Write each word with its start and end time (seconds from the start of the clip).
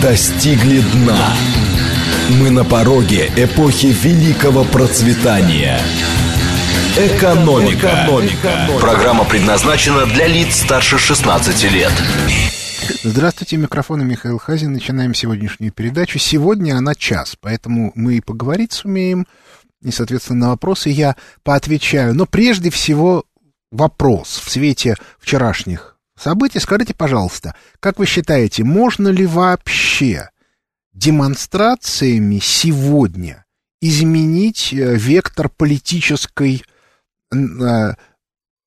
достигли 0.00 0.80
дна. 0.80 1.34
Мы 2.40 2.50
на 2.50 2.64
пороге 2.64 3.30
эпохи 3.36 3.86
великого 3.86 4.64
процветания. 4.64 5.80
Экономика. 6.96 8.04
Экономика. 8.04 8.68
Программа 8.80 9.24
предназначена 9.24 10.06
для 10.06 10.26
лиц 10.26 10.56
старше 10.62 10.98
16 10.98 11.70
лет. 11.72 11.92
Здравствуйте, 13.02 13.56
микрофон 13.56 14.06
Михаил 14.06 14.38
Хазин. 14.38 14.72
Начинаем 14.72 15.14
сегодняшнюю 15.14 15.72
передачу. 15.72 16.18
Сегодня 16.18 16.76
она 16.76 16.94
час, 16.94 17.36
поэтому 17.40 17.92
мы 17.94 18.16
и 18.16 18.20
поговорить 18.20 18.72
сумеем. 18.72 19.26
И, 19.82 19.90
соответственно, 19.90 20.40
на 20.40 20.48
вопросы 20.50 20.90
я 20.90 21.16
поотвечаю. 21.42 22.14
Но 22.14 22.26
прежде 22.26 22.70
всего 22.70 23.24
вопрос 23.70 24.42
в 24.44 24.50
свете 24.50 24.96
вчерашних 25.20 25.95
событий. 26.16 26.58
Скажите, 26.58 26.94
пожалуйста, 26.94 27.54
как 27.80 27.98
вы 27.98 28.06
считаете, 28.06 28.64
можно 28.64 29.08
ли 29.08 29.26
вообще 29.26 30.30
демонстрациями 30.92 32.38
сегодня 32.42 33.44
изменить 33.80 34.72
э, 34.72 34.96
вектор 34.96 35.48
политической, 35.48 36.64
э, 37.32 37.94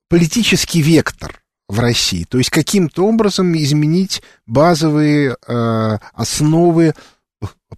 политический 0.10 0.82
вектор 0.82 1.42
в 1.68 1.80
России? 1.80 2.26
То 2.26 2.38
есть 2.38 2.50
каким-то 2.50 3.08
образом 3.08 3.56
изменить 3.58 4.22
базовые 4.46 5.36
э, 5.48 5.98
основы 6.14 6.94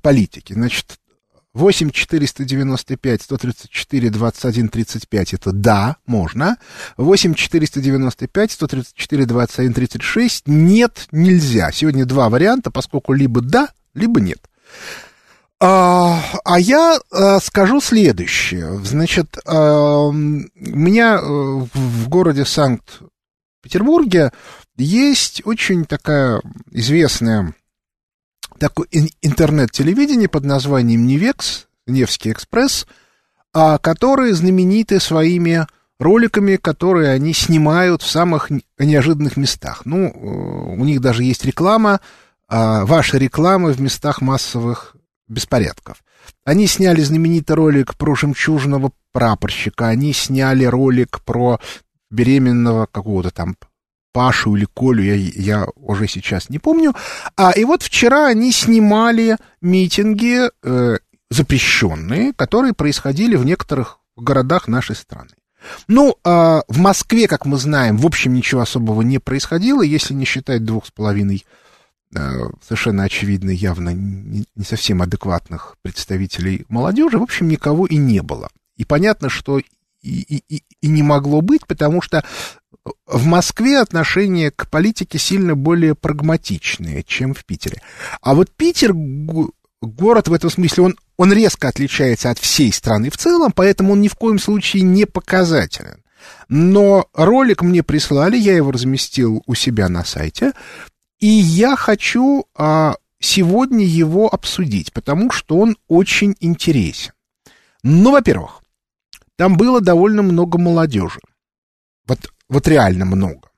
политики? 0.02 0.54
Значит, 0.54 1.00
8 1.54 1.92
495 1.92 3.22
134 3.22 4.10
21 4.10 4.70
35 4.70 5.34
это 5.34 5.52
да, 5.52 5.98
можно. 6.06 6.58
8 6.98 7.34
495 7.34 8.52
134 8.52 9.26
21 9.26 9.74
36 9.74 10.48
нет, 10.48 11.08
нельзя. 11.12 11.72
Сегодня 11.72 12.06
два 12.06 12.30
варианта, 12.30 12.72
поскольку 12.72 13.14
либо 13.14 13.42
да, 13.42 13.70
либо 13.94 14.22
нет. 14.22 14.40
А, 15.60 16.24
а 16.44 16.60
я 16.60 17.00
а, 17.12 17.40
скажу 17.40 17.82
следующее. 17.82 18.80
Значит, 18.84 19.38
а, 19.46 20.08
у 20.08 20.12
меня 20.12 21.18
э, 21.18 21.20
в 21.22 22.10
городе 22.10 22.46
Санкт-Петербурге 22.46 24.32
есть 24.78 25.42
очень 25.46 25.86
такая 25.86 26.42
известная 26.72 27.54
такое 28.62 28.88
интернет-телевидение 29.24 30.30
под 30.30 30.46
названием 30.46 31.08
Невекс, 31.08 31.66
Невский 31.88 32.32
экспресс, 32.32 32.86
а, 33.54 33.80
которые 33.80 34.36
знамениты 34.36 35.00
своими 35.00 35.66
роликами, 36.00 36.58
которые 36.58 37.10
они 37.10 37.34
снимают 37.34 38.04
в 38.04 38.08
самых 38.08 38.52
неожиданных 38.78 39.36
местах. 39.36 39.82
Ну, 39.86 40.08
э, 40.08 40.76
у 40.80 40.86
них 40.86 41.02
даже 41.02 41.24
есть 41.24 41.44
реклама, 41.44 42.02
а, 42.48 42.86
ваша 42.86 43.18
реклама 43.18 43.70
в 43.70 43.82
местах 43.82 44.22
массовых 44.22 44.96
беспорядков. 45.28 46.04
Они 46.46 46.68
сняли 46.68 47.02
знаменитый 47.02 47.56
ролик 47.56 47.96
про 47.96 48.14
жемчужного 48.14 48.92
прапорщика, 49.12 49.88
они 49.88 50.14
сняли 50.14 50.66
ролик 50.66 51.22
про 51.22 51.60
беременного 52.12 52.86
какого-то 52.86 53.32
там 53.32 53.56
Пашу 54.12 54.56
или 54.56 54.66
Колю, 54.66 55.04
я, 55.04 55.16
я 55.16 55.68
уже 55.76 56.08
сейчас 56.08 56.50
не 56.50 56.60
помню. 56.60 56.94
А 57.36 57.52
и 57.52 57.64
вот 57.64 57.84
вчера 57.84 58.28
они 58.28 58.52
снимали 58.52 59.38
митинги 59.62 60.50
э, 60.64 60.98
запрещенные, 61.30 62.34
которые 62.34 62.74
происходили 62.74 63.36
в 63.36 63.46
некоторых 63.46 64.00
городах 64.16 64.68
нашей 64.68 64.96
страны. 64.96 65.32
Ну, 65.88 66.16
э, 66.24 66.62
в 66.68 66.78
Москве, 66.78 67.28
как 67.28 67.46
мы 67.46 67.58
знаем, 67.58 67.98
в 67.98 68.06
общем 68.06 68.34
ничего 68.34 68.62
особого 68.62 69.02
не 69.02 69.20
происходило, 69.20 69.82
если 69.82 70.14
не 70.14 70.26
считать 70.26 70.66
двух 70.66 70.88
с 70.88 70.92
половиной 70.92 71.46
э, 72.16 72.20
совершенно 72.62 73.04
очевидно, 73.04 73.52
явно 73.52 73.90
не, 73.90 74.46
не 74.56 74.64
совсем 74.66 75.02
адекватных 75.02 75.76
представителей 75.82 76.66
молодежи, 76.68 77.18
в 77.18 77.24
общем, 77.24 77.48
никого 77.48 77.86
и 77.86 77.98
не 77.98 78.22
было. 78.22 78.50
И 78.76 78.86
понятно, 78.86 79.30
что 79.30 79.60
и, 80.02 80.44
и, 80.50 80.64
и 80.82 80.88
не 80.88 81.04
могло 81.04 81.42
быть, 81.42 81.66
потому 81.68 82.02
что 82.02 82.24
в 83.06 83.26
Москве 83.26 83.80
отношение 83.80 84.52
к 84.52 84.70
политике 84.70 85.18
сильно 85.20 85.56
более 85.56 85.96
прагматичное, 85.96 87.04
чем 87.04 87.34
в 87.34 87.46
Питере. 87.46 87.82
А 88.22 88.34
вот 88.34 88.50
Питер, 88.52 88.94
город 89.82 90.28
в 90.28 90.34
этом 90.34 90.50
смысле, 90.50 90.84
он, 90.84 90.98
он 91.18 91.34
резко 91.34 91.68
отличается 91.68 92.32
от 92.32 92.40
всей 92.40 92.72
страны 92.74 93.10
в 93.10 93.18
целом, 93.18 93.52
поэтому 93.52 93.94
он 93.94 94.02
ни 94.02 94.08
в 94.08 94.16
коем 94.16 94.40
случае 94.40 94.84
не 94.84 95.06
показателен. 95.06 96.04
Но 96.50 97.08
ролик 97.14 97.62
мне 97.62 97.84
прислали, 97.84 98.38
я 98.38 98.56
его 98.56 98.72
разместил 98.72 99.44
у 99.46 99.56
себя 99.56 99.90
на 99.90 100.04
сайте, 100.06 100.54
и 101.20 101.28
я 101.28 101.76
хочу 101.76 102.46
а, 102.56 102.96
сегодня 103.20 103.86
его 103.86 104.28
обсудить, 104.28 104.92
потому 104.94 105.32
что 105.32 105.60
он 105.60 105.78
очень 105.88 106.36
интересен. 106.40 107.14
Ну, 107.84 108.12
во-первых, 108.12 108.61
там 109.38 109.58
было 109.58 109.82
довольно 109.82 110.22
много 110.22 110.58
молодежи. 110.58 111.20
Вот 112.08 112.32
вот 112.52 112.68
реально 112.68 113.06
много. 113.06 113.50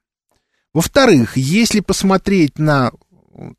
Во-вторых, 0.71 1.35
если 1.35 1.79
посмотреть 1.79 2.59
на 2.59 2.91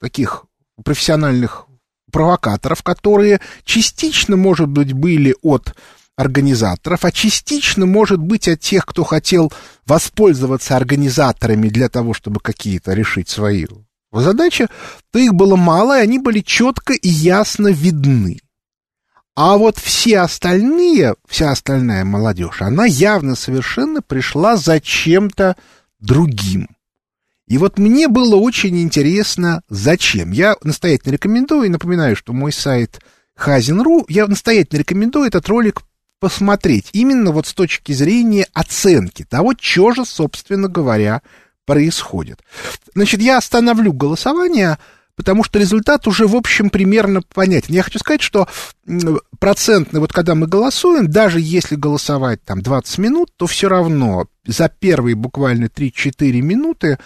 таких 0.01 0.45
профессиональных 0.85 1.67
провокаторов, 2.13 2.85
которые 2.85 3.41
частично, 3.65 4.37
может 4.37 4.69
быть, 4.69 4.93
были 4.93 5.35
от 5.43 5.75
организаторов, 6.17 7.05
а 7.05 7.11
частично, 7.11 7.85
может 7.85 8.21
быть, 8.21 8.47
от 8.47 8.61
тех, 8.61 8.87
кто 8.87 9.03
хотел 9.03 9.53
воспользоваться 9.87 10.77
организаторами 10.77 11.69
для 11.69 11.89
того, 11.89 12.15
чтобы 12.15 12.39
какие-то 12.39 12.93
решить 12.93 13.29
свои 13.29 13.67
задачи, 14.13 14.69
то 15.11 15.19
их 15.19 15.35
было 15.35 15.57
мало, 15.57 15.99
и 15.99 16.03
они 16.03 16.21
были 16.21 16.39
четко 16.39 16.93
и 16.93 17.09
ясно 17.09 17.69
видны. 17.69 18.39
А 19.37 19.57
вот 19.57 19.79
все 19.79 20.21
остальные, 20.21 21.17
вся 21.27 21.51
остальная 21.51 22.05
молодежь, 22.05 22.63
она 22.63 22.85
явно 22.85 23.35
совершенно 23.35 24.01
пришла 24.01 24.57
за 24.57 24.81
чем-то 24.81 25.57
другим. 25.99 26.69
И 27.49 27.59
вот 27.59 27.79
мне 27.79 28.09
было 28.09 28.37
очень 28.37 28.81
интересно, 28.81 29.63
зачем. 29.69 30.31
Я 30.31 30.55
настоятельно 30.63 31.13
рекомендую, 31.13 31.65
и 31.65 31.69
напоминаю, 31.69 32.17
что 32.17 32.33
мой 32.33 32.53
сайт 32.53 33.01
Хазин.ру, 33.35 34.07
я 34.09 34.27
настоятельно 34.27 34.79
рекомендую 34.79 35.27
этот 35.27 35.49
ролик 35.49 35.83
посмотреть, 36.21 36.89
именно 36.93 37.33
вот 37.33 37.47
с 37.47 37.53
точки 37.53 37.93
зрения 37.93 38.47
оценки 38.55 39.25
того, 39.25 39.53
что 39.61 39.93
же, 39.93 40.05
собственно 40.07 40.69
говоря, 40.69 41.21
происходит. 41.67 42.41
Значит, 42.95 43.21
я 43.21 43.39
остановлю 43.39 43.93
голосование, 43.93 44.79
потому 45.17 45.45
что 45.45 45.59
результат 45.59 46.07
уже, 46.07 46.27
в 46.27 46.35
общем, 46.35 46.71
примерно 46.71 47.23
понятен. 47.23 47.75
Я 47.75 47.83
хочу 47.83 47.99
сказать, 47.99 48.23
что 48.23 48.49
процентный, 49.39 50.01
вот 50.01 50.13
когда 50.13 50.35
мы 50.35 50.47
голосуем, 50.47 51.11
даже 51.11 51.41
если 51.41 51.77
голосовать 51.77 52.43
там 52.43 52.63
20 52.63 52.99
минут, 52.99 53.31
то 53.37 53.47
все 53.47 53.69
равно 53.69 54.27
за 54.47 54.69
первые 54.69 55.15
буквально 55.15 55.67
3-4 55.67 56.41
минуты 56.41 56.99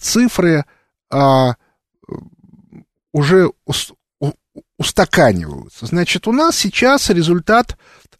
цифры 0.00 0.64
а, 1.10 1.54
уже 3.12 3.50
устаканиваются. 4.78 5.86
Значит, 5.86 6.26
у 6.26 6.32
нас 6.32 6.56
сейчас 6.56 7.10
результат 7.10 7.78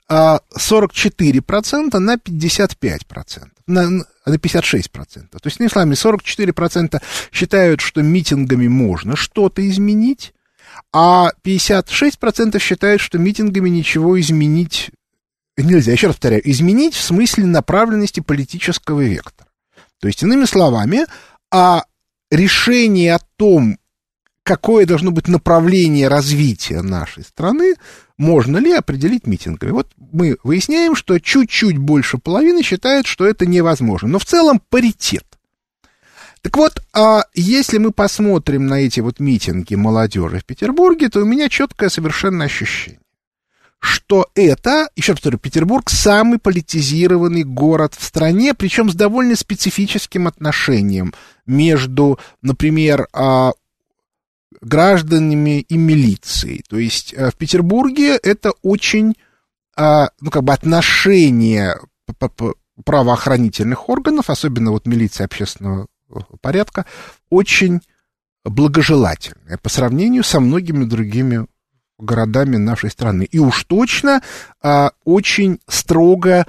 а, 0.09 0.41
44% 0.57 1.99
на 1.99 2.17
55%, 2.17 3.49
на, 3.67 3.89
на 3.91 4.05
56%. 4.35 5.29
То 5.31 5.39
есть, 5.45 5.61
ну, 5.61 5.69
словами, 5.69 5.95
44% 5.95 7.03
считают, 7.33 7.81
что 7.81 8.03
митингами 8.03 8.69
можно 8.69 9.17
что-то 9.17 9.67
изменить, 9.69 10.35
а 10.93 11.31
56% 11.45 12.59
считают, 12.59 13.01
что 13.01 13.19
митингами 13.19 13.69
ничего 13.69 14.21
изменить 14.21 14.91
нельзя. 15.57 15.93
Еще 15.93 16.09
раз 16.09 16.17
повторяю, 16.17 16.49
изменить 16.51 16.95
в 16.95 17.03
смысле 17.03 17.47
направленности 17.47 18.21
политического 18.21 19.01
вектора. 19.01 19.49
То 20.01 20.09
есть, 20.09 20.23
иными 20.23 20.45
словами, 20.45 21.07
а 21.51 21.85
решение 22.31 23.15
о 23.15 23.21
том, 23.37 23.79
какое 24.45 24.87
должно 24.87 25.11
быть 25.11 25.27
направление 25.27 26.07
развития 26.07 26.83
нашей 26.83 27.25
страны, 27.25 27.75
можно 28.17 28.59
ли 28.59 28.73
определить 28.73 29.27
митингами. 29.27 29.73
Вот 29.73 29.89
мы 29.97 30.37
выясняем, 30.45 30.95
что 30.95 31.19
чуть-чуть 31.19 31.79
больше 31.79 32.19
половины 32.19 32.63
считают, 32.63 33.07
что 33.07 33.27
это 33.27 33.47
невозможно. 33.47 34.09
Но 34.09 34.19
в 34.21 34.25
целом 34.25 34.61
паритет. 34.69 35.25
Так 36.43 36.59
вот, 36.59 36.83
а 36.93 37.25
если 37.35 37.79
мы 37.79 37.91
посмотрим 37.91 38.67
на 38.67 38.75
эти 38.75 39.01
вот 39.01 39.19
митинги 39.19 39.75
молодежи 39.75 40.41
в 40.41 40.45
Петербурге, 40.45 41.09
то 41.09 41.21
у 41.21 41.25
меня 41.25 41.49
четкое 41.49 41.89
совершенно 41.89 42.45
ощущение, 42.45 43.01
что 43.79 44.29
это, 44.35 44.91
еще 44.95 45.13
раз 45.13 45.21
повторю, 45.21 45.39
Петербург 45.39 45.89
самый 45.89 46.39
политизированный 46.39 47.45
город 47.45 47.95
в 47.99 48.05
стране, 48.05 48.53
причем 48.53 48.91
с 48.91 48.95
довольно 48.95 49.37
специфическим 49.37 50.29
отношением 50.29 51.15
между, 51.47 52.19
например, 52.43 53.09
а, 53.15 53.53
гражданами 54.61 55.61
и 55.61 55.77
милицией. 55.77 56.65
То 56.69 56.79
есть 56.79 57.13
э, 57.15 57.31
в 57.31 57.37
Петербурге 57.37 58.17
это 58.17 58.53
очень, 58.63 59.15
а, 59.77 60.09
ну, 60.21 60.31
как 60.31 60.45
бы 60.45 60.53
отношение 60.53 61.77
правоохранительных 62.85 63.89
органов, 63.89 64.31
особенно 64.31 64.71
вот 64.73 64.87
милиции 64.87 65.25
общественного 65.25 65.87
э, 66.11 66.15
порядка, 66.41 66.87
очень 67.31 67.81
благожелательное 68.45 69.59
по 69.59 69.69
сравнению 69.69 70.25
со 70.25 70.41
многими 70.41 70.85
другими 70.85 71.47
городами 71.99 72.57
нашей 72.57 72.91
страны. 72.91 73.25
И 73.25 73.39
уж 73.39 73.65
точно 73.65 74.23
а, 74.61 74.93
очень 75.05 75.61
строго 75.69 76.47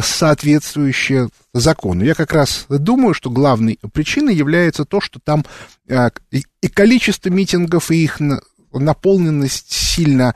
соответствующее 0.00 1.28
закону. 1.52 2.04
Я 2.04 2.14
как 2.14 2.32
раз 2.32 2.66
думаю, 2.68 3.14
что 3.14 3.30
главной 3.30 3.78
причиной 3.92 4.34
является 4.34 4.84
то, 4.84 5.00
что 5.00 5.18
там 5.18 5.44
а, 5.90 6.10
и, 6.30 6.68
количество 6.68 7.30
митингов, 7.30 7.90
и 7.90 8.04
их 8.04 8.20
на, 8.20 8.40
наполненность 8.72 9.72
сильно 9.72 10.34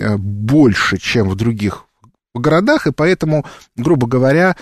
а, 0.00 0.16
больше, 0.18 0.98
чем 0.98 1.28
в 1.28 1.36
других 1.36 1.86
городах, 2.34 2.88
и 2.88 2.92
поэтому, 2.92 3.46
грубо 3.76 4.08
говоря, 4.08 4.56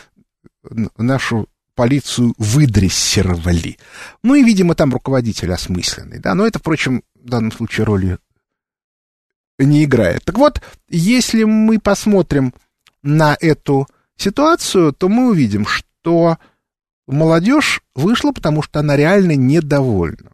нашу 0.99 1.49
полицию 1.75 2.35
выдрессировали. 2.37 3.79
Ну 4.23 4.35
и, 4.35 4.45
видимо, 4.45 4.75
там 4.75 4.93
руководитель 4.93 5.53
осмысленный, 5.53 6.19
да, 6.19 6.35
но 6.35 6.47
это, 6.47 6.59
впрочем, 6.59 7.03
в 7.15 7.29
данном 7.29 7.53
случае 7.53 7.87
роли 7.87 8.19
не 9.59 9.85
играет. 9.85 10.25
Так 10.25 10.37
вот, 10.37 10.61
если 10.89 11.45
мы 11.45 11.79
посмотрим 11.79 12.53
на 13.03 13.37
эту 13.41 13.89
ситуацию, 14.17 14.93
то 14.93 15.09
мы 15.09 15.31
увидим, 15.31 15.67
что 15.67 16.39
молодежь 17.07 17.83
вышла, 17.95 18.33
потому 18.33 18.63
что 18.63 18.81
она 18.81 18.97
реально 18.97 19.37
недовольна. 19.37 20.33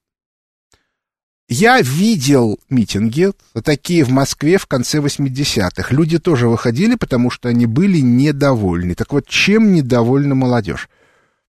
Я 1.50 1.80
видел 1.80 2.60
митинги, 2.68 3.32
такие 3.64 4.04
в 4.04 4.10
Москве 4.10 4.58
в 4.58 4.66
конце 4.66 4.98
80-х. 4.98 5.94
Люди 5.94 6.18
тоже 6.18 6.46
выходили, 6.46 6.94
потому 6.94 7.30
что 7.30 7.48
они 7.48 7.64
были 7.64 8.00
недовольны. 8.00 8.94
Так 8.94 9.12
вот, 9.14 9.26
чем 9.26 9.72
недовольна 9.72 10.34
молодежь? 10.34 10.90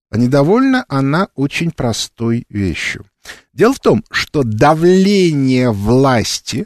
Недовольна 0.10 0.86
она 0.88 1.28
очень 1.36 1.72
простой 1.72 2.46
вещью. 2.50 3.06
Дело 3.54 3.74
в 3.74 3.80
том, 3.80 4.06
что 4.10 4.44
давление 4.44 5.70
власти 5.72 6.66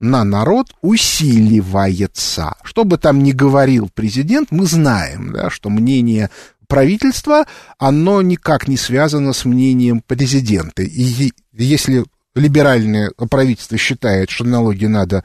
на 0.00 0.24
народ 0.24 0.74
усиливается. 0.80 2.54
Что 2.62 2.84
бы 2.84 2.98
там 2.98 3.22
ни 3.22 3.32
говорил 3.32 3.90
президент, 3.94 4.50
мы 4.50 4.66
знаем, 4.66 5.32
да, 5.32 5.50
что 5.50 5.68
мнение 5.70 6.30
правительства, 6.66 7.46
оно 7.78 8.22
никак 8.22 8.66
не 8.66 8.76
связано 8.76 9.32
с 9.32 9.44
мнением 9.44 10.00
президента. 10.00 10.82
И 10.82 11.30
если 11.52 12.04
либеральное 12.34 13.10
правительство 13.30 13.76
считает, 13.76 14.30
что 14.30 14.44
налоги 14.44 14.86
надо 14.86 15.24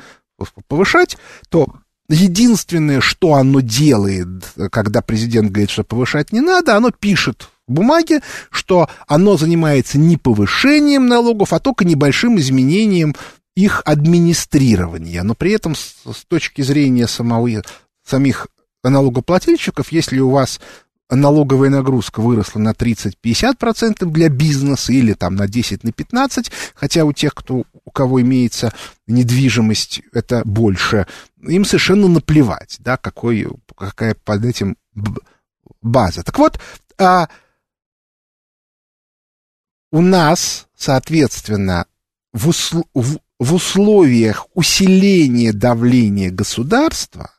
повышать, 0.67 1.17
то 1.49 1.67
единственное, 2.09 2.99
что 2.99 3.35
оно 3.35 3.61
делает, 3.61 4.27
когда 4.71 5.01
президент 5.01 5.51
говорит, 5.51 5.69
что 5.69 5.83
повышать 5.83 6.33
не 6.33 6.41
надо, 6.41 6.75
оно 6.75 6.91
пишет 6.91 7.47
в 7.67 7.73
бумаге, 7.73 8.21
что 8.51 8.89
оно 9.07 9.37
занимается 9.37 9.97
не 9.97 10.17
повышением 10.17 11.07
налогов, 11.07 11.53
а 11.53 11.59
только 11.59 11.85
небольшим 11.85 12.37
изменением 12.37 13.15
их 13.55 13.81
администрирования. 13.85 15.23
Но 15.23 15.33
при 15.35 15.51
этом 15.51 15.75
с, 15.75 15.95
с 16.05 16.25
точки 16.27 16.61
зрения 16.61 17.07
самого, 17.07 17.63
самих 18.03 18.47
налогоплательщиков, 18.83 19.91
если 19.91 20.19
у 20.19 20.29
вас 20.29 20.59
налоговая 21.09 21.69
нагрузка 21.69 22.21
выросла 22.21 22.59
на 22.59 22.71
30-50% 22.71 24.05
для 24.05 24.29
бизнеса 24.29 24.91
или 24.91 25.13
там 25.13 25.35
на 25.35 25.47
10 25.47 25.83
на 25.83 25.91
15, 25.91 26.51
хотя 26.73 27.05
у 27.05 27.13
тех, 27.13 27.33
кто, 27.33 27.63
у 27.83 27.91
кого 27.91 28.21
имеется 28.21 28.73
недвижимость, 29.07 30.01
это 30.13 30.41
больше, 30.45 31.07
им 31.41 31.63
совершенно 31.63 32.07
наплевать, 32.07 32.77
да, 32.79 32.97
какой, 32.97 33.47
какая 33.77 34.15
под 34.15 34.45
этим 34.45 34.77
база. 35.81 36.23
Так 36.23 36.37
вот, 36.39 36.59
а, 36.97 37.29
у 39.91 40.01
нас, 40.01 40.67
соответственно, 40.75 41.85
в, 42.33 42.49
усл 42.49 42.83
в, 42.93 43.19
в 43.39 43.53
условиях 43.53 44.47
усиления 44.53 45.53
давления 45.53 46.31
государства 46.31 47.31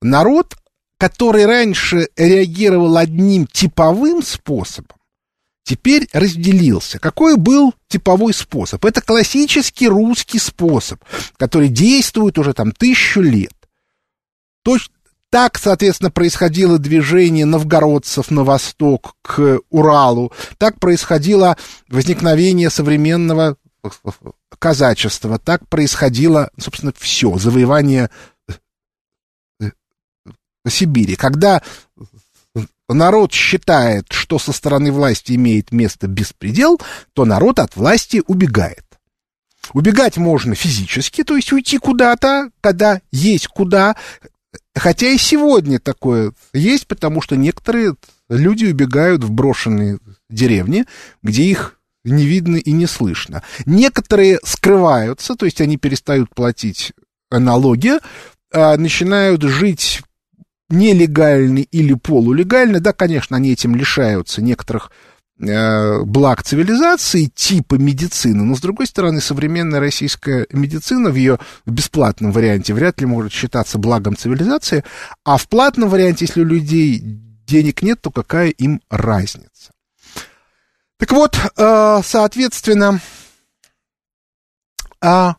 народ 0.00 0.56
который 1.00 1.46
раньше 1.46 2.10
реагировал 2.14 2.98
одним 2.98 3.46
типовым 3.46 4.22
способом, 4.22 4.98
теперь 5.64 6.06
разделился. 6.12 6.98
Какой 6.98 7.38
был 7.38 7.72
типовой 7.88 8.34
способ? 8.34 8.84
Это 8.84 9.00
классический 9.00 9.88
русский 9.88 10.38
способ, 10.38 11.02
который 11.38 11.68
действует 11.68 12.36
уже 12.38 12.52
там 12.52 12.72
тысячу 12.72 13.22
лет. 13.22 13.54
Точно 14.62 14.92
так, 15.30 15.56
соответственно, 15.56 16.10
происходило 16.10 16.78
движение 16.78 17.46
новгородцев 17.46 18.30
на 18.30 18.44
восток 18.44 19.14
к 19.22 19.60
Уралу, 19.70 20.32
так 20.58 20.78
происходило 20.78 21.56
возникновение 21.88 22.68
современного 22.68 23.56
казачества, 24.60 25.38
так 25.40 25.68
происходило, 25.68 26.50
собственно, 26.56 26.92
все, 26.96 27.36
завоевание 27.38 28.10
Сибири, 30.68 31.16
когда 31.16 31.62
народ 32.88 33.32
считает, 33.32 34.06
что 34.12 34.38
со 34.38 34.52
стороны 34.52 34.92
власти 34.92 35.32
имеет 35.32 35.72
место 35.72 36.06
беспредел, 36.06 36.80
то 37.14 37.24
народ 37.24 37.58
от 37.58 37.74
власти 37.76 38.22
убегает. 38.26 38.84
Убегать 39.72 40.16
можно 40.16 40.54
физически, 40.54 41.24
то 41.24 41.36
есть 41.36 41.52
уйти 41.52 41.78
куда-то, 41.78 42.50
когда 42.60 43.00
есть 43.10 43.46
куда, 43.46 43.96
хотя 44.74 45.08
и 45.08 45.16
сегодня 45.16 45.78
такое 45.78 46.32
есть, 46.52 46.86
потому 46.86 47.22
что 47.22 47.36
некоторые 47.36 47.94
люди 48.28 48.66
убегают 48.66 49.24
в 49.24 49.30
брошенные 49.30 49.98
деревни, 50.28 50.86
где 51.22 51.44
их 51.44 51.79
не 52.04 52.24
видно 52.26 52.56
и 52.56 52.72
не 52.72 52.86
слышно. 52.86 53.42
Некоторые 53.66 54.38
скрываются, 54.44 55.34
то 55.34 55.44
есть 55.44 55.60
они 55.60 55.76
перестают 55.76 56.34
платить 56.34 56.92
налоги, 57.30 57.92
а 58.52 58.76
начинают 58.76 59.42
жить 59.42 60.02
нелегальный 60.70 61.62
или 61.62 61.94
полулегальный, 61.94 62.80
да, 62.80 62.92
конечно, 62.92 63.36
они 63.36 63.52
этим 63.52 63.74
лишаются 63.74 64.40
некоторых 64.40 64.90
э, 65.40 66.02
благ 66.02 66.42
цивилизации, 66.44 67.24
типа 67.34 67.74
медицины, 67.74 68.44
но, 68.44 68.54
с 68.54 68.60
другой 68.60 68.86
стороны, 68.86 69.20
современная 69.20 69.80
российская 69.80 70.46
медицина 70.52 71.10
в 71.10 71.16
ее 71.16 71.38
бесплатном 71.66 72.30
варианте 72.30 72.72
вряд 72.72 73.00
ли 73.00 73.06
может 73.06 73.32
считаться 73.32 73.78
благом 73.78 74.16
цивилизации, 74.16 74.84
а 75.24 75.36
в 75.36 75.48
платном 75.48 75.88
варианте, 75.88 76.26
если 76.26 76.42
у 76.42 76.46
людей 76.46 77.02
денег 77.46 77.82
нет, 77.82 78.00
то 78.00 78.12
какая 78.12 78.50
им 78.50 78.80
разница? 78.90 79.72
Так 81.00 81.12
вот, 81.12 81.34
э, 81.56 82.00
соответственно, 82.04 83.00
а, 85.00 85.36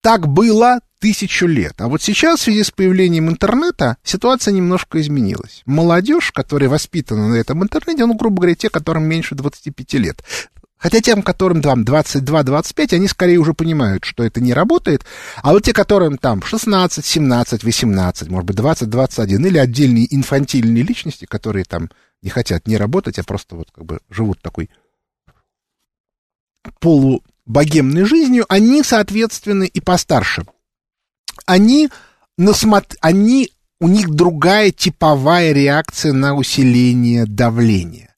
так 0.00 0.26
было 0.26 0.80
тысячу 1.00 1.46
лет. 1.46 1.74
А 1.76 1.88
вот 1.88 2.00
сейчас, 2.00 2.40
в 2.40 2.42
связи 2.44 2.62
с 2.64 2.70
появлением 2.70 3.28
интернета, 3.28 3.98
ситуация 4.02 4.52
немножко 4.52 5.02
изменилась. 5.02 5.62
Молодежь, 5.66 6.32
которая 6.32 6.70
воспитана 6.70 7.28
на 7.28 7.34
этом 7.34 7.62
интернете, 7.62 8.06
ну, 8.06 8.14
грубо 8.14 8.36
говоря, 8.36 8.54
те, 8.54 8.70
которым 8.70 9.04
меньше 9.04 9.34
25 9.34 9.94
лет, 9.94 10.22
Хотя 10.78 11.00
тем, 11.00 11.22
которым 11.22 11.62
там 11.62 11.84
22-25, 11.84 12.94
они 12.94 13.08
скорее 13.08 13.38
уже 13.38 13.54
понимают, 13.54 14.04
что 14.04 14.22
это 14.22 14.40
не 14.42 14.52
работает. 14.52 15.06
А 15.42 15.52
вот 15.52 15.64
те, 15.64 15.72
которым 15.72 16.18
там 16.18 16.42
16, 16.42 17.04
17, 17.04 17.64
18, 17.64 18.28
может 18.28 18.46
быть, 18.46 18.56
20, 18.56 18.88
21, 18.88 19.46
или 19.46 19.58
отдельные 19.58 20.14
инфантильные 20.14 20.82
личности, 20.82 21.24
которые 21.24 21.64
там 21.64 21.90
не 22.22 22.30
хотят 22.30 22.66
не 22.66 22.76
работать, 22.76 23.18
а 23.18 23.24
просто 23.24 23.56
вот 23.56 23.70
как 23.70 23.84
бы 23.84 24.00
живут 24.10 24.40
такой 24.42 24.70
полубогемной 26.80 28.04
жизнью, 28.04 28.44
они, 28.48 28.82
соответственно, 28.82 29.64
и 29.64 29.80
постарше 29.80 30.44
они, 31.46 31.88
насмотр... 32.36 32.96
они, 33.00 33.50
у 33.80 33.88
них 33.88 34.10
другая 34.10 34.70
типовая 34.70 35.52
реакция 35.52 36.12
на 36.12 36.34
усиление 36.34 37.24
давления. 37.24 38.14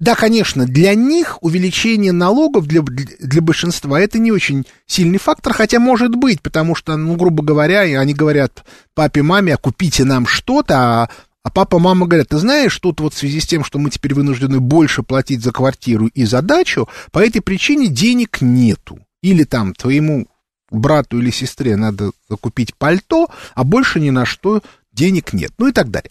Да, 0.00 0.14
конечно, 0.16 0.66
для 0.66 0.94
них 0.94 1.38
увеличение 1.40 2.12
налогов 2.12 2.66
для, 2.66 2.82
для 2.82 3.40
большинства 3.40 3.98
это 3.98 4.18
не 4.18 4.32
очень 4.32 4.66
сильный 4.86 5.18
фактор, 5.18 5.54
хотя 5.54 5.78
может 5.78 6.14
быть, 6.14 6.42
потому 6.42 6.74
что, 6.74 6.96
ну, 6.96 7.16
грубо 7.16 7.42
говоря, 7.42 7.80
они 7.98 8.12
говорят 8.12 8.64
папе, 8.94 9.22
маме, 9.22 9.54
а 9.54 9.56
купите 9.56 10.04
нам 10.04 10.26
что-то, 10.26 10.74
а, 10.76 11.10
а 11.44 11.50
папа, 11.50 11.78
мама 11.78 12.06
говорят, 12.06 12.28
ты 12.28 12.38
знаешь, 12.38 12.76
тут 12.78 13.00
вот 13.00 13.12
в 13.12 13.18
связи 13.18 13.38
с 13.38 13.46
тем, 13.46 13.64
что 13.64 13.78
мы 13.78 13.90
теперь 13.90 14.14
вынуждены 14.14 14.60
больше 14.60 15.02
платить 15.02 15.42
за 15.42 15.52
квартиру 15.52 16.06
и 16.06 16.24
за 16.24 16.40
дачу, 16.40 16.88
по 17.12 17.18
этой 17.18 17.42
причине 17.42 17.88
денег 17.88 18.40
нету. 18.40 18.98
Или 19.20 19.44
там 19.44 19.74
твоему 19.74 20.26
брату 20.70 21.18
или 21.18 21.30
сестре 21.30 21.76
надо 21.76 22.12
купить 22.40 22.74
пальто, 22.74 23.28
а 23.54 23.62
больше 23.62 24.00
ни 24.00 24.08
на 24.08 24.24
что 24.24 24.62
денег 24.92 25.34
нет, 25.34 25.52
ну 25.58 25.68
и 25.68 25.72
так 25.72 25.90
далее. 25.90 26.10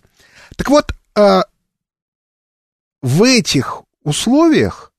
Так 0.56 0.70
вот, 0.70 0.94
э, 1.16 1.42
в 3.02 3.24
этих 3.24 3.82
условиях 4.04 4.94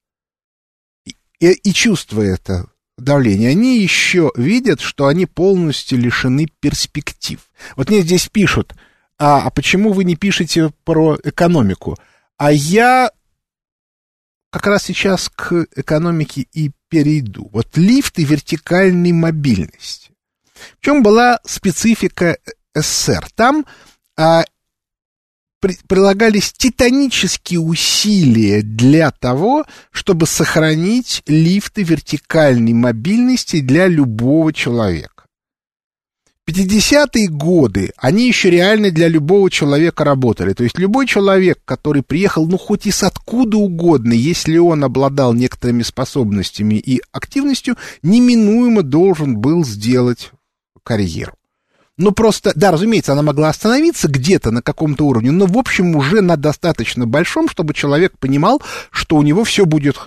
и, 1.39 1.51
и 1.51 1.73
чувствуя 1.73 2.33
это 2.33 2.67
давление, 2.97 3.51
они 3.51 3.79
еще 3.79 4.33
видят, 4.35 4.81
что 4.81 5.07
они 5.07 5.25
полностью 5.25 5.97
лишены 5.97 6.47
перспектив. 6.59 7.39
Вот 7.77 7.89
мне 7.89 8.01
здесь 8.01 8.27
пишут, 8.27 8.73
а, 9.17 9.47
а 9.47 9.49
почему 9.49 9.93
вы 9.93 10.03
не 10.03 10.15
пишете 10.15 10.71
про 10.83 11.17
экономику? 11.23 11.97
А 12.37 12.51
я 12.51 13.11
как 14.51 14.67
раз 14.67 14.83
сейчас 14.83 15.29
к 15.29 15.67
экономике 15.75 16.47
и 16.53 16.71
перейду. 16.89 17.49
Вот 17.51 17.77
лифты 17.77 18.23
вертикальной 18.23 19.11
мобильности. 19.11 20.11
В 20.79 20.85
чем 20.85 21.03
была 21.03 21.39
специфика 21.45 22.37
СССР? 22.73 23.27
Там 23.35 23.65
а, 24.17 24.45
при, 25.59 25.77
прилагались 25.87 26.53
титанические 26.53 27.59
усилия 27.59 28.61
для 28.61 29.11
того, 29.11 29.65
чтобы 29.91 30.27
сохранить 30.27 31.21
лифты 31.25 31.83
вертикальной 31.83 32.73
мобильности 32.73 33.61
для 33.61 33.87
любого 33.87 34.53
человека. 34.53 35.14
50-е 36.47 37.27
годы, 37.27 37.91
они 37.97 38.27
еще 38.27 38.51
реально 38.51 38.91
для 38.91 39.07
любого 39.07 39.49
человека 39.49 40.03
работали. 40.03 40.53
То 40.53 40.63
есть 40.63 40.77
любой 40.77 41.07
человек, 41.07 41.59
который 41.65 42.03
приехал, 42.03 42.45
ну, 42.45 42.57
хоть 42.57 42.85
из 42.85 43.01
откуда 43.01 43.57
угодно, 43.57 44.13
если 44.13 44.57
он 44.57 44.83
обладал 44.83 45.33
некоторыми 45.33 45.81
способностями 45.81 46.75
и 46.75 47.01
активностью, 47.11 47.77
неминуемо 48.03 48.83
должен 48.83 49.37
был 49.37 49.65
сделать 49.65 50.31
карьеру. 50.83 51.33
Ну, 51.97 52.11
просто, 52.11 52.51
да, 52.55 52.71
разумеется, 52.71 53.13
она 53.13 53.21
могла 53.21 53.49
остановиться 53.49 54.07
где-то 54.07 54.51
на 54.51 54.61
каком-то 54.61 55.05
уровне, 55.05 55.31
но, 55.31 55.45
в 55.45 55.57
общем, 55.57 55.95
уже 55.95 56.21
на 56.21 56.35
достаточно 56.35 57.07
большом, 57.07 57.49
чтобы 57.49 57.73
человек 57.73 58.19
понимал, 58.19 58.61
что 58.91 59.15
у 59.15 59.23
него 59.23 59.45
все 59.45 59.65
будет 59.65 59.97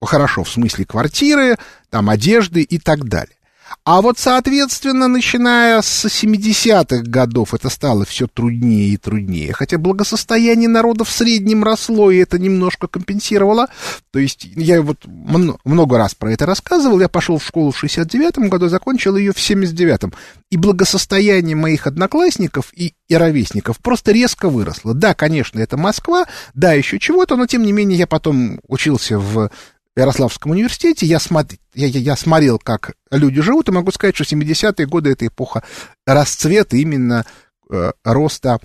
хорошо, 0.00 0.44
в 0.44 0.50
смысле 0.50 0.84
квартиры, 0.84 1.56
там, 1.90 2.08
одежды 2.08 2.62
и 2.62 2.78
так 2.78 3.04
далее. 3.04 3.36
А 3.84 4.00
вот, 4.00 4.18
соответственно, 4.18 5.08
начиная 5.08 5.82
с 5.82 6.06
70-х 6.06 7.02
годов 7.02 7.54
это 7.54 7.68
стало 7.68 8.04
все 8.04 8.26
труднее 8.26 8.94
и 8.94 8.96
труднее. 8.96 9.52
Хотя 9.52 9.78
благосостояние 9.78 10.68
народа 10.68 11.04
в 11.04 11.10
среднем 11.10 11.64
росло, 11.64 12.10
и 12.10 12.18
это 12.18 12.38
немножко 12.38 12.86
компенсировало. 12.86 13.68
То 14.10 14.18
есть 14.18 14.46
я 14.56 14.80
вот 14.80 15.04
много 15.06 15.98
раз 15.98 16.14
про 16.14 16.32
это 16.32 16.46
рассказывал. 16.46 17.00
Я 17.00 17.08
пошел 17.08 17.38
в 17.38 17.44
школу 17.44 17.72
в 17.72 17.82
69-м 17.82 18.48
году, 18.48 18.68
закончил 18.68 19.16
ее 19.16 19.32
в 19.32 19.36
79-м. 19.36 20.14
И 20.50 20.56
благосостояние 20.56 21.56
моих 21.56 21.86
одноклассников 21.86 22.72
и, 22.74 22.94
и 23.08 23.14
ровесников 23.16 23.78
просто 23.80 24.12
резко 24.12 24.48
выросло. 24.48 24.94
Да, 24.94 25.14
конечно, 25.14 25.58
это 25.58 25.76
Москва, 25.76 26.26
да, 26.54 26.72
еще 26.72 26.98
чего-то, 26.98 27.36
но 27.36 27.46
тем 27.46 27.62
не 27.62 27.72
менее 27.72 27.98
я 27.98 28.06
потом 28.06 28.60
учился 28.68 29.18
в 29.18 29.50
Ярославском 29.96 30.50
университете, 30.52 31.06
я, 31.06 31.20
смотр, 31.20 31.56
я, 31.74 31.86
я, 31.86 32.00
я 32.00 32.16
смотрел, 32.16 32.58
как 32.58 32.94
люди 33.10 33.40
живут, 33.40 33.68
и 33.68 33.72
могу 33.72 33.92
сказать, 33.92 34.16
что 34.16 34.24
70-е 34.24 34.86
годы— 34.86 35.10
это 35.12 35.26
эпоха 35.26 35.62
расцвета 36.04 36.76
именно 36.76 37.24
э, 37.70 37.92
роста 38.02 38.58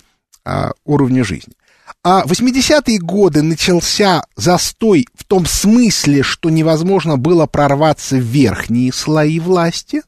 э, 0.44 0.70
уровня 0.84 1.22
жизни. 1.22 1.54
А 2.02 2.24
80-е 2.24 2.98
годы 2.98 3.42
начался 3.42 4.24
застой 4.34 5.06
в 5.14 5.24
том 5.24 5.46
смысле, 5.46 6.22
что 6.22 6.50
невозможно 6.50 7.16
было 7.16 7.46
прорваться 7.46 8.16
в 8.16 8.20
верхние 8.20 8.92
слои 8.92 9.38
власти, 9.38 10.02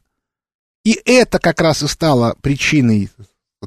и 0.83 0.99
это 1.05 1.39
как 1.39 1.61
раз 1.61 1.83
и 1.83 1.87
стало 1.87 2.35
причиной 2.41 3.09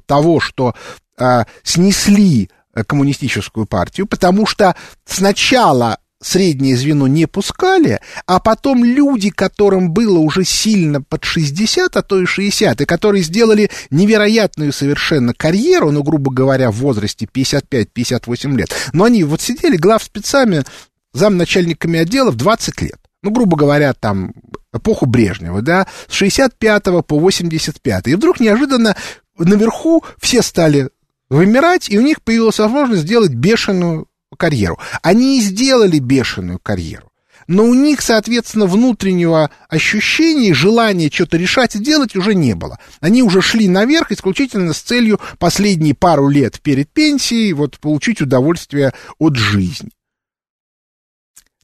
того, 0.04 0.40
что 0.40 0.74
э, 1.18 1.44
снесли 1.62 2.50
коммунистическую 2.86 3.64
партию, 3.64 4.06
потому 4.06 4.44
что 4.44 4.76
сначала 5.06 5.98
среднее 6.22 6.76
звено 6.76 7.06
не 7.06 7.26
пускали, 7.26 8.00
а 8.26 8.40
потом 8.40 8.84
люди, 8.84 9.30
которым 9.30 9.90
было 9.90 10.18
уже 10.18 10.44
сильно 10.44 11.02
под 11.02 11.24
60, 11.24 11.96
а 11.96 12.02
то 12.02 12.20
и 12.20 12.26
60, 12.26 12.80
и 12.80 12.84
которые 12.84 13.22
сделали 13.22 13.70
невероятную 13.90 14.72
совершенно 14.72 15.34
карьеру, 15.34 15.90
ну, 15.90 16.02
грубо 16.02 16.32
говоря, 16.32 16.70
в 16.70 16.76
возрасте 16.76 17.26
55-58 17.26 18.56
лет, 18.56 18.74
но 18.92 19.04
они 19.04 19.24
вот 19.24 19.40
сидели 19.40 19.76
главспецами, 19.76 20.64
замначальниками 21.12 21.98
отделов 21.98 22.36
20 22.36 22.82
лет. 22.82 22.98
Ну, 23.22 23.30
грубо 23.30 23.56
говоря, 23.56 23.92
там, 23.94 24.34
эпоху 24.72 25.06
Брежнева, 25.06 25.62
да, 25.62 25.86
с 26.08 26.12
65 26.12 26.84
по 27.06 27.18
85. 27.18 28.08
И 28.08 28.14
вдруг 28.14 28.40
неожиданно 28.40 28.96
наверху 29.38 30.04
все 30.20 30.42
стали 30.42 30.90
вымирать, 31.28 31.90
и 31.90 31.98
у 31.98 32.02
них 32.02 32.22
появилась 32.22 32.58
возможность 32.58 33.02
сделать 33.02 33.32
бешеную 33.32 34.06
карьеру. 34.36 34.78
Они 35.02 35.38
и 35.38 35.40
сделали 35.40 35.98
бешеную 35.98 36.58
карьеру. 36.58 37.10
Но 37.46 37.64
у 37.64 37.74
них, 37.74 38.00
соответственно, 38.00 38.66
внутреннего 38.66 39.50
ощущения, 39.68 40.52
желания 40.52 41.10
что-то 41.12 41.36
решать 41.36 41.76
и 41.76 41.78
делать 41.78 42.16
уже 42.16 42.34
не 42.34 42.54
было. 42.54 42.78
Они 43.00 43.22
уже 43.22 43.40
шли 43.40 43.68
наверх 43.68 44.10
исключительно 44.10 44.72
с 44.72 44.80
целью 44.80 45.20
последние 45.38 45.94
пару 45.94 46.28
лет 46.28 46.60
перед 46.60 46.90
пенсией 46.90 47.52
вот 47.52 47.78
получить 47.78 48.20
удовольствие 48.20 48.92
от 49.18 49.36
жизни. 49.36 49.90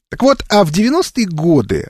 Так 0.09 0.23
вот, 0.23 0.43
а 0.49 0.63
в 0.63 0.71
90-е 0.71 1.25
годы 1.25 1.89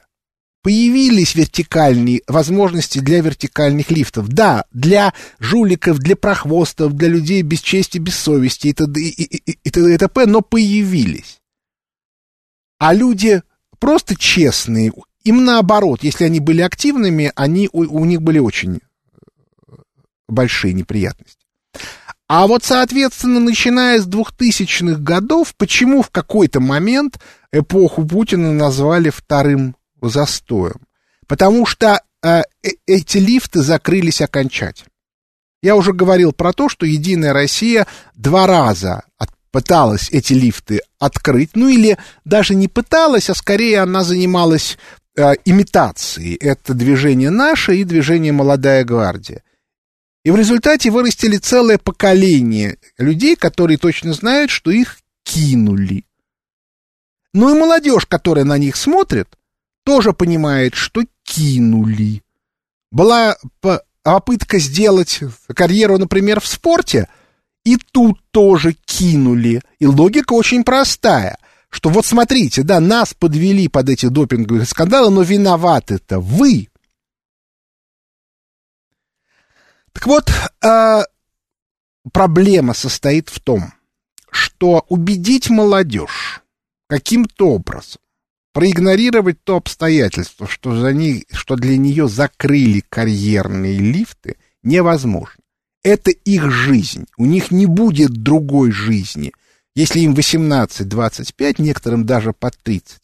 появились 0.63 1.35
вертикальные 1.35 2.21
возможности 2.27 2.99
для 2.99 3.21
вертикальных 3.21 3.91
лифтов. 3.91 4.29
Да, 4.29 4.65
для 4.71 5.13
жуликов, 5.39 5.99
для 5.99 6.15
прохвостов, 6.15 6.93
для 6.93 7.09
людей 7.09 7.41
без 7.43 7.59
чести, 7.59 7.99
без 7.99 8.15
совести 8.15 8.67
и 8.67 8.73
т.д. 8.73 8.99
и, 8.99 9.23
и, 9.23 9.57
и, 9.63 9.69
т.п., 9.69 10.25
но 10.25 10.41
появились. 10.41 11.41
А 12.79 12.93
люди 12.93 13.43
просто 13.77 14.15
честные, 14.15 14.93
им 15.23 15.43
наоборот, 15.43 16.03
если 16.03 16.23
они 16.23 16.39
были 16.39 16.61
активными, 16.61 17.31
они, 17.35 17.69
у, 17.71 17.81
у 17.81 18.05
них 18.05 18.21
были 18.21 18.39
очень 18.39 18.79
большие 20.29 20.73
неприятности. 20.73 21.45
А 22.29 22.47
вот, 22.47 22.63
соответственно, 22.63 23.41
начиная 23.41 23.99
с 23.99 24.07
2000-х 24.07 24.99
годов, 25.01 25.53
почему 25.55 26.01
в 26.01 26.09
какой-то 26.09 26.61
момент 26.61 27.19
эпоху 27.51 28.05
Путина 28.05 28.53
назвали 28.53 29.09
вторым 29.09 29.75
застоем, 30.09 30.81
потому 31.27 31.65
что 31.65 32.01
э, 32.21 32.41
э, 32.63 32.69
эти 32.85 33.17
лифты 33.17 33.61
закрылись 33.61 34.21
окончательно. 34.21 34.89
Я 35.61 35.75
уже 35.75 35.93
говорил 35.93 36.33
про 36.33 36.51
то, 36.51 36.67
что 36.67 36.85
Единая 36.85 37.31
Россия 37.31 37.87
два 38.15 38.47
раза 38.47 39.03
от, 39.17 39.29
пыталась 39.51 40.09
эти 40.11 40.33
лифты 40.33 40.81
открыть, 40.99 41.51
ну 41.55 41.69
или 41.69 41.97
даже 42.25 42.55
не 42.55 42.67
пыталась, 42.67 43.29
а 43.29 43.35
скорее 43.35 43.79
она 43.81 44.03
занималась 44.03 44.77
э, 45.15 45.33
имитацией. 45.45 46.35
Это 46.35 46.73
движение 46.73 47.29
наше 47.29 47.77
и 47.77 47.83
движение 47.83 48.33
«Молодая 48.33 48.83
гвардия». 48.83 49.43
И 50.25 50.31
в 50.31 50.35
результате 50.35 50.89
вырастили 50.89 51.37
целое 51.37 51.77
поколение 51.77 52.77
людей, 52.97 53.35
которые 53.35 53.77
точно 53.77 54.13
знают, 54.13 54.51
что 54.51 54.71
их 54.71 54.99
кинули. 55.23 56.05
Ну 57.33 57.55
и 57.55 57.59
молодежь, 57.59 58.05
которая 58.05 58.45
на 58.45 58.57
них 58.57 58.75
смотрит, 58.75 59.27
тоже 59.83 60.13
понимает, 60.13 60.75
что 60.75 61.03
кинули. 61.23 62.23
Была 62.91 63.35
попытка 64.03 64.59
сделать 64.59 65.19
карьеру, 65.55 65.97
например, 65.97 66.39
в 66.39 66.47
спорте, 66.47 67.07
и 67.63 67.77
тут 67.77 68.19
тоже 68.31 68.73
кинули. 68.73 69.61
И 69.79 69.87
логика 69.87 70.33
очень 70.33 70.63
простая, 70.63 71.37
что 71.69 71.89
вот 71.89 72.05
смотрите, 72.05 72.63
да, 72.63 72.79
нас 72.79 73.13
подвели 73.13 73.67
под 73.67 73.89
эти 73.89 74.07
допинговые 74.07 74.65
скандалы, 74.65 75.09
но 75.09 75.21
виноваты-то 75.21 76.19
вы. 76.19 76.69
Так 79.93 80.07
вот, 80.07 80.29
э, 80.63 81.03
проблема 82.11 82.73
состоит 82.73 83.29
в 83.29 83.39
том, 83.39 83.73
что 84.29 84.85
убедить 84.89 85.49
молодежь 85.49 86.41
каким-то 86.87 87.49
образом 87.49 88.02
проигнорировать 88.53 89.43
то 89.43 89.57
обстоятельство, 89.57 90.47
что, 90.47 90.75
за 90.75 90.93
ней, 90.93 91.25
что 91.31 91.55
для 91.55 91.77
нее 91.77 92.07
закрыли 92.07 92.83
карьерные 92.87 93.79
лифты, 93.79 94.37
невозможно. 94.61 95.41
Это 95.83 96.11
их 96.11 96.49
жизнь. 96.49 97.05
У 97.17 97.25
них 97.25 97.51
не 97.51 97.65
будет 97.65 98.11
другой 98.11 98.71
жизни. 98.71 99.33
Если 99.75 99.99
им 99.99 100.13
18-25, 100.13 101.55
некоторым 101.57 102.05
даже 102.05 102.31
под 102.31 102.55
30. 102.63 102.99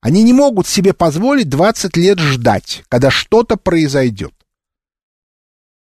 Они 0.00 0.22
не 0.22 0.32
могут 0.32 0.66
себе 0.66 0.94
позволить 0.94 1.48
20 1.48 1.96
лет 1.96 2.18
ждать, 2.18 2.82
когда 2.88 3.10
что-то 3.10 3.56
произойдет. 3.56 4.32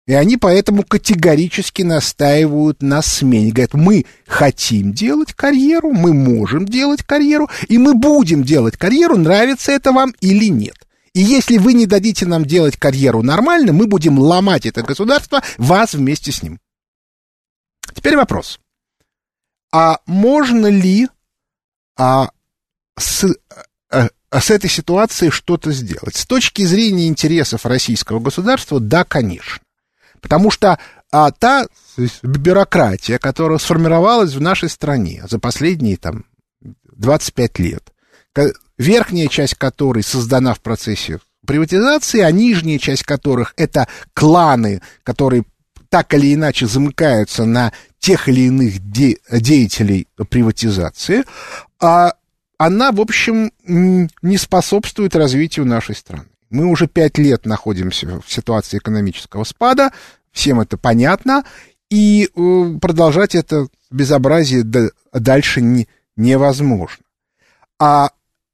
И 0.09 0.13
они 0.13 0.37
поэтому 0.37 0.81
категорически 0.81 1.83
настаивают 1.83 2.81
на 2.81 3.03
смене. 3.03 3.51
Говорят, 3.51 3.75
мы 3.75 4.07
хотим 4.25 4.91
делать 4.91 5.33
карьеру, 5.33 5.91
мы 5.91 6.15
можем 6.15 6.65
делать 6.65 7.03
карьеру, 7.03 7.47
и 7.67 7.77
мы 7.77 7.93
будем 7.93 8.43
делать 8.43 8.75
карьеру, 8.75 9.17
нравится 9.17 9.71
это 9.71 9.91
вам 9.91 10.15
или 10.19 10.45
нет. 10.45 10.73
И 11.13 11.19
если 11.19 11.59
вы 11.59 11.73
не 11.73 11.85
дадите 11.85 12.25
нам 12.25 12.43
делать 12.43 12.75
карьеру 12.75 13.21
нормально, 13.21 13.71
мы 13.71 13.85
будем 13.85 14.17
ломать 14.17 14.65
это 14.65 14.81
государство, 14.81 15.43
вас 15.59 15.93
вместе 15.93 16.31
с 16.31 16.41
ним. 16.41 16.59
Теперь 17.93 18.15
вопрос. 18.15 18.59
А 19.71 19.99
можно 20.07 20.65
ли 20.65 21.07
а, 21.99 22.31
с, 22.97 23.27
а, 23.91 24.07
с 24.31 24.49
этой 24.49 24.71
ситуацией 24.71 25.29
что-то 25.29 25.71
сделать? 25.71 26.15
С 26.15 26.25
точки 26.25 26.63
зрения 26.63 27.07
интересов 27.07 27.67
российского 27.67 28.19
государства, 28.19 28.79
да, 28.79 29.03
конечно. 29.03 29.61
Потому 30.21 30.51
что 30.51 30.79
а, 31.11 31.31
та 31.31 31.65
бюрократия, 32.23 33.17
которая 33.17 33.57
сформировалась 33.57 34.33
в 34.33 34.41
нашей 34.41 34.69
стране 34.69 35.23
за 35.29 35.39
последние 35.39 35.97
там 35.97 36.25
25 36.95 37.59
лет, 37.59 37.93
верхняя 38.77 39.27
часть 39.27 39.55
которой 39.55 40.03
создана 40.03 40.53
в 40.53 40.59
процессе 40.59 41.19
приватизации, 41.45 42.21
а 42.21 42.31
нижняя 42.31 42.77
часть 42.77 43.03
которых 43.03 43.53
это 43.57 43.87
кланы, 44.13 44.81
которые 45.03 45.45
так 45.89 46.13
или 46.13 46.33
иначе 46.33 46.67
замыкаются 46.67 47.45
на 47.45 47.73
тех 47.97 48.29
или 48.29 48.41
иных 48.41 48.79
де- 48.79 49.17
деятелей 49.31 50.07
приватизации, 50.29 51.23
а 51.81 52.13
она, 52.57 52.91
в 52.91 53.01
общем, 53.01 53.51
не 53.63 54.37
способствует 54.37 55.15
развитию 55.15 55.65
нашей 55.65 55.95
страны. 55.95 56.25
Мы 56.49 56.65
уже 56.65 56.87
пять 56.87 57.17
лет 57.17 57.45
находимся 57.45 58.21
в 58.25 58.31
ситуации 58.31 58.77
экономического 58.77 59.43
спада, 59.43 59.91
всем 60.31 60.59
это 60.59 60.77
понятно, 60.77 61.43
и 61.89 62.29
э, 62.35 62.77
продолжать 62.81 63.35
это 63.35 63.67
безобразие 63.91 64.63
дальше 65.13 65.61
не, 65.61 65.87
невозможно. 66.15 67.03
А 67.79 68.09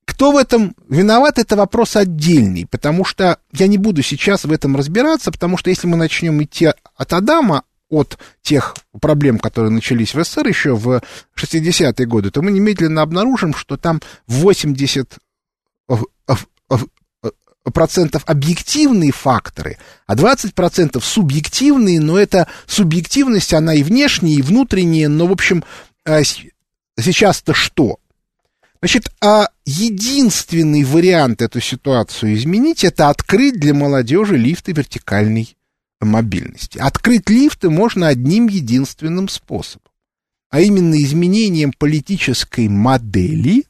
кто 0.05 0.31
в 0.31 0.37
этом 0.37 0.75
виноват, 0.87 1.39
это 1.39 1.55
вопрос 1.55 1.95
отдельный, 1.95 2.65
потому 2.65 3.03
что 3.03 3.39
я 3.51 3.67
не 3.67 3.77
буду 3.77 4.01
сейчас 4.03 4.45
в 4.45 4.51
этом 4.51 4.75
разбираться, 4.75 5.31
потому 5.31 5.57
что 5.57 5.69
если 5.69 5.87
мы 5.87 5.97
начнем 5.97 6.41
идти 6.43 6.67
от 6.95 7.13
Адама, 7.13 7.63
от 7.89 8.17
тех 8.41 8.75
проблем, 8.99 9.39
которые 9.39 9.71
начались 9.71 10.15
в 10.15 10.23
СССР 10.23 10.47
еще 10.47 10.75
в 10.75 11.01
60-е 11.37 12.05
годы, 12.07 12.31
то 12.31 12.41
мы 12.41 12.51
немедленно 12.51 13.01
обнаружим, 13.01 13.53
что 13.53 13.77
там 13.77 14.01
80 14.27 15.17
процентов 17.71 18.23
объективные 18.25 19.11
факторы, 19.11 19.77
а 20.05 20.15
20 20.15 20.53
процентов 20.53 21.05
субъективные, 21.05 21.99
но 21.99 22.17
эта 22.17 22.47
субъективность, 22.67 23.53
она 23.53 23.73
и 23.73 23.83
внешняя, 23.83 24.35
и 24.35 24.41
внутренняя, 24.41 25.09
но, 25.09 25.27
в 25.27 25.31
общем, 25.31 25.63
э, 26.05 26.21
сейчас-то 26.99 27.53
что? 27.53 27.97
Значит, 28.81 29.11
а 29.19 29.49
единственный 29.65 30.83
вариант 30.83 31.41
эту 31.41 31.59
ситуацию 31.59 32.35
изменить, 32.35 32.83
это 32.83 33.09
открыть 33.09 33.59
для 33.59 33.73
молодежи 33.73 34.37
лифты 34.37 34.73
вертикальной 34.73 35.57
мобильности. 36.01 36.77
Открыть 36.77 37.29
лифты 37.29 37.71
можно 37.71 38.07
одним 38.07 38.47
единственным 38.47 39.27
способом, 39.27 39.91
а 40.51 40.61
именно 40.61 41.01
изменением 41.01 41.73
политической 41.73 42.67
модели, 42.67 43.65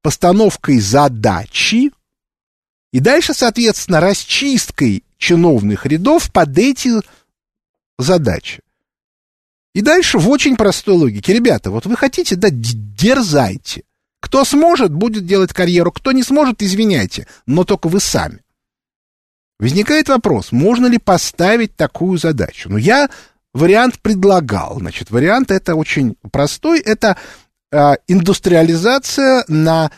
постановкой 0.00 0.80
задачи 0.80 1.92
и 2.92 3.00
дальше, 3.00 3.34
соответственно, 3.34 4.00
расчисткой 4.00 5.04
чиновных 5.16 5.86
рядов 5.86 6.30
под 6.30 6.56
эти 6.58 6.90
задачи. 7.98 8.60
И 9.74 9.80
дальше 9.80 10.18
в 10.18 10.28
очень 10.28 10.56
простой 10.56 10.94
логике. 10.94 11.32
Ребята, 11.32 11.70
вот 11.70 11.86
вы 11.86 11.96
хотите, 11.96 12.36
да, 12.36 12.48
дерзайте. 12.50 13.84
Кто 14.20 14.44
сможет, 14.44 14.92
будет 14.92 15.26
делать 15.26 15.52
карьеру. 15.52 15.90
Кто 15.90 16.12
не 16.12 16.22
сможет, 16.22 16.62
извиняйте. 16.62 17.26
Но 17.46 17.64
только 17.64 17.88
вы 17.88 17.98
сами. 17.98 18.40
Возникает 19.58 20.08
вопрос, 20.08 20.52
можно 20.52 20.86
ли 20.86 20.98
поставить 20.98 21.76
такую 21.76 22.18
задачу? 22.18 22.68
Ну, 22.68 22.76
я 22.76 23.08
вариант 23.54 24.00
предлагал. 24.00 24.78
Значит, 24.80 25.10
вариант 25.10 25.50
это 25.50 25.76
очень 25.76 26.16
простой. 26.30 26.80
Это 26.80 27.16
э, 27.70 27.94
индустриализация 28.08 29.44
на 29.48 29.90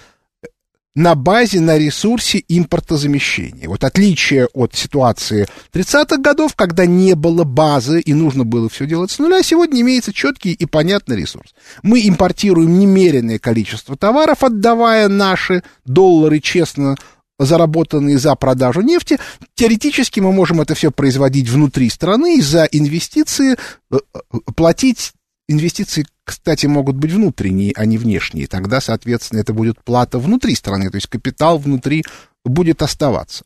на 0.94 1.14
базе, 1.14 1.60
на 1.60 1.76
ресурсе 1.76 2.42
импортозамещения. 2.48 3.68
Вот 3.68 3.82
отличие 3.82 4.46
от 4.52 4.74
ситуации 4.74 5.46
30-х 5.72 6.18
годов, 6.18 6.54
когда 6.54 6.86
не 6.86 7.14
было 7.14 7.44
базы 7.44 8.00
и 8.00 8.14
нужно 8.14 8.44
было 8.44 8.68
все 8.68 8.86
делать 8.86 9.10
с 9.10 9.18
нуля, 9.18 9.42
сегодня 9.42 9.80
имеется 9.80 10.12
четкий 10.12 10.52
и 10.52 10.66
понятный 10.66 11.16
ресурс. 11.16 11.54
Мы 11.82 12.06
импортируем 12.08 12.78
немеренное 12.78 13.38
количество 13.38 13.96
товаров, 13.96 14.44
отдавая 14.44 15.08
наши 15.08 15.64
доллары 15.84 16.38
честно 16.38 16.96
заработанные 17.40 18.18
за 18.18 18.36
продажу 18.36 18.80
нефти. 18.80 19.18
Теоретически 19.56 20.20
мы 20.20 20.32
можем 20.32 20.60
это 20.60 20.76
все 20.76 20.92
производить 20.92 21.48
внутри 21.48 21.90
страны 21.90 22.38
и 22.38 22.40
за 22.40 22.64
инвестиции 22.64 23.56
э, 23.90 23.96
э, 23.96 24.18
платить 24.54 25.12
Инвестиции, 25.46 26.06
кстати, 26.24 26.66
могут 26.66 26.96
быть 26.96 27.12
внутренние, 27.12 27.72
а 27.76 27.84
не 27.84 27.98
внешние. 27.98 28.46
Тогда, 28.46 28.80
соответственно, 28.80 29.40
это 29.40 29.52
будет 29.52 29.82
плата 29.82 30.18
внутри 30.18 30.54
страны, 30.54 30.90
то 30.90 30.96
есть 30.96 31.06
капитал 31.06 31.58
внутри 31.58 32.04
будет 32.44 32.82
оставаться. 32.82 33.44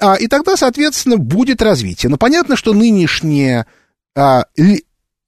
А, 0.00 0.14
и 0.14 0.26
тогда, 0.26 0.56
соответственно, 0.56 1.16
будет 1.16 1.62
развитие. 1.62 2.10
Но 2.10 2.16
понятно, 2.16 2.56
что 2.56 2.74
нынешняя 2.74 3.66
а, 4.16 4.44
ли, 4.56 4.84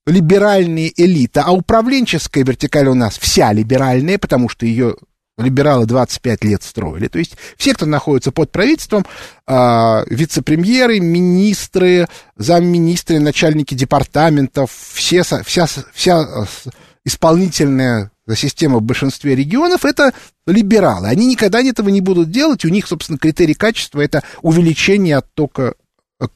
либеральная 0.07 0.91
элита, 0.97 1.45
а 1.45 1.53
управленческая 1.53 2.45
вертикаль 2.45 2.89
у 2.89 2.95
нас 2.95 3.19
вся 3.19 3.53
либеральная, 3.53 4.19
потому 4.19 4.49
что 4.49 4.67
ее 4.67 4.97
либералы 5.39 5.87
25 5.87 6.45
лет 6.45 6.63
строили. 6.63 7.09
То 7.09 7.19
есть 7.19 7.37
все, 7.57 7.75
кто 7.75 7.87
находится 7.87 8.33
под 8.33 8.51
правительством, 8.51 9.07
э, 9.47 10.05
вице-премьеры, 10.09 10.99
министры, 11.01 12.09
замминистры, 12.37 13.21
начальники 13.21 13.75
департаментов, 13.75 14.71
все, 14.93 15.23
вся, 15.23 15.67
вся 15.95 16.23
э, 16.23 16.45
исполнительная 17.09 18.13
система 18.35 18.79
в 18.79 18.83
большинстве 18.83 19.35
регионов 19.35 19.85
это 19.85 20.13
либералы. 20.47 21.09
Они 21.09 21.27
никогда 21.27 21.61
этого 21.61 21.89
не 21.89 22.01
будут 22.01 22.31
делать. 22.31 22.65
У 22.65 22.69
них, 22.69 22.87
собственно, 22.87 23.19
критерий 23.19 23.55
качества 23.55 24.01
это 24.01 24.23
увеличение 24.43 25.17
оттока 25.17 25.75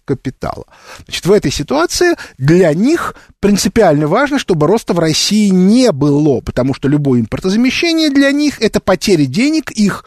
капитала. 0.04 0.64
Значит, 1.04 1.26
в 1.26 1.32
этой 1.32 1.50
ситуации 1.50 2.14
для 2.38 2.72
них 2.72 3.16
принципиально 3.40 4.06
важно, 4.06 4.38
чтобы 4.38 4.66
роста 4.66 4.94
в 4.94 4.98
России 4.98 5.48
не 5.48 5.90
было, 5.90 6.40
потому 6.40 6.72
что 6.72 6.88
любое 6.88 7.20
импортозамещение 7.20 8.10
для 8.10 8.30
них 8.30 8.60
это 8.62 8.80
потеря 8.80 9.26
денег 9.26 9.72
их 9.72 10.04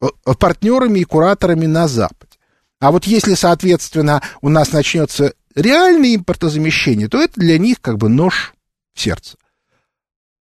э, 0.00 0.06
партнерами 0.38 0.98
и 0.98 1.04
кураторами 1.04 1.66
на 1.66 1.86
Западе. 1.86 2.32
А 2.80 2.90
вот 2.90 3.04
если, 3.04 3.34
соответственно, 3.34 4.20
у 4.40 4.48
нас 4.48 4.72
начнется 4.72 5.34
реальное 5.54 6.16
импортозамещение, 6.16 7.08
то 7.08 7.22
это 7.22 7.38
для 7.38 7.58
них 7.58 7.80
как 7.80 7.98
бы 7.98 8.08
нож 8.08 8.52
в 8.94 9.00
сердце. 9.00 9.36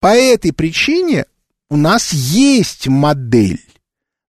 По 0.00 0.14
этой 0.14 0.52
причине 0.52 1.26
у 1.70 1.76
нас 1.76 2.12
есть 2.12 2.88
модель 2.88 3.60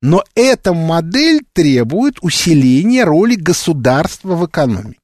но 0.02 0.24
эта 0.34 0.74
модель 0.74 1.42
требует 1.54 2.20
усиления 2.22 3.04
роли 3.04 3.36
государства 3.36 4.36
в 4.36 4.46
экономике. 4.46 5.00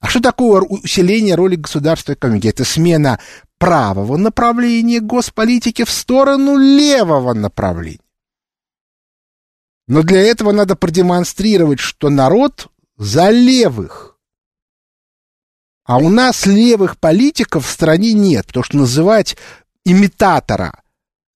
А 0.00 0.08
что 0.08 0.20
такое 0.20 0.60
усиление 0.60 1.34
роли 1.34 1.56
государства 1.56 2.12
в 2.12 2.16
экономике? 2.16 2.50
Это 2.50 2.64
смена 2.64 3.18
правого 3.58 4.16
направления 4.18 5.00
госполитики 5.00 5.84
в 5.84 5.90
сторону 5.90 6.58
левого 6.58 7.32
направления. 7.32 8.00
Но 9.88 10.02
для 10.02 10.20
этого 10.20 10.52
надо 10.52 10.76
продемонстрировать, 10.76 11.80
что 11.80 12.10
народ 12.10 12.68
за 12.98 13.30
левых. 13.30 14.18
А 15.84 15.98
у 15.98 16.10
нас 16.10 16.44
левых 16.44 16.98
политиков 16.98 17.66
в 17.66 17.70
стране 17.70 18.12
нет, 18.12 18.48
потому 18.48 18.64
что 18.64 18.76
называть 18.76 19.36
имитатора 19.86 20.82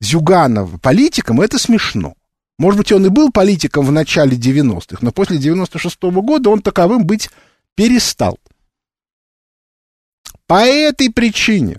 Зюганова 0.00 0.76
политиком 0.78 1.40
это 1.40 1.58
смешно. 1.58 2.14
Может 2.58 2.78
быть, 2.78 2.92
он 2.92 3.06
и 3.06 3.08
был 3.08 3.30
политиком 3.30 3.86
в 3.86 3.92
начале 3.92 4.36
90-х, 4.36 4.98
но 5.00 5.12
после 5.12 5.38
96-го 5.38 6.20
года 6.20 6.50
он 6.50 6.60
таковым 6.60 7.06
быть 7.06 7.30
перестал. 7.76 8.38
По 10.46 10.64
этой 10.66 11.12
причине 11.12 11.78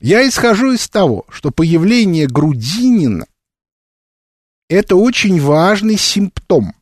я 0.00 0.26
исхожу 0.26 0.72
из 0.72 0.88
того, 0.88 1.26
что 1.28 1.50
появление 1.50 2.26
Грудинина– 2.26 3.26
это 4.70 4.96
очень 4.96 5.38
важный 5.38 5.98
симптом, 5.98 6.74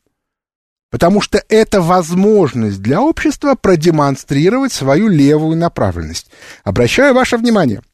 потому 0.90 1.20
что 1.20 1.42
это 1.48 1.80
возможность 1.80 2.80
для 2.80 3.02
общества 3.02 3.56
продемонстрировать 3.56 4.72
свою 4.72 5.08
левую 5.08 5.56
направленность. 5.56 6.30
Обращаю 6.62 7.14
ваше 7.14 7.36
внимание– 7.36 7.82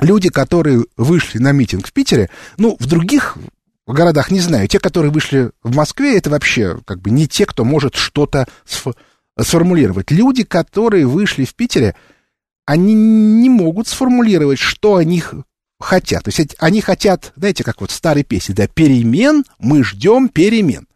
люди, 0.00 0.28
которые 0.28 0.84
вышли 0.96 1.38
на 1.38 1.52
митинг 1.52 1.86
в 1.86 1.92
Питере, 1.92 2.30
ну, 2.56 2.76
в 2.78 2.86
других 2.86 3.36
городах 3.86 4.30
не 4.30 4.40
знаю, 4.40 4.68
те, 4.68 4.78
которые 4.78 5.12
вышли 5.12 5.50
в 5.62 5.74
Москве, 5.74 6.16
это 6.16 6.30
вообще 6.30 6.78
как 6.84 7.00
бы 7.00 7.10
не 7.10 7.26
те, 7.26 7.46
кто 7.46 7.64
может 7.64 7.94
что-то 7.94 8.46
сформулировать. 9.38 10.10
Люди, 10.10 10.44
которые 10.44 11.06
вышли 11.06 11.44
в 11.44 11.54
Питере, 11.54 11.94
они 12.66 12.94
не 12.94 13.48
могут 13.48 13.88
сформулировать, 13.88 14.58
что 14.58 14.96
они 14.96 15.22
хотят. 15.80 16.24
То 16.24 16.28
есть 16.28 16.56
они 16.58 16.80
хотят, 16.80 17.32
знаете, 17.36 17.64
как 17.64 17.80
вот 17.80 17.90
в 17.90 17.94
старой 17.94 18.22
песне, 18.22 18.54
да, 18.54 18.66
перемен, 18.68 19.44
мы 19.58 19.82
ждем 19.82 20.28
перемен. 20.28 20.86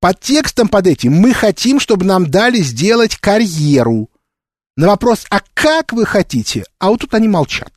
Под 0.00 0.20
текстом 0.20 0.68
под 0.68 0.86
этим 0.86 1.14
мы 1.14 1.32
хотим, 1.32 1.80
чтобы 1.80 2.04
нам 2.04 2.30
дали 2.30 2.58
сделать 2.58 3.16
карьеру. 3.16 4.10
На 4.76 4.88
вопрос, 4.88 5.24
а 5.30 5.40
как 5.54 5.92
вы 5.92 6.04
хотите? 6.04 6.64
А 6.78 6.90
вот 6.90 7.00
тут 7.00 7.14
они 7.14 7.28
молчат. 7.28 7.72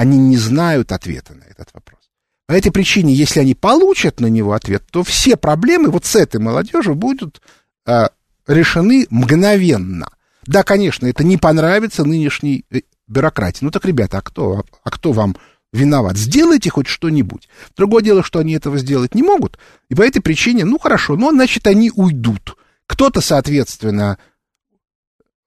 Они 0.00 0.16
не 0.16 0.38
знают 0.38 0.92
ответа 0.92 1.34
на 1.34 1.44
этот 1.44 1.74
вопрос. 1.74 2.00
По 2.46 2.54
этой 2.54 2.72
причине, 2.72 3.12
если 3.12 3.40
они 3.40 3.54
получат 3.54 4.18
на 4.18 4.28
него 4.28 4.54
ответ, 4.54 4.82
то 4.90 5.02
все 5.02 5.36
проблемы 5.36 5.90
вот 5.90 6.06
с 6.06 6.16
этой 6.16 6.40
молодежью 6.40 6.94
будут 6.94 7.42
э, 7.84 8.06
решены 8.46 9.06
мгновенно. 9.10 10.08
Да, 10.46 10.62
конечно, 10.62 11.06
это 11.06 11.22
не 11.22 11.36
понравится 11.36 12.04
нынешней 12.04 12.64
э, 12.70 12.80
бюрократии. 13.08 13.62
Ну 13.62 13.70
так, 13.70 13.84
ребята, 13.84 14.16
а 14.16 14.22
кто, 14.22 14.64
а 14.82 14.90
кто 14.90 15.12
вам 15.12 15.36
виноват. 15.70 16.16
Сделайте 16.16 16.70
хоть 16.70 16.86
что-нибудь. 16.86 17.50
Другое 17.76 18.02
дело, 18.02 18.24
что 18.24 18.38
они 18.38 18.54
этого 18.54 18.78
сделать 18.78 19.14
не 19.14 19.22
могут, 19.22 19.58
и 19.90 19.94
по 19.94 20.00
этой 20.00 20.22
причине, 20.22 20.64
ну 20.64 20.78
хорошо, 20.78 21.16
ну 21.16 21.30
значит 21.30 21.66
они 21.66 21.92
уйдут. 21.94 22.56
Кто-то, 22.86 23.20
соответственно, 23.20 24.16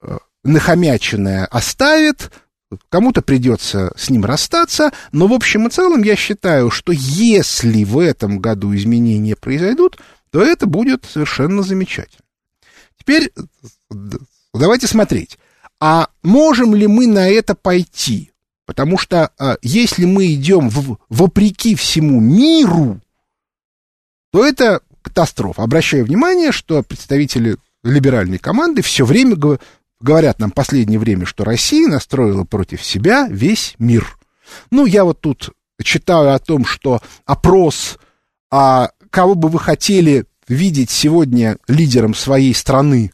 э, 0.04 0.16
нахомяченное 0.44 1.48
оставит, 1.48 2.30
кому-то 2.90 3.22
придется 3.22 3.92
с 3.96 4.10
ним 4.10 4.26
расстаться, 4.26 4.92
но 5.12 5.28
в 5.28 5.34
общем 5.34 5.68
и 5.68 5.70
целом 5.70 6.04
я 6.04 6.16
считаю, 6.16 6.70
что 6.70 6.92
если 6.92 7.84
в 7.84 8.00
этом 8.00 8.40
году 8.40 8.76
изменения 8.76 9.36
произойдут, 9.36 10.00
то 10.32 10.42
это 10.42 10.66
будет 10.66 11.06
совершенно 11.06 11.62
замечательно. 11.62 12.24
Теперь 12.98 13.32
давайте 14.54 14.88
смотреть, 14.88 15.38
а 15.80 16.10
можем 16.24 16.76
ли 16.76 16.88
мы 16.88 17.08
на 17.08 17.28
это 17.30 17.56
пойти? 17.56 18.32
Потому 18.66 18.98
что 18.98 19.32
а, 19.38 19.58
если 19.62 20.06
мы 20.06 20.34
идем 20.34 20.70
в, 20.70 20.98
вопреки 21.10 21.76
всему 21.76 22.22
миру, 22.22 23.02
то 24.32 24.46
это 24.46 24.82
катастрофа. 25.02 25.64
Обращаю 25.64 26.06
внимание, 26.06 26.52
что 26.52 26.82
представители 26.82 27.58
либеральной 27.84 28.38
команды 28.38 28.82
все 28.82 29.06
время 29.06 29.36
говорят 30.04 30.39
нам 30.39 30.52
последнее 30.52 31.00
время, 31.00 31.26
что 31.26 31.44
Россия 31.44 31.88
настроила 31.88 32.44
против 32.44 32.84
себя 32.84 33.28
весь 33.30 33.76
мир. 33.80 34.18
Ну, 34.70 34.86
я 34.86 35.06
вот 35.06 35.22
тут 35.22 35.52
читаю 35.82 36.34
о 36.34 36.39
том, 36.39 36.66
что 36.66 37.02
опрос, 37.26 37.98
а 38.52 38.92
кого 39.10 39.36
бы 39.36 39.50
вы 39.50 39.60
хотели 39.60 40.26
видеть 40.48 40.92
сегодня 40.92 41.58
лидером 41.68 42.13
своей 42.13 42.54
страны, 42.54 43.12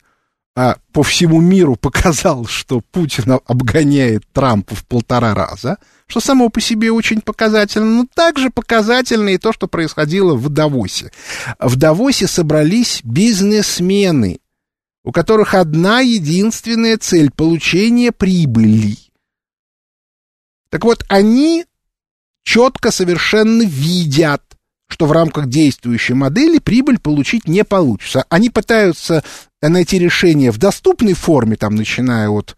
а, 0.55 0.77
по 0.91 1.03
всему 1.03 1.39
миру 1.39 1.75
показал, 1.79 2.45
что 2.45 2.81
Путин 2.81 3.39
обгоняет 3.45 4.23
Трампа 4.33 4.75
в 4.75 4.85
полтора 4.85 5.33
раза, 5.33 5.77
что 6.07 6.19
само 6.19 6.49
по 6.49 6.59
себе 6.59 6.91
очень 6.91 7.21
показательно, 7.21 7.85
но 7.85 8.07
также 8.13 8.49
показательно 8.49 9.29
и 9.29 9.37
то, 9.37 9.53
что 9.53 9.67
происходило 9.67 10.35
в 10.35 10.49
Давосе. 10.49 11.11
В 11.59 11.75
Давосе 11.75 12.27
собрались 12.27 13.01
бизнесмены, 13.03 14.39
у 15.03 15.11
которых 15.11 15.53
одна 15.53 16.01
единственная 16.01 16.97
цель— 16.97 17.31
получение 17.35 18.11
прибыли. 18.11 18.97
Так 20.69 20.83
вот, 20.83 21.03
они 21.07 21.65
четко 22.43 22.91
совершенно 22.91 23.63
видят, 23.63 24.43
что 24.87 25.05
в 25.05 25.11
рамках 25.11 25.47
действующей 25.47 26.15
модели 26.15 26.59
прибыль 26.59 26.99
получить 26.99 27.47
не 27.47 27.63
получится. 27.63 28.25
Они 28.29 28.49
пытаются 28.49 29.23
найти 29.61 29.99
решение 29.99 30.51
в 30.51 30.57
доступной 30.57 31.13
форме, 31.13 31.55
там, 31.55 31.75
начиная 31.75 32.29
от 32.29 32.57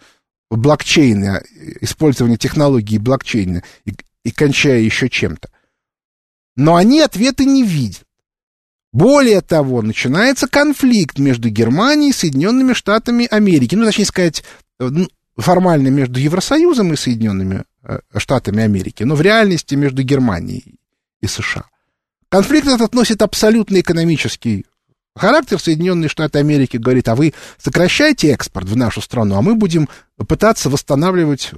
блокчейна, 0.49 1.43
использования 1.81 2.37
технологии 2.37 2.97
блокчейна 2.97 3.63
и, 3.85 3.93
и 4.23 4.31
кончая 4.31 4.79
еще 4.79 5.09
чем-то. 5.09 5.49
Но 6.55 6.75
они 6.75 7.01
ответы 7.01 7.45
не 7.45 7.63
видят. 7.63 8.03
Более 8.93 9.41
того, 9.41 9.81
начинается 9.81 10.47
конфликт 10.47 11.17
между 11.17 11.49
Германией 11.49 12.09
и 12.09 12.13
Соединенными 12.13 12.73
Штатами 12.73 13.25
Америки. 13.29 13.75
Ну, 13.75 13.85
точнее 13.85 14.05
сказать, 14.05 14.43
ну, 14.79 15.07
формально 15.37 15.87
между 15.87 16.19
Евросоюзом 16.19 16.93
и 16.93 16.97
Соединенными 16.97 17.63
э, 17.83 17.99
Штатами 18.17 18.63
Америки, 18.63 19.03
но 19.03 19.15
в 19.15 19.21
реальности 19.21 19.75
между 19.75 20.03
Германией 20.03 20.75
и 21.21 21.27
США. 21.27 21.65
Конфликт 22.29 22.67
этот 22.67 22.93
носит 22.93 23.21
абсолютно 23.21 23.79
экономический 23.79 24.65
характер. 25.15 25.59
Соединенные 25.59 26.09
Штаты 26.09 26.39
Америки 26.39 26.77
говорит, 26.77 27.07
а 27.07 27.15
вы 27.15 27.33
сокращайте 27.57 28.31
экспорт 28.31 28.67
в 28.67 28.75
нашу 28.75 29.01
страну, 29.01 29.35
а 29.35 29.41
мы 29.41 29.55
будем 29.55 29.87
пытаться 30.27 30.69
восстанавливать 30.69 31.51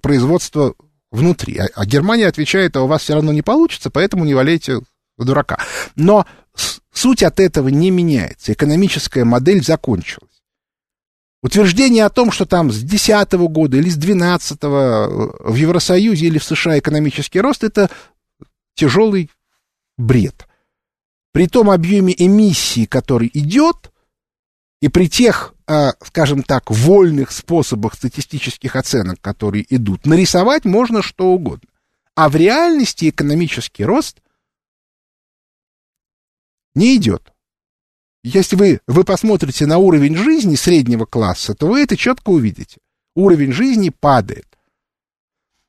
производство 0.00 0.74
внутри. 1.10 1.58
А, 1.58 1.68
а 1.74 1.86
Германия 1.86 2.26
отвечает, 2.26 2.76
а 2.76 2.82
у 2.82 2.86
вас 2.86 3.02
все 3.02 3.14
равно 3.14 3.32
не 3.32 3.42
получится, 3.42 3.90
поэтому 3.90 4.24
не 4.24 4.34
валяйте 4.34 4.80
дурака. 5.18 5.58
Но 5.96 6.26
суть 6.92 7.22
от 7.22 7.40
этого 7.40 7.68
не 7.68 7.90
меняется. 7.90 8.52
Экономическая 8.52 9.24
модель 9.24 9.62
закончилась. 9.62 10.30
Утверждение 11.42 12.04
о 12.04 12.10
том, 12.10 12.30
что 12.30 12.46
там 12.46 12.70
с 12.70 12.78
2010 12.78 13.32
года 13.50 13.76
или 13.76 13.88
с 13.88 13.96
2012 13.96 14.62
в 14.62 15.54
Евросоюзе 15.54 16.26
или 16.26 16.38
в 16.38 16.44
США 16.44 16.78
экономический 16.78 17.40
рост, 17.40 17.64
это 17.64 17.90
тяжелый 18.74 19.28
бред. 19.98 20.46
При 21.32 21.48
том 21.48 21.70
объеме 21.70 22.14
эмиссии, 22.16 22.84
который 22.84 23.30
идет, 23.34 23.90
и 24.80 24.88
при 24.88 25.08
тех, 25.08 25.54
а, 25.66 25.92
скажем 26.04 26.42
так, 26.42 26.70
вольных 26.70 27.32
способах 27.32 27.94
статистических 27.94 28.76
оценок, 28.76 29.20
которые 29.20 29.64
идут, 29.74 30.06
нарисовать 30.06 30.64
можно 30.64 31.02
что 31.02 31.28
угодно. 31.28 31.68
А 32.14 32.28
в 32.28 32.36
реальности 32.36 33.08
экономический 33.08 33.84
рост 33.84 34.18
не 36.74 36.96
идет. 36.96 37.32
Если 38.24 38.54
вы, 38.54 38.80
вы 38.86 39.04
посмотрите 39.04 39.66
на 39.66 39.78
уровень 39.78 40.16
жизни 40.16 40.54
среднего 40.54 41.06
класса, 41.06 41.54
то 41.54 41.66
вы 41.66 41.82
это 41.82 41.96
четко 41.96 42.30
увидите. 42.30 42.78
Уровень 43.16 43.52
жизни 43.52 43.90
падает. 43.90 44.46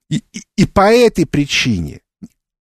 И, 0.09 0.23
и, 0.31 0.43
и 0.55 0.65
по 0.65 0.93
этой 0.93 1.25
причине, 1.25 2.01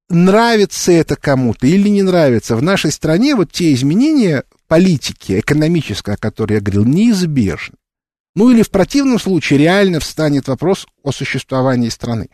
нравится 0.08 0.92
это 0.92 1.16
кому-то 1.16 1.66
или 1.66 1.88
не 1.88 2.02
нравится, 2.02 2.56
в 2.56 2.62
нашей 2.62 2.90
стране 2.90 3.34
вот 3.34 3.52
те 3.52 3.74
изменения 3.74 4.44
политики 4.66 5.40
экономической, 5.40 6.14
о 6.14 6.18
которой 6.18 6.54
я 6.54 6.60
говорил, 6.60 6.84
неизбежны. 6.84 7.76
Ну 8.34 8.50
или 8.50 8.62
в 8.62 8.70
противном 8.70 9.18
случае 9.18 9.58
реально 9.58 10.00
встанет 10.00 10.48
вопрос 10.48 10.86
о 11.02 11.12
существовании 11.12 11.90
страны. 11.90 12.30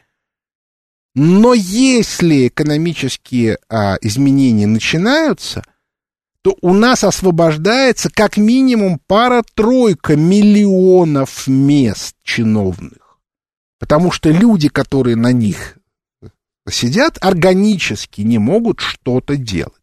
Но 1.17 1.55
если 1.55 2.47
экономические 2.47 3.59
а, 3.69 3.99
изменения 4.01 4.69
начинаются– 4.69 5.65
то 6.49 6.57
у 6.63 6.73
нас 6.73 7.05
освобождается 7.05 8.09
как 8.09 8.39
минимум 8.39 8.99
пара-тройка 9.07 10.17
миллионов 10.17 11.47
мест 11.47 12.17
чиновных. 12.23 13.19
Потому 13.79 14.11
что 14.11 14.31
люди, 14.31 14.71
которые 14.71 15.15
на 15.15 15.31
них 15.31 15.77
сидят, 16.71 17.19
органически 17.21 18.23
не 18.23 18.39
могут 18.39 18.81
что-то 18.81 19.37
делать. 19.37 19.75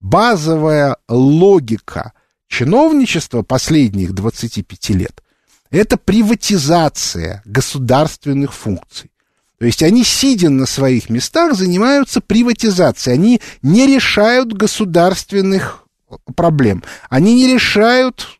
Базовая 0.00 0.96
логика 1.08 2.12
чиновничества 2.46 3.42
последних 3.42 4.12
25 4.12 4.90
лет– 4.90 5.24
это 5.72 5.96
приватизация 5.96 7.42
государственных 7.44 8.54
функций. 8.54 9.10
То 9.58 9.66
есть 9.66 9.82
они, 9.82 10.04
сидя 10.04 10.50
на 10.50 10.66
своих 10.66 11.10
местах, 11.10 11.56
занимаются 11.56 12.20
приватизацией. 12.20 13.14
Они 13.16 13.40
не 13.62 13.88
решают 13.88 14.52
государственных 14.52 15.85
проблем. 16.34 16.82
Они 17.08 17.34
не 17.34 17.52
решают 17.52 18.38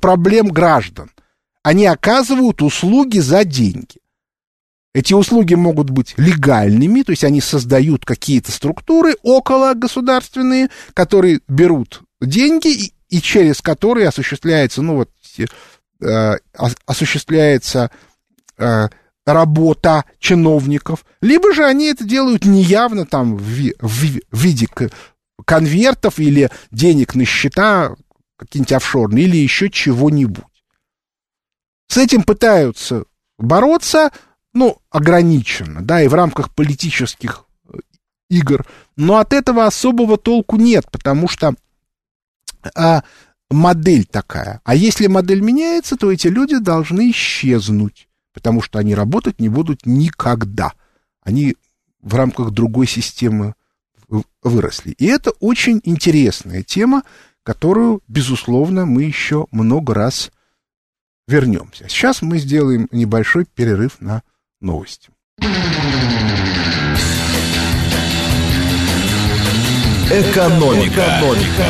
проблем 0.00 0.48
граждан. 0.48 1.10
Они 1.62 1.86
оказывают 1.86 2.62
услуги 2.62 3.18
за 3.18 3.44
деньги. 3.44 4.00
Эти 4.92 5.14
услуги 5.14 5.54
могут 5.54 5.90
быть 5.90 6.14
легальными, 6.16 7.02
то 7.02 7.10
есть 7.10 7.22
они 7.22 7.40
создают 7.40 8.04
какие-то 8.04 8.50
структуры 8.50 9.16
около 9.22 9.74
государственные, 9.74 10.68
которые 10.94 11.40
берут 11.46 12.02
деньги 12.20 12.68
и, 12.68 12.92
и 13.08 13.20
через 13.20 13.62
которые 13.62 14.08
осуществляется, 14.08 14.82
ну 14.82 14.96
вот, 14.96 15.10
э, 16.00 16.36
осуществляется 16.86 17.92
э, 18.58 18.88
работа 19.24 20.04
чиновников, 20.18 21.04
либо 21.20 21.54
же 21.54 21.64
они 21.64 21.86
это 21.86 22.02
делают 22.02 22.44
неявно 22.44 23.06
там 23.06 23.36
в, 23.36 23.42
в, 23.42 24.20
в 24.32 24.42
виде 24.42 24.66
конвертов 25.44 26.18
или 26.18 26.50
денег 26.70 27.14
на 27.14 27.24
счета 27.24 27.94
какие-нибудь 28.36 28.72
офшорные 28.72 29.24
или 29.24 29.36
еще 29.36 29.70
чего-нибудь. 29.70 30.44
С 31.88 31.96
этим 31.96 32.22
пытаются 32.22 33.04
бороться, 33.38 34.10
ну, 34.54 34.78
ограниченно, 34.90 35.82
да, 35.82 36.02
и 36.02 36.08
в 36.08 36.14
рамках 36.14 36.54
политических 36.54 37.44
э, 37.68 37.78
игр, 38.28 38.66
но 38.96 39.18
от 39.18 39.32
этого 39.32 39.66
особого 39.66 40.16
толку 40.16 40.56
нет, 40.56 40.90
потому 40.90 41.28
что 41.28 41.54
а, 42.74 43.02
модель 43.50 44.06
такая. 44.06 44.60
А 44.64 44.74
если 44.74 45.06
модель 45.06 45.40
меняется, 45.40 45.96
то 45.96 46.10
эти 46.10 46.28
люди 46.28 46.58
должны 46.58 47.10
исчезнуть, 47.10 48.08
потому 48.32 48.62
что 48.62 48.78
они 48.78 48.94
работать 48.94 49.40
не 49.40 49.48
будут 49.48 49.86
никогда. 49.86 50.72
Они 51.22 51.56
в 52.00 52.14
рамках 52.14 52.50
другой 52.52 52.86
системы 52.86 53.54
выросли. 54.42 54.92
И 54.92 55.06
это 55.06 55.30
очень 55.40 55.80
интересная 55.84 56.62
тема, 56.62 57.02
которую, 57.42 58.02
безусловно, 58.08 58.86
мы 58.86 59.04
еще 59.04 59.46
много 59.50 59.94
раз 59.94 60.30
вернемся. 61.26 61.88
Сейчас 61.88 62.22
мы 62.22 62.38
сделаем 62.38 62.88
небольшой 62.90 63.44
перерыв 63.44 64.00
на 64.00 64.22
новости. 64.60 65.10
Экономика. 70.12 70.92
Экономика. 70.92 71.64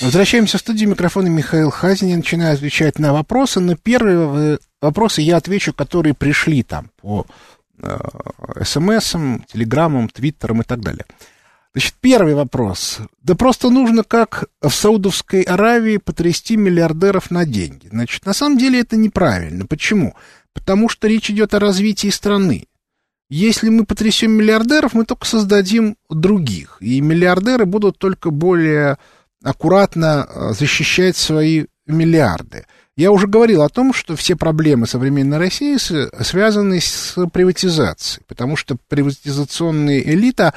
Возвращаемся 0.00 0.58
в 0.58 0.60
студию 0.60 0.90
микрофона 0.90 1.26
Михаил 1.26 1.70
Хазин. 1.70 2.08
Я 2.08 2.16
начинаю 2.16 2.54
отвечать 2.54 3.00
на 3.00 3.12
вопросы. 3.12 3.58
Но 3.58 3.74
первые 3.74 4.58
вопросы 4.80 5.22
я 5.22 5.36
отвечу, 5.36 5.72
которые 5.72 6.14
пришли 6.14 6.62
там 6.62 6.90
по 7.00 7.26
СМСом, 8.62 9.44
Телеграмом, 9.52 10.08
Твиттером 10.08 10.62
и 10.62 10.64
так 10.64 10.80
далее. 10.80 11.04
Значит, 11.72 11.94
первый 12.00 12.34
вопрос. 12.34 12.98
Да 13.22 13.34
просто 13.34 13.70
нужно, 13.70 14.02
как 14.02 14.46
в 14.60 14.70
Саудовской 14.70 15.42
Аравии, 15.42 15.98
потрясти 15.98 16.56
миллиардеров 16.56 17.30
на 17.30 17.44
деньги. 17.44 17.88
Значит, 17.88 18.26
на 18.26 18.32
самом 18.32 18.58
деле 18.58 18.80
это 18.80 18.96
неправильно. 18.96 19.66
Почему? 19.66 20.14
Потому 20.54 20.88
что 20.88 21.06
речь 21.06 21.30
идет 21.30 21.54
о 21.54 21.60
развитии 21.60 22.08
страны. 22.08 22.66
Если 23.30 23.68
мы 23.68 23.84
потрясем 23.84 24.32
миллиардеров, 24.32 24.94
мы 24.94 25.04
только 25.04 25.26
создадим 25.26 25.96
других. 26.08 26.78
И 26.80 27.00
миллиардеры 27.00 27.66
будут 27.66 27.98
только 27.98 28.30
более 28.30 28.96
аккуратно 29.44 30.26
э, 30.28 30.52
защищать 30.54 31.16
свои 31.16 31.66
миллиарды. 31.86 32.66
Я 32.98 33.12
уже 33.12 33.26
говорил 33.26 33.62
о 33.62 33.68
том, 33.70 33.94
что 33.94 34.14
все 34.16 34.36
проблемы 34.36 34.86
современной 34.86 35.38
России 35.38 35.76
связаны 36.22 36.80
с 36.80 37.14
приватизацией, 37.32 38.24
потому 38.26 38.56
что 38.56 38.76
приватизационная 38.88 40.00
элита 40.00 40.52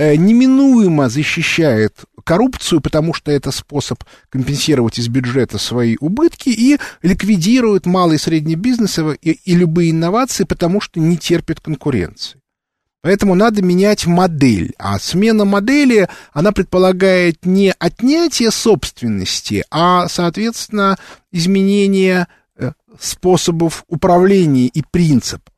Э, 0.00 0.14
неминуемо 0.14 1.08
защищает 1.08 1.92
коррупцию, 2.22 2.80
потому 2.80 3.12
что 3.12 3.32
это 3.32 3.50
способ 3.50 4.04
компенсировать 4.28 5.00
из 5.00 5.08
бюджета 5.08 5.58
свои 5.58 5.96
убытки, 5.98 6.50
и 6.50 6.78
ликвидирует 7.02 7.84
малый 7.84 8.14
и 8.14 8.18
средний 8.18 8.54
бизнес 8.54 9.00
и, 9.00 9.32
и 9.32 9.56
любые 9.56 9.90
инновации, 9.90 10.44
потому 10.44 10.80
что 10.80 11.00
не 11.00 11.16
терпит 11.16 11.58
конкуренции. 11.58 12.40
Поэтому 13.00 13.34
надо 13.34 13.62
менять 13.62 14.06
модель. 14.06 14.74
А 14.78 14.98
смена 14.98 15.44
модели, 15.44 16.08
она 16.32 16.52
предполагает 16.52 17.46
не 17.46 17.72
отнятие 17.78 18.50
собственности, 18.50 19.64
а, 19.70 20.08
соответственно, 20.08 20.98
изменение 21.30 22.26
э, 22.56 22.72
способов 22.98 23.84
управления 23.88 24.66
и 24.66 24.82
принципов. 24.82 25.52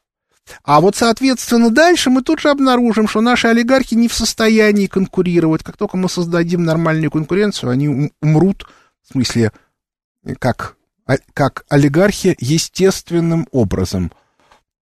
А 0.64 0.80
вот, 0.80 0.96
соответственно, 0.96 1.70
дальше 1.70 2.10
мы 2.10 2.22
тут 2.22 2.40
же 2.40 2.50
обнаружим, 2.50 3.08
что 3.08 3.20
наши 3.20 3.46
олигархи 3.46 3.94
не 3.94 4.08
в 4.08 4.14
состоянии 4.14 4.86
конкурировать. 4.86 5.62
Как 5.62 5.76
только 5.76 5.96
мы 5.96 6.08
создадим 6.08 6.64
нормальную 6.64 7.10
конкуренцию, 7.10 7.70
они 7.70 8.10
умрут, 8.20 8.66
в 9.02 9.12
смысле, 9.12 9.52
как, 10.38 10.76
а, 11.06 11.16
как 11.32 11.64
олигархи, 11.68 12.36
естественным 12.38 13.46
образом. 13.50 14.12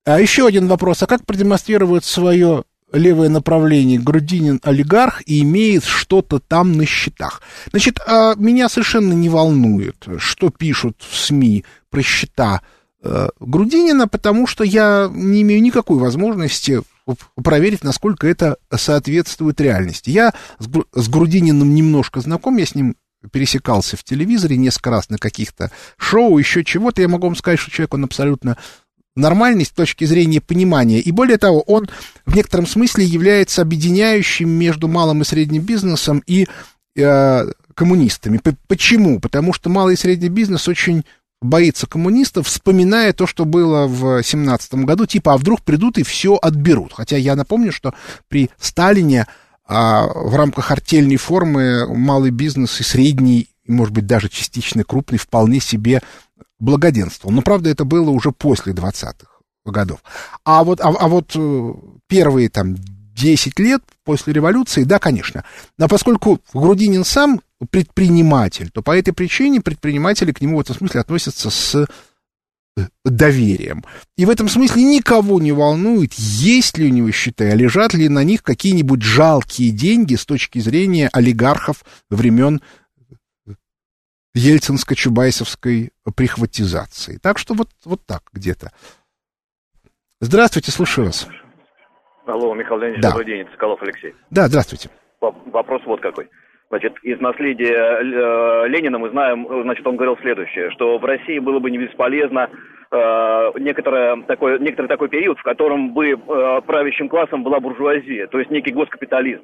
А 0.09 0.21
еще 0.21 0.47
один 0.47 0.66
вопрос. 0.68 1.03
А 1.03 1.07
как 1.07 1.25
продемонстрирует 1.25 2.05
свое 2.05 2.64
левое 2.92 3.29
направление 3.29 3.99
Грудинин 3.99 4.61
олигарх 4.62 5.23
и 5.27 5.42
имеет 5.42 5.85
что-то 5.85 6.38
там 6.38 6.73
на 6.73 6.87
счетах. 6.87 7.42
Значит, 7.71 8.01
а 8.07 8.35
меня 8.37 8.68
совершенно 8.68 9.12
не 9.12 9.29
волнует, 9.29 10.07
что 10.16 10.49
пишут 10.49 11.05
в 11.09 11.14
СМИ 11.14 11.64
про 11.90 12.03
счета 12.03 12.62
Э, 13.01 13.29
Грудинина, 13.38 14.09
потому 14.09 14.47
что 14.47 14.64
я 14.64 15.09
не 15.12 15.42
имею 15.42 15.62
никакой 15.62 15.99
возможности 15.99 16.83
проверить, 17.37 17.85
насколько 17.85 18.27
это 18.27 18.59
соответствует 18.75 19.61
реальности. 19.61 20.11
Я 20.11 20.35
с 20.59 21.09
Грудининым 21.09 21.75
немножко 21.75 22.21
знаком, 22.21 22.57
я 22.57 22.66
с 22.66 22.75
ним 22.75 22.97
пересекался 23.33 23.97
в 23.97 24.05
телевизоре 24.05 24.57
несколько 24.57 24.90
раз 24.90 25.09
на 25.11 25.18
каких-то 25.18 25.71
шоу, 25.97 26.38
еще 26.38 26.64
чего-то. 26.64 27.01
Я 27.01 27.09
могу 27.09 27.27
вам 27.27 27.37
сказать, 27.37 27.59
что 27.59 27.71
человек, 27.71 27.94
он 27.94 28.05
абсолютно 28.05 28.59
нормальный 29.18 29.64
с 29.64 29.70
точки 29.70 30.04
зрения 30.04 30.40
понимания. 30.40 31.00
И 31.00 31.11
более 31.11 31.38
того, 31.38 31.61
он 31.62 31.88
в 32.26 32.35
некотором 32.35 32.66
смысле 32.66 33.04
является 33.04 33.62
объединяющим 33.62 34.48
между 34.48 34.88
малым 34.88 35.22
и 35.22 35.24
средним 35.24 35.62
бизнесом 35.62 36.22
и 36.26 36.46
э, 36.96 37.52
коммунистами. 37.74 38.40
Почему? 38.66 39.20
Потому 39.20 39.52
что 39.52 39.70
малый 39.70 39.94
и 39.94 39.98
средний 39.98 40.28
бизнес 40.28 40.68
очень 40.68 41.04
боится 41.40 41.87
коммунистов, 41.87 42.48
вспоминая 42.48 43.12
то, 43.12 43.26
что 43.26 43.44
было 43.44 43.87
в 43.87 44.22
семнадцатом 44.22 44.85
году, 44.85 45.07
типа, 45.07 45.35
а 45.35 45.37
вдруг 45.37 45.62
придут 45.62 45.98
и 45.98 46.02
все 46.02 46.35
отберут. 46.35 46.92
Хотя 46.92 47.16
я 47.16 47.37
напомню, 47.37 47.72
что 47.72 47.94
при 48.28 48.50
Сталине 48.59 49.26
а, 49.64 50.07
в 50.07 50.35
рамках 50.35 50.70
артельной 50.70 51.16
формы 51.16 51.87
малый 51.94 52.31
бизнес 52.31 52.81
и 52.81 52.83
средний, 52.83 53.48
может 53.66 53.94
быть, 53.94 54.07
даже 54.07 54.28
частично 54.28 54.83
крупный 54.83 55.18
вполне 55.18 55.61
себе 55.61 56.02
благоденствовал. 56.59 57.35
Но, 57.35 57.42
правда, 57.42 57.70
это 57.70 57.85
было 57.85 58.11
уже 58.11 58.33
после 58.33 58.72
20-х 58.72 59.27
годов. 59.64 60.03
А 60.44 60.64
вот, 60.64 60.81
а, 60.81 60.88
а 60.88 61.09
вот 61.09 61.33
э, 61.35 61.74
первые 62.09 62.48
там 62.48 62.77
10 63.18 63.59
лет 63.59 63.83
после 64.05 64.33
революции, 64.33 64.85
да, 64.85 64.98
конечно. 64.98 65.44
Но 65.77 65.88
поскольку 65.88 66.40
Грудинин 66.55 67.05
сам 67.05 67.40
предприниматель, 67.70 68.70
то 68.70 68.83
по 68.83 68.96
этой 68.96 69.12
причине 69.12 69.61
предприниматели 69.61 70.33
к 70.33 70.40
нему 70.40 70.59
в 70.59 70.61
этом 70.61 70.77
смысле 70.77 71.01
относятся 71.01 71.51
с 71.51 71.87
э, 72.77 72.87
доверием. 73.05 73.85
И 74.16 74.24
в 74.24 74.31
этом 74.31 74.48
смысле 74.48 74.85
никого 74.85 75.40
не 75.40 75.53
волнует, 75.53 76.14
есть 76.14 76.79
ли 76.79 76.87
у 76.87 76.92
него 76.92 77.11
счета, 77.11 77.44
а 77.44 77.55
лежат 77.55 77.94
ли 77.94 78.09
на 78.09 78.22
них 78.22 78.42
какие-нибудь 78.42 79.03
жалкие 79.03 79.70
деньги 79.70 80.14
с 80.14 80.24
точки 80.24 80.61
зрения 80.61 81.09
олигархов 81.12 81.85
времен 82.11 82.61
ельцинско-чубайсовской 84.35 85.91
прихватизации. 86.17 87.19
Так 87.23 87.38
что 87.38 87.55
вот, 87.55 87.69
вот 87.85 88.01
так 88.07 88.23
где-то. 88.33 88.71
Здравствуйте, 90.21 90.71
слушаю 90.71 91.07
вас. 91.07 91.29
Алло, 92.27 92.55
Михаил 92.55 92.81
Леонидович, 92.81 93.03
да. 93.03 93.11
добрый 93.11 93.27
день, 93.27 93.41
это 93.41 93.51
Соколов 93.53 93.83
Алексей. 93.83 94.14
Да, 94.31 94.49
здравствуйте. 94.49 94.91
Вопрос 95.21 95.83
вот 95.87 96.01
какой. 96.01 96.29
Значит, 96.71 96.99
из 97.03 97.19
наследия 97.21 97.73
э, 97.73 98.69
Ленина 98.69 98.99
мы 98.99 99.09
знаем, 99.09 99.47
значит, 99.62 99.87
он 99.87 99.97
говорил 99.97 100.19
следующее, 100.19 100.71
что 100.73 100.99
в 100.99 101.05
России 101.05 101.38
было 101.38 101.61
бы 101.61 101.71
не 101.71 101.79
бесполезно 101.79 102.51
э, 102.91 103.51
некоторое, 103.59 104.21
такой, 104.25 104.59
некоторый 104.61 104.88
такой 104.88 105.09
период, 105.09 105.38
в 105.38 105.43
котором 105.43 105.95
бы 105.95 106.11
э, 106.11 106.17
правящим 106.67 107.09
классом 107.09 107.43
была 107.43 107.59
буржуазия, 107.61 108.27
то 108.27 108.38
есть 108.38 108.51
некий 108.51 108.73
госкапитализм. 108.73 109.43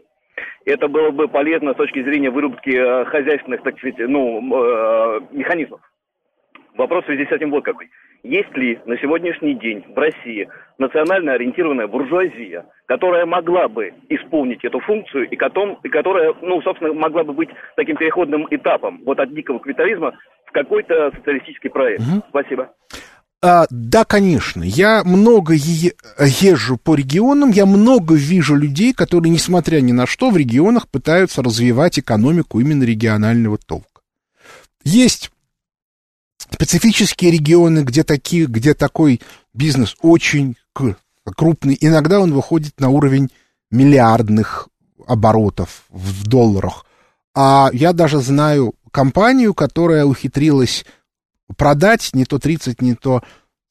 Это 0.64 0.88
было 0.88 1.11
бы 1.11 1.29
полезно 1.29 1.73
с 1.73 1.77
точки 1.77 2.03
зрения 2.03 2.31
выработки 2.31 2.70
э, 2.70 3.05
хозяйственных, 3.07 3.62
так 3.62 3.77
сказать, 3.79 3.99
ну, 3.99 4.40
э, 4.40 5.20
механизмов. 5.33 5.81
Вопрос 6.77 7.05
в 7.05 7.07
связи 7.07 7.27
с 7.27 7.33
этим 7.33 7.51
вот 7.51 7.64
какой. 7.64 7.90
Есть 8.25 8.57
ли 8.57 8.81
на 8.87 8.97
сегодняшний 8.99 9.55
день 9.55 9.85
в 9.94 9.99
России 9.99 10.49
национально 10.79 11.35
ориентированная 11.35 11.87
буржуазия, 11.87 12.64
которая 12.87 13.27
могла 13.27 13.68
бы 13.68 13.92
исполнить 14.09 14.64
эту 14.64 14.81
функцию 14.81 15.29
и, 15.29 15.37
котом, 15.37 15.79
и 15.83 15.88
которая, 15.88 16.35
ну, 16.40 16.61
собственно, 16.62 16.94
могла 16.94 17.23
бы 17.23 17.35
быть 17.35 17.51
таким 17.77 17.97
переходным 17.97 18.47
этапом 18.51 19.03
вот 19.05 19.20
от 19.20 19.33
дикого 19.35 19.59
капитализма 19.59 20.14
в 20.47 20.53
какой-то 20.53 21.12
социалистический 21.12 21.68
проект? 21.68 22.01
Угу. 22.01 22.23
Спасибо. 22.31 22.73
А, 23.46 23.66
да, 23.68 24.07
конечно. 24.07 24.62
Я 24.62 25.04
много 25.04 25.52
е- 25.52 25.92
езжу 26.40 26.78
по 26.78 26.94
регионам, 26.94 27.50
я 27.50 27.66
много 27.66 28.14
вижу 28.14 28.57
людей, 28.57 28.94
которые, 28.94 29.30
несмотря 29.30 29.83
ни 29.83 29.92
на 29.92 30.07
что, 30.07 30.30
в 30.30 30.38
регионах 30.38 30.88
пытаются 30.88 31.42
развивать 31.42 31.98
экономику 31.98 32.59
именно 32.61 32.85
регионального 32.85 33.59
толка. 33.59 34.00
Есть 34.83 35.30
специфические 36.38 37.33
регионы, 37.33 37.80
где, 37.80 38.02
такие, 38.02 38.46
где 38.46 38.72
такой 38.72 39.20
бизнес 39.52 39.94
очень 40.00 40.57
крупный, 41.37 41.76
иногда 41.78 42.20
он 42.20 42.33
выходит 42.33 42.80
на 42.80 42.88
уровень 42.88 43.28
миллиардных 43.70 44.68
оборотов 45.07 45.85
в 45.90 46.26
долларах. 46.26 46.87
А 47.35 47.68
я 47.74 47.92
даже 47.92 48.20
знаю 48.20 48.72
компанию, 48.90 49.52
которая 49.52 50.07
ухитрилась 50.07 50.87
продать 51.57 52.11
не 52.12 52.25
то 52.25 52.38
30, 52.38 52.83
не 52.83 52.95
то 52.95 53.23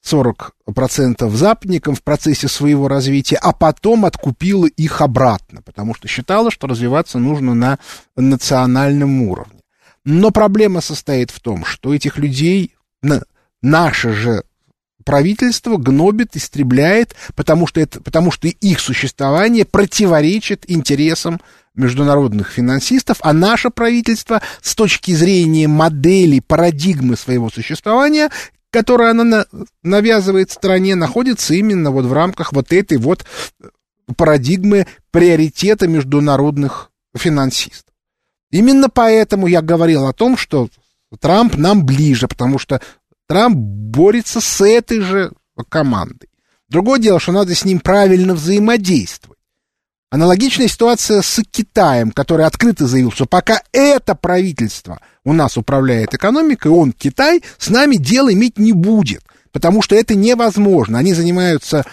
40% 0.06 1.30
западникам 1.30 1.96
в 1.96 2.04
процессе 2.04 2.48
своего 2.48 2.88
развития, 2.88 3.38
а 3.38 3.54
потом 3.54 4.06
откупила 4.06 4.66
их 4.66 5.02
обратно, 5.02 5.62
потому 5.62 5.94
что 5.94 6.08
считала, 6.08 6.52
что 6.52 6.68
развиваться 6.68 7.20
нужно 7.20 7.54
на 7.54 7.80
национальном 8.16 9.22
уровне. 9.22 9.62
Но 10.06 10.32
проблема 10.32 10.82
состоит 10.82 11.32
в 11.32 11.40
том, 11.40 11.64
что 11.64 11.94
этих 11.94 12.18
людей 12.18 12.76
на, 13.02 13.24
наше 13.62 14.12
же 14.14 14.44
правительство 15.06 15.78
гнобит, 15.78 16.36
истребляет, 16.36 17.16
потому 17.36 17.68
что, 17.68 17.80
это, 17.80 18.02
потому 18.02 18.32
что 18.32 18.48
их 18.48 18.80
существование 18.80 19.66
противоречит 19.66 20.70
интересам 20.70 21.40
международных 21.76 22.50
финансистов, 22.50 23.18
а 23.22 23.34
наше 23.34 23.70
правительство 23.70 24.42
с 24.62 24.76
точки 24.76 25.12
зрения 25.12 25.68
модели, 25.68 26.40
парадигмы 26.40 27.16
своего 27.16 27.50
существования, 27.50 28.30
которую 28.70 29.10
она 29.10 29.24
на, 29.24 29.46
навязывает 29.84 30.52
стране, 30.52 30.96
находится 30.96 31.54
именно 31.54 31.92
вот 31.92 32.06
в 32.06 32.14
рамках 32.14 32.54
вот 32.54 32.72
этой 32.72 32.98
вот 32.98 33.26
парадигмы 34.18 34.88
приоритета 35.12 35.88
международных 35.88 36.92
финансистов. 37.16 37.94
Именно 38.52 38.90
поэтому 38.90 39.48
я 39.48 39.62
говорил 39.62 40.06
о 40.06 40.14
том, 40.14 40.38
что 40.38 40.70
Трамп 41.20 41.56
нам 41.56 41.86
ближе, 41.86 42.28
потому 42.28 42.60
что 42.60 42.82
Трамп 43.28 43.56
борется 43.56 44.42
с 44.42 44.62
этой 44.64 45.00
же 45.00 45.32
командой. 45.70 46.30
Другое 46.70 47.00
дело, 47.00 47.20
что 47.20 47.32
надо 47.32 47.54
с 47.54 47.66
ним 47.66 47.80
правильно 47.80 48.34
взаимодействовать. 48.34 49.40
Аналогичная 50.14 50.68
ситуация 50.68 51.24
с 51.24 51.42
Китаем, 51.50 52.12
который 52.12 52.46
открыто 52.46 52.86
заявил, 52.86 53.12
что 53.12 53.26
пока 53.26 53.64
это 53.72 54.14
правительство 54.14 55.02
у 55.26 55.34
нас 55.34 55.58
управляет 55.58 56.14
экономикой, 56.14 56.68
он, 56.68 56.92
Китай, 56.92 57.42
с 57.58 57.72
нами 57.72 57.96
дело 57.96 58.32
иметь 58.32 58.60
не 58.60 58.74
будет, 58.74 59.24
потому 59.52 59.82
что 59.82 59.96
это 59.96 60.14
невозможно. 60.14 61.00
Они 61.00 61.16
занимаются 61.16 61.84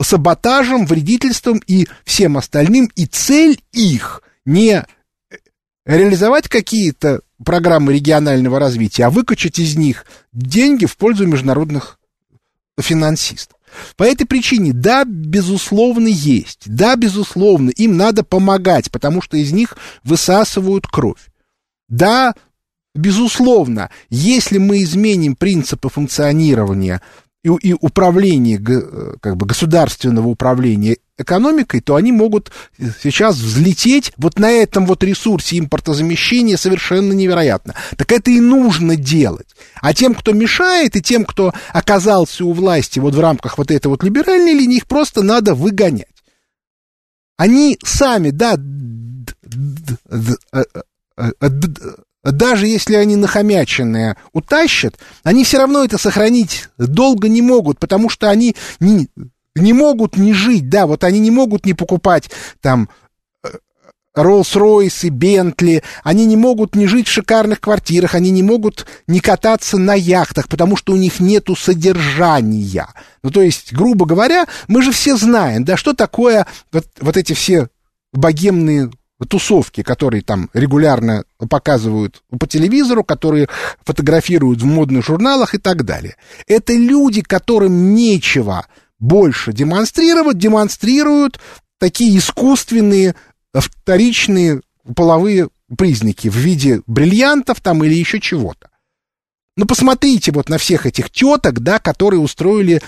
саботажем, 0.00 0.86
вредительством 0.86 1.60
и 1.66 1.88
всем 2.04 2.36
остальным. 2.36 2.88
И 2.94 3.06
цель 3.06 3.60
их 3.72 4.22
не 4.44 4.86
реализовать 5.84 6.48
какие-то 6.48 7.22
программы 7.44 7.94
регионального 7.94 8.60
развития, 8.60 9.06
а 9.06 9.10
выкачать 9.10 9.58
из 9.58 9.74
них 9.74 10.06
деньги 10.32 10.86
в 10.86 10.96
пользу 10.98 11.26
международных 11.26 11.98
финансистов. 12.78 13.53
По 13.96 14.04
этой 14.04 14.26
причине, 14.26 14.72
да, 14.72 15.04
безусловно, 15.04 16.08
есть. 16.08 16.62
Да, 16.66 16.96
безусловно, 16.96 17.70
им 17.70 17.96
надо 17.96 18.24
помогать, 18.24 18.90
потому 18.90 19.22
что 19.22 19.36
из 19.36 19.52
них 19.52 19.76
высасывают 20.02 20.86
кровь. 20.86 21.30
Да, 21.88 22.34
безусловно, 22.94 23.90
если 24.10 24.58
мы 24.58 24.82
изменим 24.82 25.36
принципы 25.36 25.88
функционирования 25.88 27.02
и, 27.44 27.48
и 27.60 27.72
управления, 27.74 28.58
как 29.20 29.36
бы 29.36 29.46
государственного 29.46 30.26
управления 30.26 30.96
экономикой, 31.16 31.80
то 31.80 31.94
они 31.94 32.10
могут 32.10 32.50
сейчас 33.00 33.36
взлететь 33.36 34.12
вот 34.16 34.38
на 34.38 34.50
этом 34.50 34.86
вот 34.86 35.04
ресурсе 35.04 35.58
импортозамещения 35.58 36.56
совершенно 36.56 37.12
невероятно. 37.12 37.74
Так 37.96 38.10
это 38.10 38.32
и 38.32 38.40
нужно 38.40 38.96
делать. 38.96 39.54
А 39.80 39.94
тем, 39.94 40.14
кто 40.14 40.32
мешает, 40.32 40.96
и 40.96 41.02
тем, 41.02 41.24
кто 41.24 41.52
оказался 41.72 42.44
у 42.44 42.52
власти 42.52 42.98
вот 42.98 43.14
в 43.14 43.20
рамках 43.20 43.58
вот 43.58 43.70
этой 43.70 43.86
вот 43.86 44.02
либеральной 44.02 44.54
линии, 44.54 44.78
их 44.78 44.86
просто 44.86 45.22
надо 45.22 45.54
выгонять. 45.54 46.08
Они 47.36 47.78
сами, 47.84 48.30
да, 48.30 48.56
даже 52.32 52.66
если 52.66 52.94
они 52.94 53.16
нахомяченные 53.16 54.16
утащат, 54.32 54.98
они 55.22 55.44
все 55.44 55.58
равно 55.58 55.84
это 55.84 55.98
сохранить 55.98 56.68
долго 56.78 57.28
не 57.28 57.42
могут, 57.42 57.78
потому 57.78 58.08
что 58.08 58.30
они 58.30 58.56
не, 58.80 59.08
не 59.54 59.72
могут 59.72 60.16
не 60.16 60.32
жить, 60.32 60.68
да, 60.68 60.86
вот 60.86 61.04
они 61.04 61.20
не 61.20 61.30
могут 61.30 61.66
не 61.66 61.74
покупать 61.74 62.30
там 62.60 62.88
Роллс-Ройс 64.16 65.04
и 65.06 65.10
Бентли, 65.10 65.82
они 66.04 66.24
не 66.24 66.36
могут 66.36 66.76
не 66.76 66.86
жить 66.86 67.08
в 67.08 67.12
шикарных 67.12 67.60
квартирах, 67.60 68.14
они 68.14 68.30
не 68.30 68.42
могут 68.42 68.86
не 69.08 69.20
кататься 69.20 69.76
на 69.76 69.94
яхтах, 69.94 70.48
потому 70.48 70.76
что 70.76 70.92
у 70.92 70.96
них 70.96 71.18
нету 71.18 71.56
содержания. 71.56 72.86
Ну, 73.22 73.30
то 73.30 73.42
есть, 73.42 73.72
грубо 73.72 74.06
говоря, 74.06 74.46
мы 74.68 74.82
же 74.82 74.92
все 74.92 75.16
знаем, 75.16 75.64
да, 75.64 75.76
что 75.76 75.94
такое 75.94 76.46
вот, 76.72 76.86
вот 77.00 77.16
эти 77.16 77.32
все 77.32 77.68
богемные 78.12 78.90
тусовки, 79.28 79.82
которые 79.82 80.22
там 80.22 80.50
регулярно 80.52 81.24
показывают 81.48 82.22
по 82.38 82.46
телевизору, 82.46 83.04
которые 83.04 83.48
фотографируют 83.84 84.60
в 84.60 84.64
модных 84.64 85.04
журналах 85.04 85.54
и 85.54 85.58
так 85.58 85.84
далее. 85.84 86.16
Это 86.46 86.72
люди, 86.74 87.22
которым 87.22 87.94
нечего 87.94 88.66
больше 88.98 89.52
демонстрировать, 89.52 90.38
демонстрируют 90.38 91.38
такие 91.78 92.16
искусственные 92.18 93.14
вторичные 93.52 94.60
половые 94.94 95.48
признаки 95.76 96.28
в 96.28 96.36
виде 96.36 96.82
бриллиантов 96.86 97.60
там 97.60 97.84
или 97.84 97.94
еще 97.94 98.20
чего-то. 98.20 98.68
Ну, 99.56 99.66
посмотрите 99.66 100.32
вот 100.32 100.48
на 100.48 100.58
всех 100.58 100.86
этих 100.86 101.10
теток, 101.10 101.60
да, 101.60 101.78
которые 101.78 102.20
устроили 102.20 102.82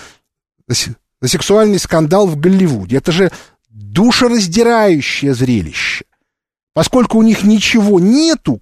сексуальный 1.23 1.79
скандал 1.79 2.27
в 2.27 2.37
Голливуде. 2.37 2.97
Это 2.97 3.11
же 3.11 3.31
душераздирающее 3.69 5.33
зрелище. 5.33 6.05
Поскольку 6.77 7.17
у 7.17 7.23
них 7.23 7.43
ничего 7.43 7.99
нету, 7.99 8.61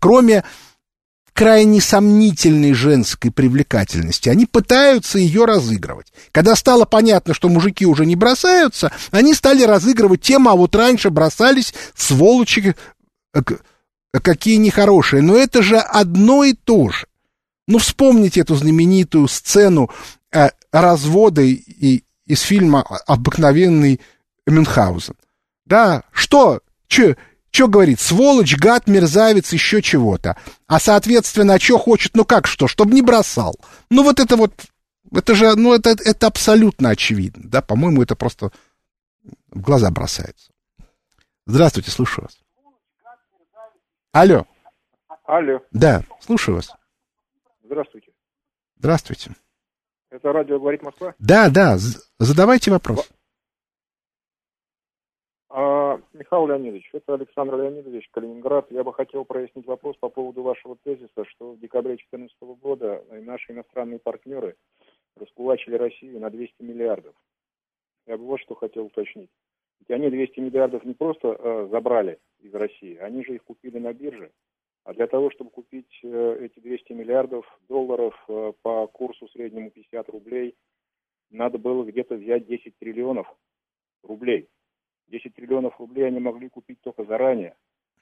кроме 0.00 0.44
крайне 1.34 1.82
сомнительной 1.82 2.72
женской 2.72 3.30
привлекательности. 3.30 4.30
Они 4.30 4.46
пытаются 4.46 5.18
ее 5.18 5.44
разыгрывать. 5.44 6.10
Когда 6.32 6.56
стало 6.56 6.86
понятно, 6.86 7.34
что 7.34 7.50
мужики 7.50 7.84
уже 7.84 8.06
не 8.06 8.16
бросаются, 8.16 8.90
они 9.10 9.34
стали 9.34 9.62
разыгрывать 9.64 10.22
тему, 10.22 10.48
а 10.48 10.56
вот 10.56 10.74
раньше 10.74 11.10
бросались 11.10 11.74
сволочи 11.94 12.74
э, 13.34 13.42
какие 14.22 14.56
нехорошие. 14.56 15.20
Но 15.20 15.36
это 15.36 15.62
же 15.62 15.76
одно 15.76 16.44
и 16.44 16.54
то 16.54 16.88
же. 16.88 17.04
Ну, 17.68 17.76
вспомните 17.76 18.40
эту 18.40 18.54
знаменитую 18.54 19.28
сцену 19.28 19.90
э, 20.32 20.48
развода 20.72 21.42
и, 21.42 22.04
из 22.24 22.40
фильма 22.40 22.86
«Обыкновенный 23.06 24.00
Мюнхгаузен». 24.46 25.16
Да, 25.66 26.04
что? 26.10 26.60
Че, 26.88 27.16
что 27.50 27.68
говорит? 27.68 28.00
Сволочь, 28.00 28.56
гад, 28.56 28.86
мерзавец, 28.86 29.52
еще 29.52 29.82
чего-то. 29.82 30.36
А, 30.66 30.78
соответственно, 30.78 31.54
а 31.54 31.60
что 31.60 31.78
хочет? 31.78 32.14
Ну 32.14 32.24
как 32.24 32.46
что? 32.46 32.68
Чтобы 32.68 32.94
не 32.94 33.02
бросал. 33.02 33.56
Ну 33.90 34.02
вот 34.04 34.20
это 34.20 34.36
вот, 34.36 34.52
это 35.12 35.34
же, 35.34 35.54
ну 35.56 35.74
это, 35.74 35.90
это 35.90 36.26
абсолютно 36.26 36.90
очевидно, 36.90 37.48
да? 37.48 37.60
По-моему, 37.60 38.02
это 38.02 38.14
просто 38.14 38.52
в 39.50 39.60
глаза 39.60 39.90
бросается. 39.90 40.52
Здравствуйте, 41.46 41.90
слушаю 41.90 42.26
вас. 42.26 42.38
Алло. 44.12 44.46
Алло. 45.24 45.60
Да, 45.72 46.04
слушаю 46.20 46.56
вас. 46.56 46.70
Здравствуйте. 47.64 48.12
Здравствуйте. 48.78 49.34
Это 50.10 50.32
радио 50.32 50.58
«Говорит 50.58 50.82
Москва»? 50.82 51.14
Да, 51.18 51.48
да, 51.50 51.78
задавайте 52.18 52.70
вопрос. 52.72 53.08
Михаил 56.12 56.46
Леонидович, 56.46 56.90
это 56.92 57.14
Александр 57.14 57.56
Леонидович, 57.56 58.08
Калининград. 58.10 58.66
Я 58.70 58.84
бы 58.84 58.92
хотел 58.92 59.24
прояснить 59.24 59.66
вопрос 59.66 59.96
по 59.96 60.08
поводу 60.08 60.42
вашего 60.42 60.76
тезиса, 60.76 61.24
что 61.24 61.52
в 61.52 61.58
декабре 61.58 61.96
2014 61.96 62.36
года 62.60 63.04
наши 63.10 63.52
иностранные 63.52 63.98
партнеры 63.98 64.56
раскулачили 65.16 65.76
Россию 65.76 66.20
на 66.20 66.30
200 66.30 66.62
миллиардов. 66.62 67.14
Я 68.06 68.16
бы 68.16 68.24
вот 68.24 68.40
что 68.40 68.54
хотел 68.54 68.86
уточнить. 68.86 69.30
Ведь 69.80 69.90
они 69.90 70.10
200 70.10 70.40
миллиардов 70.40 70.84
не 70.84 70.94
просто 70.94 71.28
э, 71.38 71.68
забрали 71.70 72.18
из 72.40 72.54
России, 72.54 72.96
они 72.96 73.24
же 73.24 73.34
их 73.34 73.44
купили 73.44 73.78
на 73.78 73.92
бирже. 73.92 74.30
А 74.84 74.94
для 74.94 75.06
того, 75.06 75.30
чтобы 75.30 75.50
купить 75.50 76.00
э, 76.02 76.38
эти 76.40 76.58
200 76.60 76.92
миллиардов 76.92 77.46
долларов 77.68 78.14
э, 78.28 78.52
по 78.62 78.86
курсу 78.86 79.28
среднему 79.28 79.70
50 79.70 80.08
рублей, 80.08 80.54
надо 81.30 81.58
было 81.58 81.84
где-то 81.84 82.16
взять 82.16 82.46
10 82.46 82.76
триллионов 82.78 83.26
рублей. 84.02 84.48
10 85.10 85.34
триллионов 85.34 85.74
рублей 85.78 86.06
они 86.06 86.20
могли 86.20 86.48
купить 86.48 86.80
только 86.82 87.04
заранее. 87.04 87.54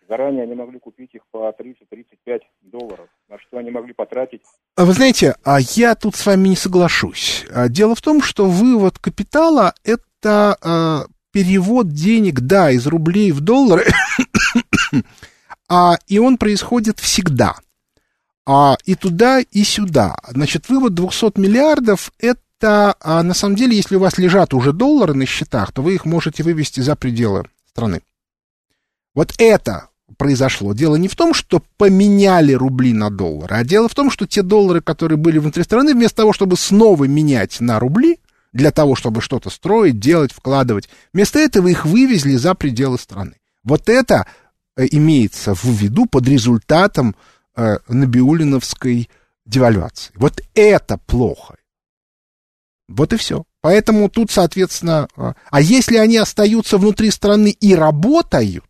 Заранее 0.08 0.44
они 0.44 0.54
могли 0.54 0.78
купить 0.78 1.14
их 1.14 1.22
по 1.30 1.50
30-35 1.50 2.40
долларов, 2.62 3.08
на 3.28 3.38
что 3.38 3.58
они 3.58 3.70
могли 3.70 3.92
потратить. 3.92 4.40
А 4.76 4.86
вы 4.86 4.94
знаете, 4.94 5.34
а 5.44 5.58
я 5.60 5.94
тут 5.94 6.16
с 6.16 6.24
вами 6.24 6.48
не 6.48 6.56
соглашусь. 6.56 7.44
А 7.52 7.68
дело 7.68 7.94
в 7.94 8.00
том, 8.00 8.22
что 8.22 8.46
вывод 8.46 8.98
капитала– 8.98 9.74
это 9.84 10.56
а, 10.62 11.04
перевод 11.30 11.88
денег, 11.88 12.40
да, 12.40 12.70
из 12.70 12.86
рублей 12.86 13.32
в 13.32 13.40
доллары, 13.40 13.84
а, 15.68 15.96
и 16.06 16.18
он 16.18 16.38
происходит 16.38 16.98
всегда. 17.00 17.56
А, 18.46 18.78
и 18.86 18.94
туда, 18.94 19.40
и 19.40 19.62
сюда. 19.62 20.16
Значит, 20.28 20.70
вывод 20.70 20.94
200 20.94 21.38
миллиардов– 21.38 22.12
это 22.18 22.40
это, 22.58 22.96
а, 23.00 23.22
на 23.22 23.34
самом 23.34 23.56
деле, 23.56 23.76
если 23.76 23.96
у 23.96 24.00
вас 24.00 24.18
лежат 24.18 24.52
уже 24.52 24.72
доллары 24.72 25.14
на 25.14 25.26
счетах, 25.26 25.72
то 25.72 25.82
вы 25.82 25.94
их 25.94 26.04
можете 26.04 26.42
вывести 26.42 26.80
за 26.80 26.96
пределы 26.96 27.44
страны. 27.68 28.02
Вот 29.14 29.34
это 29.38 29.88
произошло. 30.16 30.74
Дело 30.74 30.96
не 30.96 31.08
в 31.08 31.14
том, 31.14 31.34
что 31.34 31.62
поменяли 31.76 32.52
рубли 32.52 32.92
на 32.92 33.10
доллары, 33.10 33.56
а 33.56 33.64
дело 33.64 33.88
в 33.88 33.94
том, 33.94 34.10
что 34.10 34.26
те 34.26 34.42
доллары, 34.42 34.80
которые 34.80 35.18
были 35.18 35.38
внутри 35.38 35.62
страны, 35.62 35.94
вместо 35.94 36.16
того, 36.18 36.32
чтобы 36.32 36.56
снова 36.56 37.04
менять 37.04 37.60
на 37.60 37.78
рубли, 37.78 38.18
для 38.52 38.72
того, 38.72 38.96
чтобы 38.96 39.20
что-то 39.20 39.50
строить, 39.50 40.00
делать, 40.00 40.32
вкладывать, 40.32 40.88
вместо 41.12 41.38
этого 41.38 41.68
их 41.68 41.84
вывезли 41.84 42.36
за 42.36 42.54
пределы 42.54 42.98
страны. 42.98 43.34
Вот 43.62 43.88
это 43.88 44.26
э, 44.76 44.86
имеется 44.90 45.54
в 45.54 45.64
виду 45.64 46.06
под 46.06 46.26
результатом 46.26 47.14
э, 47.54 47.76
набиулиновской 47.88 49.10
девальвации. 49.44 50.12
Вот 50.16 50.40
это 50.54 50.96
плохо. 51.06 51.58
Вот 52.88 53.12
и 53.12 53.16
все. 53.16 53.44
Поэтому 53.60 54.08
тут, 54.08 54.30
соответственно, 54.30 55.08
а, 55.16 55.34
а 55.50 55.60
если 55.60 55.98
они 55.98 56.16
остаются 56.16 56.78
внутри 56.78 57.10
страны 57.10 57.50
и 57.50 57.74
работают, 57.74 58.64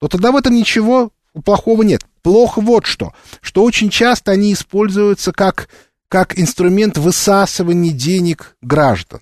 то 0.00 0.08
тогда 0.08 0.32
в 0.32 0.36
этом 0.36 0.54
ничего 0.54 1.10
плохого 1.44 1.82
нет. 1.82 2.06
Плохо 2.22 2.60
вот 2.60 2.86
что, 2.86 3.12
что 3.40 3.62
очень 3.62 3.90
часто 3.90 4.32
они 4.32 4.52
используются 4.52 5.32
как, 5.32 5.68
как 6.08 6.38
инструмент 6.38 6.98
высасывания 6.98 7.92
денег 7.92 8.56
граждан. 8.62 9.20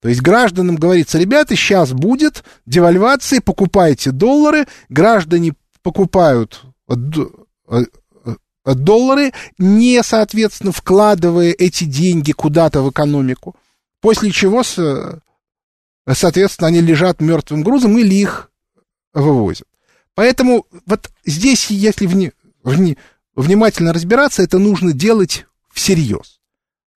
То 0.00 0.08
есть 0.08 0.22
гражданам 0.22 0.76
говорится, 0.76 1.18
ребята, 1.18 1.56
сейчас 1.56 1.92
будет 1.92 2.44
девальвация, 2.64 3.40
покупайте 3.40 4.12
доллары, 4.12 4.66
граждане 4.88 5.54
покупают 5.82 6.62
э, 6.88 6.94
доллары, 8.74 9.32
не, 9.58 10.02
соответственно, 10.02 10.72
вкладывая 10.72 11.52
эти 11.52 11.84
деньги 11.84 12.32
куда-то 12.32 12.82
в 12.82 12.90
экономику, 12.90 13.56
после 14.00 14.30
чего, 14.30 14.62
соответственно, 14.62 16.68
они 16.68 16.80
лежат 16.80 17.20
мертвым 17.20 17.62
грузом 17.62 17.96
или 17.98 18.14
их 18.14 18.50
вывозят. 19.14 19.66
Поэтому 20.14 20.66
вот 20.86 21.10
здесь, 21.24 21.70
если 21.70 22.06
вни, 22.06 22.32
вни, 22.62 22.96
внимательно 23.34 23.92
разбираться, 23.92 24.42
это 24.42 24.58
нужно 24.58 24.92
делать 24.92 25.46
всерьез. 25.72 26.40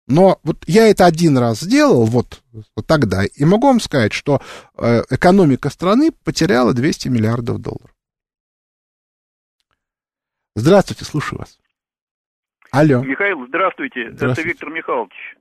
Но 0.08 0.40
вот 0.42 0.64
я 0.66 0.88
это 0.88 1.06
один 1.06 1.38
раз 1.38 1.60
сделал, 1.60 2.06
вот, 2.06 2.42
вот 2.76 2.88
тогда, 2.88 3.26
и 3.26 3.46
могу 3.46 3.68
вам 3.68 3.80
сказать, 3.80 4.12
что 4.12 4.42
э, 4.76 5.04
экономика 5.12 5.70
страны 5.70 6.12
потеряла 6.24 6.74
200 6.74 7.10
миллиардов 7.10 7.60
долларов. 7.60 7.92
Здравствуйте, 10.60 11.06
слушаю 11.06 11.40
вас. 11.40 11.58
Алло. 12.72 13.02
Михаил, 13.02 13.48
здравствуйте. 13.48 14.12
Здравствуйте. 14.12 14.42
Это 14.42 14.50
Виктор 14.50 14.70
Михайлович. 14.70 15.38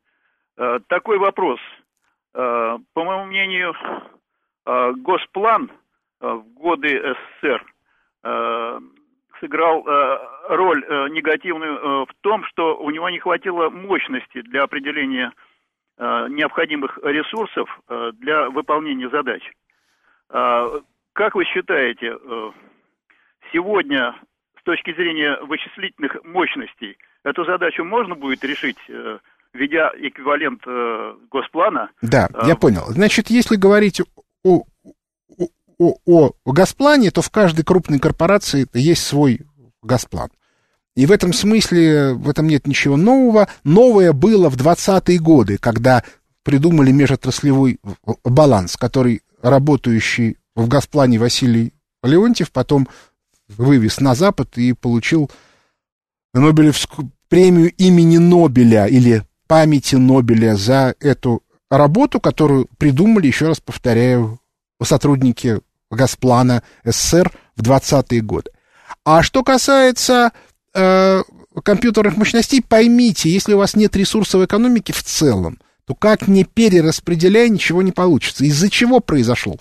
Э, 0.57 0.79
Такой 0.87 1.19
вопрос. 1.19 1.59
Э, 2.35 2.79
По 2.95 3.05
моему 3.05 3.25
мнению, 3.25 3.75
э, 4.64 4.93
Госплан 4.99 5.73
в 6.21 6.43
годы 6.55 7.14
СССР 7.41 7.64
сыграл 9.39 9.85
роль 10.49 10.85
негативную 11.12 12.07
в 12.07 12.11
том, 12.23 12.45
что 12.47 12.77
у 12.77 12.91
него 12.91 13.09
не 13.09 13.21
хватило 13.21 13.71
мощности 13.71 14.41
для 14.41 14.64
определения 14.64 15.33
необходимых 15.97 16.99
ресурсов 17.05 17.71
для 18.14 18.51
выполнения 18.51 19.09
задач. 19.11 19.49
Как 20.29 21.37
вы 21.37 21.45
считаете, 21.45 22.19
сегодня 23.53 24.21
точки 24.69 24.95
зрения 24.95 25.39
вычислительных 25.47 26.23
мощностей 26.25 26.99
эту 27.25 27.47
задачу 27.47 27.85
можно 27.85 28.14
будет 28.14 28.45
решить, 28.45 28.77
э, 28.91 29.19
введя 29.55 29.91
эквивалент 29.97 30.61
э, 30.66 31.14
Госплана? 31.31 31.89
Да, 32.03 32.29
А, 32.35 32.47
я 32.47 32.55
понял. 32.55 32.85
Значит, 32.89 33.31
если 33.31 33.57
говорить 33.57 34.03
о, 34.45 34.64
о, 35.79 35.95
о, 36.05 36.33
о 36.45 36.53
Газплане, 36.53 37.11
то 37.11 37.23
в 37.23 37.31
каждой 37.31 37.64
крупной 37.64 37.99
корпорации 37.99 38.66
есть 38.75 39.07
свой 39.07 39.41
Газплан. 39.83 40.29
И 40.95 41.07
в 41.07 41.12
этом 41.12 41.33
смысле, 41.33 42.12
в 42.12 42.29
этом 42.29 42.47
нет 42.47 42.66
ничего 42.66 42.99
нового. 42.99 43.49
Новое 43.64 44.12
было 44.12 44.51
в 44.51 44.57
20-е 44.57 45.19
годы, 45.19 45.57
когда 45.57 46.03
придумали 46.45 46.91
межотраслевой 46.91 47.81
баланс, 48.23 48.77
который 48.77 49.23
работающий 49.41 50.37
в 50.55 50.69
Газплане 50.69 51.19
Василий 51.19 51.73
Леонтьев 52.03 52.53
потом 52.53 52.87
вывез 53.49 54.01
на 54.01 54.15
Запад 54.15 54.59
и 54.59 54.73
получил 54.73 55.31
Нобелевскую 56.35 57.11
премию 57.29 57.73
имени 57.73 58.19
Нобеля 58.19 58.87
или 58.87 59.25
памяти 59.47 59.97
Нобеля 59.97 60.57
за 60.57 60.95
эту 61.01 61.43
работу, 61.71 62.21
которую 62.21 62.69
придумали, 62.79 63.27
еще 63.27 63.49
раз 63.49 63.61
повторяю, 63.61 64.41
сотрудники 64.83 65.61
Газплана 65.91 66.63
СССР 66.85 67.33
в 67.57 67.63
20-е 67.63 68.21
годы. 68.21 68.51
А 69.05 69.23
что 69.23 69.43
касается 69.43 70.33
э, 70.75 71.23
компьютерных 71.63 72.17
мощностей, 72.17 72.63
поймите, 72.63 73.31
если 73.31 73.55
у 73.55 73.59
вас 73.59 73.75
нет 73.75 73.97
ресурсов 73.97 74.43
экономики 74.43 74.93
в 74.93 75.03
целом, 75.03 75.59
то 75.87 75.95
как 75.95 76.29
не 76.29 76.45
перераспределяя, 76.45 77.49
ничего 77.49 77.83
не 77.83 77.93
получится. 77.93 78.45
Из-за 78.45 78.69
чего 78.69 79.01
произошел 79.01 79.59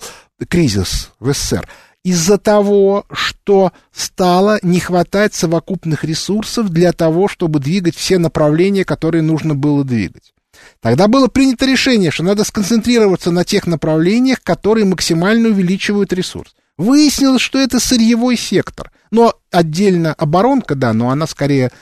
кризис 0.48 1.12
в 1.18 1.32
СССР? 1.32 1.66
Из-за 2.08 2.38
того, 2.38 3.04
что 3.12 3.70
стало 3.92 4.58
не 4.62 4.80
хватать 4.80 5.34
совокупных 5.34 6.04
ресурсов 6.04 6.70
для 6.70 6.94
того, 6.94 7.28
чтобы 7.28 7.60
двигать 7.60 7.94
все 7.96 8.16
направления, 8.16 8.86
которые 8.86 9.20
нужно 9.20 9.54
было 9.54 9.84
двигать. 9.84 10.32
Тогда 10.80 11.06
было 11.06 11.28
принято 11.28 11.66
решение, 11.66 12.10
что 12.10 12.22
надо 12.22 12.44
сконцентрироваться 12.44 13.30
на 13.30 13.44
тех 13.44 13.66
направлениях, 13.66 14.42
которые 14.42 14.86
максимально 14.86 15.50
увеличивают 15.50 16.14
ресурс. 16.14 16.54
Выяснилось, 16.78 17.42
что 17.42 17.58
это 17.58 17.78
сырьевой 17.78 18.38
сектор. 18.38 18.90
Но 19.10 19.34
отдельно 19.50 20.14
оборонка, 20.14 20.76
да, 20.76 20.94
но 20.94 21.10
она 21.10 21.26
скорее 21.26 21.72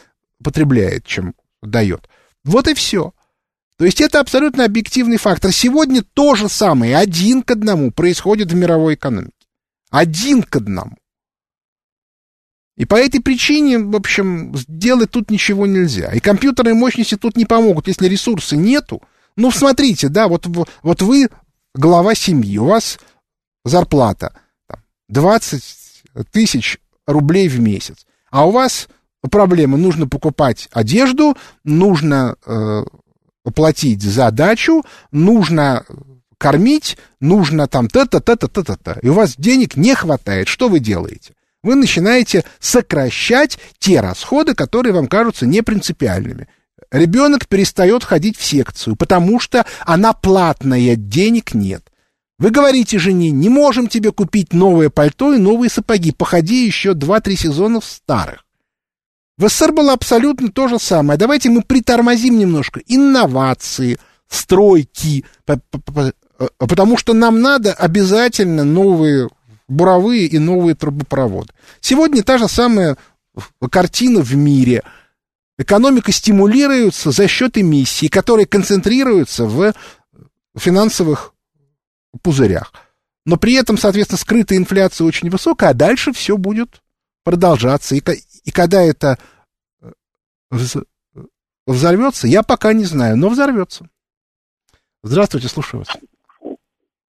потребляет, 0.43 1.07
чем 1.07 1.35
дает. 1.62 2.09
Вот 2.45 2.66
и 2.66 2.74
все. 2.74 3.12
То 3.79 3.85
есть 3.85 4.01
это 4.01 4.18
абсолютно 4.18 4.64
объективный 4.64 5.18
фактор. 5.18 5.53
Сегодня 5.53 6.03
то 6.03 6.35
же 6.35 6.49
самое, 6.49 6.97
один 6.97 7.43
к 7.43 7.53
одному, 7.53 7.93
происходит 7.93 8.51
в 8.51 8.57
мировой 8.57 8.95
экономике. 8.95 9.36
Один 9.97 10.42
к 10.42 10.57
одному. 10.57 10.94
И 12.76 12.84
по 12.84 12.97
этой 12.97 13.22
причине, 13.22 13.78
в 13.78 13.97
общем, 13.97 14.55
сделать 14.55 15.11
тут 15.11 15.30
ничего 15.30 15.66
нельзя. 15.66 16.12
И 16.12 16.20
компьютерные 16.20 16.74
мощности 16.74 17.16
тут 17.16 17.34
не 17.34 17.47
помогут, 17.47 17.88
если 17.88 18.07
ресурса 18.07 18.57
нету. 18.57 19.01
Ну, 19.36 19.51
смотрите, 19.51 20.11
да, 20.11 20.28
вот, 20.28 20.44
вот 20.82 21.01
вы 21.01 21.30
глава 21.74 22.14
семьи, 22.14 22.59
у 22.59 22.66
вас 22.66 22.99
зарплата 23.64 24.38
там, 24.68 24.80
20 25.09 25.62
тысяч 26.30 26.78
рублей 27.07 27.49
в 27.49 27.59
месяц, 27.59 28.07
а 28.30 28.47
у 28.47 28.51
вас 28.51 28.88
проблемы, 29.30 29.78
нужно 29.78 30.07
покупать 30.07 30.68
одежду, 30.72 31.38
нужно 31.64 32.36
э, 32.44 32.84
платить 33.55 34.03
за 34.03 34.30
дачу, 34.30 34.84
нужно 35.11 35.86
кормить, 36.39 36.99
нужно 37.20 37.66
там 37.66 37.89
та-та, 37.89 38.20
та-та, 38.20 38.49
та-та, 38.49 38.76
та. 38.76 38.97
И 39.03 39.09
у 39.09 39.14
вас 39.14 39.37
денег 39.37 39.76
не 39.76 39.95
хватает. 39.95 40.49
Что 40.49 40.68
вы 40.68 40.80
делаете? 40.80 41.34
Вы 41.62 41.74
начинаете 41.74 42.45
сокращать 42.61 43.59
те 43.78 44.01
расходы, 44.01 44.55
которые 44.55 44.93
вам 44.93 45.09
кажутся 45.09 45.47
непринципиальными. 45.47 46.49
Ребенок 46.93 47.49
перестает 47.49 48.05
ходить 48.05 48.37
в 48.39 48.45
секцию, 48.45 48.97
потому 48.97 49.41
что 49.41 49.66
она 49.84 50.12
платная, 50.12 50.95
денег 50.95 51.55
нет. 51.55 51.91
Вы 52.39 52.51
говорите 52.51 52.99
жене, 52.99 53.30
не 53.30 53.49
можем 53.49 53.89
тебе 53.89 54.12
купить 54.12 54.53
новое 54.53 54.91
пальто 54.91 55.34
и 55.34 55.39
новые 55.39 55.70
сапоги, 55.70 56.12
походи 56.12 56.66
еще 56.66 56.93
2-3 56.93 57.34
сезона 57.34 57.80
в 57.80 57.84
старых. 57.84 58.45
В 59.39 59.49
СССР 59.49 59.72
было 59.72 59.93
абсолютно 59.93 60.51
то 60.51 60.68
же 60.68 60.78
самое. 60.78 61.18
Давайте 61.18 61.51
мы 61.51 61.62
притормозим 61.62 62.39
немножко 62.39 62.80
инновации, 62.87 63.99
стройки, 64.28 65.24
потому 66.59 66.97
что 66.97 67.14
нам 67.14 67.41
надо 67.41 67.72
обязательно 67.72 68.64
новые 68.64 69.28
буровые 69.68 70.26
и 70.26 70.39
новые 70.39 70.74
трубопроводы. 70.74 71.53
Сегодня 71.80 72.22
та 72.22 72.39
же 72.39 72.49
самая 72.49 72.97
картина 73.70 74.20
в 74.20 74.34
мире. 74.34 74.82
Экономика 75.59 76.12
стимулируется 76.12 77.11
за 77.11 77.26
счет 77.28 77.57
эмиссий, 77.59 78.09
которые 78.09 78.47
концентрируются 78.47 79.47
в 79.47 79.74
финансовых 80.57 81.32
пузырях. 82.22 82.72
Но 83.24 83.37
при 83.37 83.55
этом, 83.55 83.76
соответственно, 83.76 84.18
скрытая 84.18 84.59
инфляция 84.59 85.07
очень 85.07 85.30
высокая, 85.30 85.70
а 85.70 85.74
дальше 85.74 86.12
все 86.12 86.37
будет 86.37 86.82
продолжаться. 87.24 87.97
И, 87.97 88.03
и 88.45 88.51
когда 88.53 88.82
это 88.82 89.18
взорвется, 91.66 92.28
я 92.28 92.43
пока 92.43 92.72
не 92.72 92.84
знаю, 92.84 93.16
но 93.16 93.28
взорвется. 93.28 93.89
Здравствуйте, 95.03 95.49
слушаю 95.49 95.80
вас. 95.80 95.89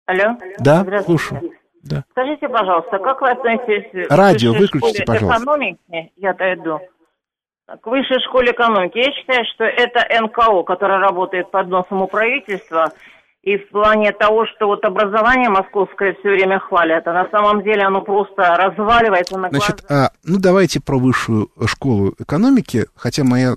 Алло. 0.06 0.38
Да, 0.60 0.86
слушаю. 1.04 1.52
Да. 1.84 2.04
Скажите, 2.12 2.50
пожалуйста, 2.50 2.98
как 2.98 3.22
вы 3.22 3.30
относитесь 3.30 4.10
Радио 4.10 4.54
к 4.54 4.58
выключите, 4.58 5.04
школе 5.04 5.06
пожалуйста. 5.06 5.44
экономики? 5.44 6.12
Я 6.16 6.34
дойду. 6.34 6.80
К 7.68 7.88
высшей 7.88 8.20
школе 8.28 8.52
экономики. 8.52 8.98
Я 8.98 9.12
считаю, 9.12 9.46
что 9.54 9.64
это 9.64 10.06
НКО, 10.22 10.64
которое 10.64 11.00
работает 11.00 11.50
под 11.52 11.68
носом 11.68 12.02
у 12.02 12.08
правительства. 12.08 12.92
И 13.44 13.58
в 13.58 13.70
плане 13.70 14.12
того, 14.12 14.48
что 14.48 14.66
вот 14.66 14.84
образование 14.84 15.50
московское 15.50 16.16
все 16.16 16.30
время 16.30 16.60
хвалят, 16.60 17.08
а 17.08 17.14
на 17.14 17.30
самом 17.30 17.62
деле 17.64 17.84
оно 17.84 18.02
просто 18.02 18.56
разваливается 18.56 19.38
на 19.38 19.50
Значит, 19.50 19.86
глазах. 19.88 20.12
а, 20.12 20.12
ну 20.24 20.40
давайте 20.40 20.82
про 20.82 20.98
высшую 20.98 21.52
школу 21.68 22.16
экономики, 22.18 22.86
хотя 22.96 23.24
моя 23.24 23.54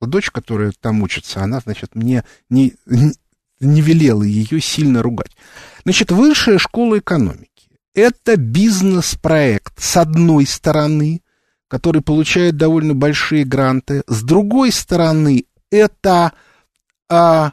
дочь, 0.00 0.30
которая 0.30 0.70
там 0.80 1.02
учится, 1.02 1.40
она, 1.40 1.58
значит, 1.58 1.96
мне 1.96 2.22
не, 2.50 2.74
не 3.62 3.80
велела 3.80 4.22
ее 4.22 4.60
сильно 4.60 5.02
ругать. 5.02 5.32
Значит, 5.84 6.10
высшая 6.12 6.58
школа 6.58 6.98
экономики– 6.98 7.48
это 7.94 8.36
бизнес-проект, 8.36 9.80
с 9.82 9.96
одной 9.96 10.46
стороны, 10.46 11.22
который 11.68 12.02
получает 12.02 12.56
довольно 12.56 12.94
большие 12.94 13.44
гранты, 13.44 14.02
с 14.06 14.22
другой 14.22 14.72
стороны, 14.72 15.46
это 15.70 16.32
а, 17.08 17.52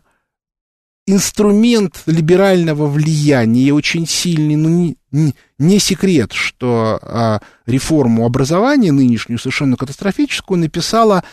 инструмент 1.07 2.03
либерального 2.05 2.85
влияния, 2.87 3.73
очень 3.73 4.05
сильный, 4.05 4.55
ну, 4.55 4.69
не, 4.69 4.97
не, 5.11 5.35
не 5.57 5.79
секрет, 5.79 6.33
что 6.33 6.99
а, 7.01 7.39
реформу 7.65 8.25
образования 8.25 8.91
нынешнюю, 8.91 9.39
совершенно 9.39 9.75
катастрофическую, 9.75 10.59
написала 10.59 11.23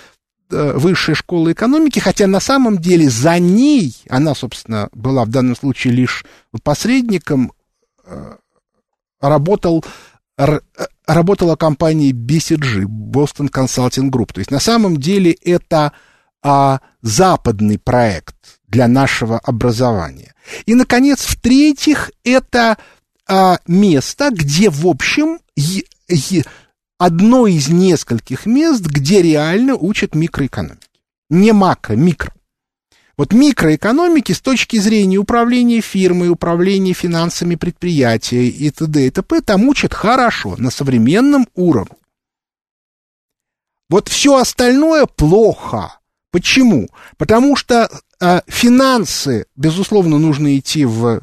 а, 0.50 0.78
высшая 0.78 1.14
школа 1.14 1.52
экономики, 1.52 1.98
хотя 1.98 2.26
на 2.26 2.40
самом 2.40 2.78
деле 2.78 3.08
за 3.08 3.38
ней, 3.38 3.96
она, 4.08 4.34
собственно, 4.34 4.88
была 4.92 5.24
в 5.24 5.28
данном 5.28 5.56
случае 5.56 5.94
лишь 5.94 6.24
посредником, 6.62 7.52
а, 8.04 8.36
работал 9.20 9.84
р, 10.38 10.62
работала 11.06 11.56
компания 11.56 12.10
BCG, 12.10 12.84
Boston 12.84 13.50
Consulting 13.50 14.10
Group. 14.10 14.32
То 14.32 14.40
есть 14.40 14.50
на 14.50 14.60
самом 14.60 14.98
деле 14.98 15.32
это 15.32 15.92
а, 16.42 16.80
западный 17.02 17.78
проект 17.78 18.36
для 18.68 18.88
нашего 18.88 19.38
образования. 19.38 20.34
И, 20.66 20.74
наконец, 20.74 21.24
в-третьих, 21.24 22.10
это 22.24 22.76
а, 23.28 23.58
место, 23.66 24.30
где, 24.30 24.70
в 24.70 24.86
общем, 24.86 25.40
е, 25.56 25.82
е, 26.08 26.44
одно 26.98 27.46
из 27.46 27.68
нескольких 27.68 28.46
мест, 28.46 28.82
где 28.82 29.22
реально 29.22 29.74
учат 29.74 30.14
микроэкономики. 30.14 30.88
Не 31.30 31.52
макро, 31.52 31.94
микро. 31.94 32.32
Вот 33.18 33.32
микроэкономики 33.32 34.32
с 34.32 34.40
точки 34.40 34.76
зрения 34.76 35.16
управления 35.16 35.80
фирмой, 35.80 36.28
управления 36.28 36.92
финансами 36.92 37.54
предприятия 37.54 38.46
и 38.46 38.70
т.д. 38.70 39.06
и 39.06 39.10
т.п. 39.10 39.40
там 39.40 39.68
учат 39.68 39.94
хорошо, 39.94 40.56
на 40.58 40.70
современном 40.70 41.48
уровне. 41.54 41.96
Вот 43.88 44.08
все 44.08 44.36
остальное 44.36 45.06
плохо. 45.06 45.98
Почему? 46.30 46.88
Потому 47.16 47.56
что 47.56 47.88
э, 48.20 48.40
финансы, 48.46 49.46
безусловно, 49.56 50.18
нужно 50.18 50.58
идти 50.58 50.84
в 50.84 51.22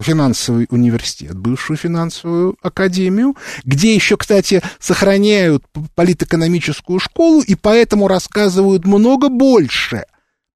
финансовый 0.00 0.66
университет, 0.70 1.36
бывшую 1.36 1.76
финансовую 1.76 2.56
академию, 2.62 3.36
где 3.64 3.94
еще, 3.94 4.16
кстати, 4.16 4.62
сохраняют 4.78 5.64
политэкономическую 5.94 6.98
школу 6.98 7.42
и 7.42 7.54
поэтому 7.54 8.08
рассказывают 8.08 8.86
много 8.86 9.28
больше 9.28 10.04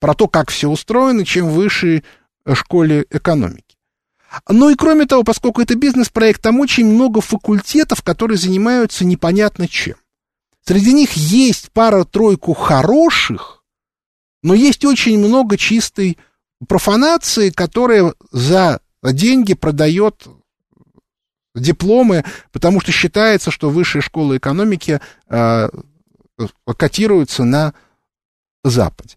про 0.01 0.15
то, 0.15 0.29
как 0.29 0.51
все 0.51 0.69
устроено, 0.69 1.25
чем 1.25 1.49
в 1.49 1.55
высшей 1.55 2.05
школе 2.53 3.07
экономики. 3.11 3.77
Ну 4.49 4.71
и 4.71 4.75
кроме 4.75 5.07
того, 5.07 5.23
поскольку 5.23 5.61
это 5.61 5.77
бизнес-проект, 5.77 6.43
там 6.43 6.61
очень 6.61 6.87
много 6.87 7.21
факультетов, 7.21 8.03
которые 8.03 8.37
занимаются 8.37 9.05
непонятно 9.05 9.69
чем. 9.69 9.97
Среди 10.67 10.93
них 10.93 11.13
есть 11.13 11.71
пара-тройку 11.73 12.55
хороших, 12.55 13.63
но 14.43 14.55
есть 14.55 14.85
очень 14.85 15.19
много 15.19 15.57
чистой 15.57 16.19
профанации, 16.67 17.51
которая 17.51 18.15
за 18.33 18.81
деньги 19.13 19.55
продает 19.55 20.27
дипломы, 21.55 22.25
потому 22.53 22.81
что 22.81 22.93
считается, 22.93 23.51
что 23.51 23.71
высшие 23.71 24.03
школы 24.03 24.39
экономики 24.39 25.01
э, 25.29 25.69
котируются 26.77 27.45
на 27.45 27.75
Западе. 28.65 29.17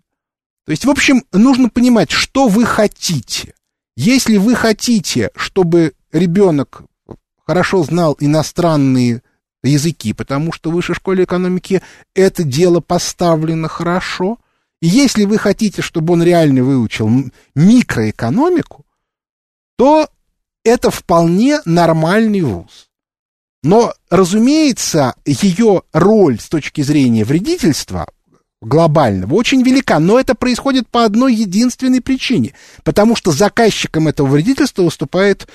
То 0.65 0.71
есть, 0.71 0.85
в 0.85 0.89
общем, 0.89 1.23
нужно 1.31 1.69
понимать, 1.69 2.11
что 2.11 2.47
вы 2.47 2.65
хотите. 2.65 3.53
Если 3.95 4.37
вы 4.37 4.53
хотите, 4.53 5.31
чтобы 5.35 5.93
ребенок 6.11 6.83
хорошо 7.45 7.83
знал 7.83 8.17
иностранные 8.19 9.23
языки, 9.63 10.13
потому 10.13 10.51
что 10.51 10.69
в 10.69 10.73
высшей 10.73 10.95
школе 10.95 11.23
экономики 11.23 11.81
это 12.13 12.43
дело 12.43 12.81
поставлено 12.81 13.67
хорошо, 13.67 14.37
и 14.81 14.87
если 14.87 15.23
вы 15.23 15.37
хотите, 15.37 15.81
чтобы 15.81 16.13
он 16.13 16.21
реально 16.21 16.63
выучил 16.63 17.09
микроэкономику, 17.55 18.85
то 19.77 20.09
это 20.63 20.91
вполне 20.91 21.61
нормальный 21.65 22.41
вуз. 22.41 22.89
Но, 23.63 23.93
разумеется, 24.09 25.15
ее 25.25 25.83
роль 25.93 26.39
с 26.39 26.49
точки 26.49 26.81
зрения 26.81 27.23
вредительства 27.23 28.07
глобального 28.61 29.33
очень 29.35 29.61
велика, 29.61 29.99
но 29.99 30.19
это 30.19 30.35
происходит 30.35 30.87
по 30.89 31.05
одной 31.05 31.33
единственной 31.33 32.01
причине, 32.01 32.53
потому 32.83 33.15
что 33.15 33.31
заказчиком 33.31 34.07
этого 34.07 34.27
вредительства 34.27 34.83
выступает 34.83 35.47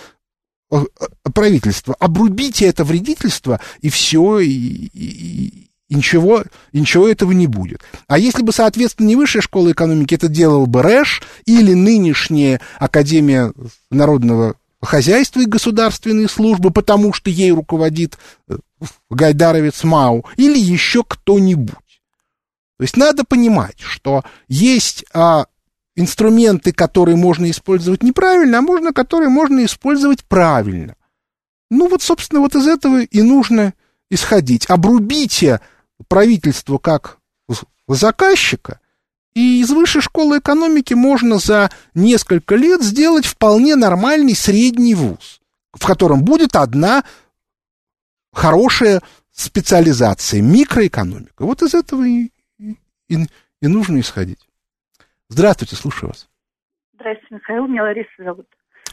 э, 0.70 0.76
э, 0.76 1.06
правительство. 1.32 1.94
Обрубите 1.98 2.66
это 2.66 2.84
вредительство, 2.84 3.60
и 3.80 3.90
все, 3.90 4.38
и, 4.38 4.48
и, 4.48 5.70
и 5.92 5.94
ничего, 5.94 6.42
и 6.72 6.80
ничего 6.80 7.06
этого 7.06 7.32
не 7.32 7.46
будет. 7.46 7.82
А 8.08 8.18
если 8.18 8.42
бы, 8.42 8.50
соответственно, 8.52 9.08
не 9.08 9.16
высшая 9.16 9.42
школа 9.42 9.72
экономики 9.72 10.14
это 10.14 10.28
делал 10.28 10.66
бы 10.66 10.80
РЭШ 10.80 11.22
или 11.44 11.74
нынешняя 11.74 12.62
Академия 12.78 13.52
народного 13.90 14.54
хозяйства 14.80 15.40
и 15.40 15.46
государственные 15.46 16.30
службы, 16.30 16.70
потому 16.70 17.12
что 17.12 17.28
ей 17.28 17.50
руководит 17.50 18.16
э, 18.48 18.56
Гайдаровец 19.10 19.84
Мау, 19.84 20.24
или 20.36 20.58
еще 20.58 21.04
кто-нибудь. 21.04 21.76
То 22.78 22.82
есть 22.82 22.96
надо 22.96 23.24
понимать, 23.24 23.78
что 23.78 24.24
есть 24.48 25.04
а, 25.12 25.44
инструменты, 25.94 26.72
которые 26.72 27.18
можно 27.18 27.50
использовать 27.50 28.02
неправильно, 28.02 28.58
а 28.58 28.62
можно, 28.62 28.94
которые 28.94 29.28
можно 29.28 29.62
использовать 29.66 30.24
правильно. 30.24 30.96
Ну 31.70 31.88
вот, 31.88 32.02
собственно, 32.02 32.40
вот 32.40 32.54
из 32.56 32.66
этого 32.66 33.02
и 33.02 33.20
нужно 33.20 33.74
исходить. 34.10 34.68
Обрубите 34.68 35.60
правительство 36.08 36.78
как 36.78 37.18
заказчика, 37.88 38.80
и 39.34 39.60
из 39.60 39.70
высшей 39.70 40.02
школы 40.02 40.38
экономики 40.38 40.94
можно 40.94 41.38
за 41.38 41.70
несколько 41.94 42.54
лет 42.54 42.82
сделать 42.82 43.24
вполне 43.24 43.76
нормальный 43.76 44.34
средний 44.34 44.94
вуз, 44.94 45.40
в 45.72 45.86
котором 45.86 46.22
будет 46.24 46.54
одна 46.54 47.04
хорошая 48.32 49.00
специализация, 49.30 50.42
микроэкономика. 50.42 51.44
Вот 51.44 51.62
из 51.62 51.74
этого 51.74 52.06
и, 52.06 52.30
и, 52.58 52.76
и 53.08 53.66
нужно 53.66 54.00
исходить. 54.00 54.40
Здравствуйте, 55.28 55.76
слушаю 55.76 56.10
вас. 56.10 56.28
Здравствуйте, 56.94 57.34
Михаил, 57.36 57.66
меня 57.66 57.82
Лариса 57.84 58.10
зовут. 58.18 58.46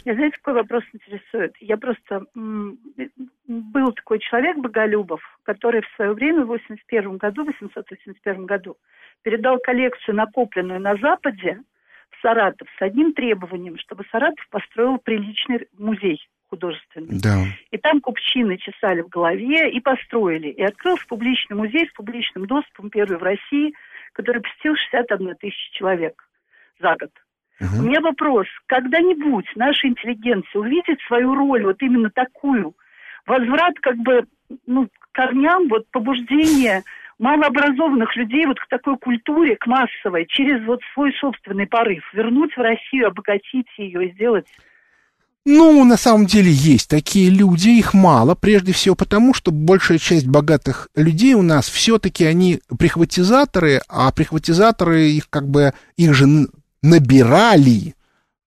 Я 0.06 0.14
знаете, 0.14 0.38
какой 0.38 0.54
вопрос 0.54 0.84
интересует? 0.94 1.56
Я 1.60 1.78
просто... 1.78 2.26
Был 2.34 3.92
такой 3.94 4.20
человек, 4.20 4.58
Боголюбов, 4.58 5.22
который 5.44 5.82
в 5.82 5.96
свое 5.96 6.14
время, 6.14 6.44
в 6.44 6.48
81 6.48 7.18
году, 7.18 7.44
в 7.44 7.48
881 7.48 8.46
году, 8.46 8.78
передал 9.24 9.58
коллекцию, 9.60 10.16
накопленную 10.16 10.80
на 10.80 10.96
Западе, 10.98 11.60
в 12.12 12.22
Саратов 12.22 12.68
с 12.78 12.82
одним 12.82 13.14
требованием, 13.14 13.78
чтобы 13.80 14.06
Саратов 14.12 14.48
построил 14.50 14.98
приличный 14.98 15.68
музей 15.78 16.20
художественный. 16.50 17.20
Да. 17.22 17.46
И 17.72 17.78
там 17.78 18.02
купчины 18.02 18.58
чесали 18.58 19.02
в 19.02 19.10
голове 19.10 19.72
и 19.72 19.80
построили. 19.80 20.50
И 20.50 20.62
открылся 20.62 21.06
публичный 21.08 21.56
музей 21.56 21.88
с 21.88 21.94
публичным 21.94 22.46
доступом, 22.46 22.90
первый 22.90 23.18
в 23.18 23.24
России, 23.24 23.74
который 24.14 24.42
посетил 24.42 24.76
61 24.76 25.36
тысяча 25.36 25.74
человек 25.74 26.28
за 26.80 26.96
год. 26.96 27.12
Угу. 27.60 27.80
У 27.80 27.88
меня 27.88 28.02
вопрос, 28.02 28.48
когда-нибудь 28.68 29.46
наша 29.56 29.88
интеллигенция 29.88 30.60
увидит 30.60 31.00
свою 31.08 31.36
роль, 31.36 31.64
вот 31.66 31.82
именно 31.82 32.10
такую, 32.10 32.74
возврат 33.26 33.76
как 33.82 33.98
бы 33.98 34.26
ну, 34.66 34.88
корням, 35.12 35.68
вот 35.68 35.86
побуждение 35.92 36.84
малообразованных 37.20 38.16
людей 38.16 38.46
вот 38.46 38.60
к 38.60 38.68
такой 38.70 38.98
культуре, 38.98 39.58
к 39.58 39.68
массовой, 39.68 40.26
через 40.28 40.66
вот 40.66 40.80
свой 40.94 41.14
собственный 41.20 41.68
порыв, 41.68 42.04
вернуть 42.14 42.56
в 42.56 42.62
Россию, 42.62 43.08
обогатить 43.08 43.68
ее 43.78 44.08
и 44.08 44.14
сделать 44.14 44.48
ну, 45.46 45.84
на 45.84 45.98
самом 45.98 46.26
деле 46.28 46.52
есть 46.52 46.90
такие 46.90 47.30
люди, 47.30 47.70
их 47.70 47.94
мало, 47.94 48.36
прежде 48.36 48.74
всего 48.74 48.94
потому, 48.94 49.34
что 49.34 49.52
большая 49.52 49.98
часть 49.98 50.28
богатых 50.28 50.90
людей 50.96 51.34
у 51.34 51.42
нас 51.42 51.70
все-таки 51.70 52.26
они 52.26 52.60
прихватизаторы, 52.78 53.82
а 53.88 54.12
прихватизаторы 54.12 55.10
их 55.10 55.30
как 55.30 55.50
бы, 55.50 55.74
их 55.96 56.14
же 56.14 56.28
набирали, 56.82 57.96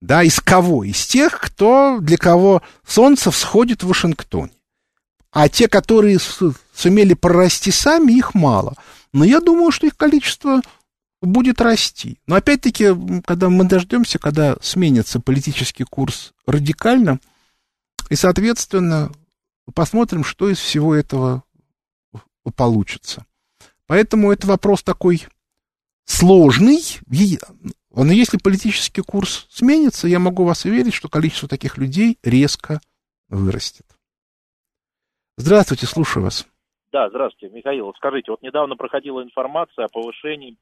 да, 0.01 0.23
из 0.23 0.41
кого? 0.41 0.85
Из 0.85 1.07
тех, 1.07 1.39
кто, 1.41 1.99
для 2.01 2.17
кого 2.17 2.63
солнце 2.87 3.31
всходит 3.31 3.83
в 3.83 3.89
Вашингтоне. 3.89 4.53
А 5.31 5.49
те, 5.49 5.69
которые 5.69 6.19
сумели 6.75 7.15
прорасти 7.15 7.71
сами, 7.71 8.13
их 8.13 8.35
мало. 8.35 8.75
Но 9.13 9.25
я 9.25 9.41
думаю, 9.41 9.71
что 9.71 9.87
их 9.87 9.97
количество 9.97 10.61
будет 11.23 11.61
расти. 11.61 12.19
Но 12.27 12.35
опять-таки, 12.35 12.89
когда 13.25 13.49
мы 13.49 13.65
дождемся, 13.65 14.19
когда 14.19 14.57
сменится 14.61 15.21
политический 15.21 15.85
курс 15.85 16.33
радикально, 16.47 17.19
и, 18.11 18.17
соответственно, 18.17 19.13
посмотрим, 19.73 20.25
что 20.25 20.51
из 20.51 20.59
всего 20.59 20.95
этого 20.95 21.45
получится. 22.57 23.25
Поэтому 23.87 24.33
это 24.33 24.47
вопрос 24.47 24.83
такой 24.83 25.27
сложный. 26.05 26.83
Но 27.95 28.13
если 28.13 28.39
политический 28.39 29.03
курс 29.03 29.47
сменится, 29.51 30.09
я 30.09 30.19
могу 30.19 30.45
вас 30.45 30.65
уверить, 30.65 30.95
что 30.95 31.09
количество 31.09 31.49
таких 31.49 31.77
людей 31.77 32.19
резко 32.23 32.81
вырастет. 33.29 33.87
Здравствуйте, 35.37 35.87
слушаю 35.87 36.25
вас. 36.25 36.47
Да, 36.93 37.09
здравствуйте, 37.09 37.55
Михаил. 37.55 37.93
Скажите, 37.97 38.31
вот 38.31 38.43
недавно 38.43 38.77
проходила 38.77 39.23
информация 39.23 39.87
о 39.87 39.89
повышении 39.89 40.57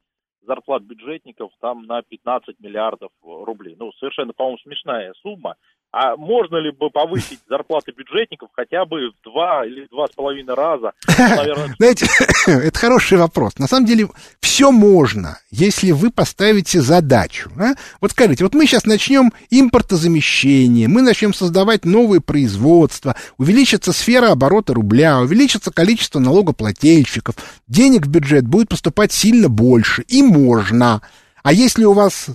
зарплат 0.47 0.83
бюджетников 0.83 1.53
там 1.61 1.87
на 1.87 2.03
15 2.03 2.59
миллиардов 2.61 3.11
рублей. 3.23 3.77
Ну, 3.79 3.93
совершенно, 3.93 4.33
по-моему, 4.33 4.59
смешная 4.59 5.13
сумма. 5.23 5.57
А 5.93 6.17
можно 6.17 6.57
ли 6.57 6.71
бы 6.71 6.89
повысить 6.91 7.41
зарплаты 7.49 7.93
бюджетников 7.93 8.51
хотя 8.55 8.85
бы 8.85 9.11
в 9.11 9.25
два 9.25 9.67
или 9.67 9.87
два 9.91 10.07
с 10.07 10.11
половиной 10.11 10.55
раза? 10.55 10.93
Наверное... 11.19 11.75
Знаете, 11.79 12.07
это 12.47 12.79
хороший 12.79 13.19
вопрос. 13.19 13.59
На 13.59 13.67
самом 13.67 13.87
деле, 13.87 14.09
все 14.41 14.71
можно, 14.71 15.39
если 15.51 15.91
вы 15.91 16.11
поставите 16.11 16.81
задачу. 16.81 17.51
А? 17.59 17.73
Вот 18.01 18.13
скажите, 18.13 18.45
вот 18.45 18.55
мы 18.55 18.67
сейчас 18.67 18.85
начнем 18.85 19.33
импортозамещение, 19.51 20.87
мы 20.87 21.03
начнем 21.03 21.35
создавать 21.35 21.85
новые 21.85 22.21
производства, 22.21 23.17
увеличится 23.37 23.93
сфера 23.93 24.31
оборота 24.31 24.75
рубля, 24.75 25.19
увеличится 25.19 25.73
количество 25.73 26.21
налогоплательщиков, 26.21 27.35
денег 27.67 28.07
в 28.07 28.11
бюджет 28.11 28.47
будет 28.47 28.69
поступать 28.69 29.13
сильно 29.13 29.49
больше, 29.49 30.03
и 30.03 30.23
можно. 30.23 31.03
А 31.43 31.53
если 31.53 31.85
у 31.85 31.95
вас 31.95 32.29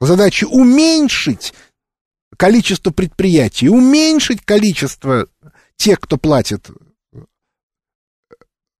задача 0.00 0.46
уменьшить 0.46 1.54
количество 2.40 2.90
предприятий, 2.90 3.68
уменьшить 3.68 4.42
количество 4.42 5.26
тех, 5.76 6.00
кто 6.00 6.16
платит 6.16 6.70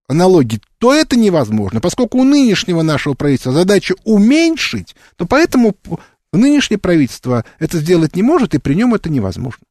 налоги 0.09 0.61
то 0.79 0.95
это 0.95 1.17
невозможно. 1.19 1.81
Поскольку 1.83 2.17
у 2.19 2.25
нынешнего 2.25 2.81
нашего 2.81 3.15
правительства 3.15 3.53
задача 3.53 3.95
уменьшить, 4.07 4.97
то 5.19 5.27
поэтому 5.29 5.75
нынешнее 6.33 6.79
правительство 6.79 7.45
это 7.59 7.77
сделать 7.77 8.17
не 8.17 8.23
может, 8.23 8.55
и 8.55 8.59
при 8.59 8.73
нем 8.75 8.95
это 8.95 9.11
невозможно. 9.11 9.63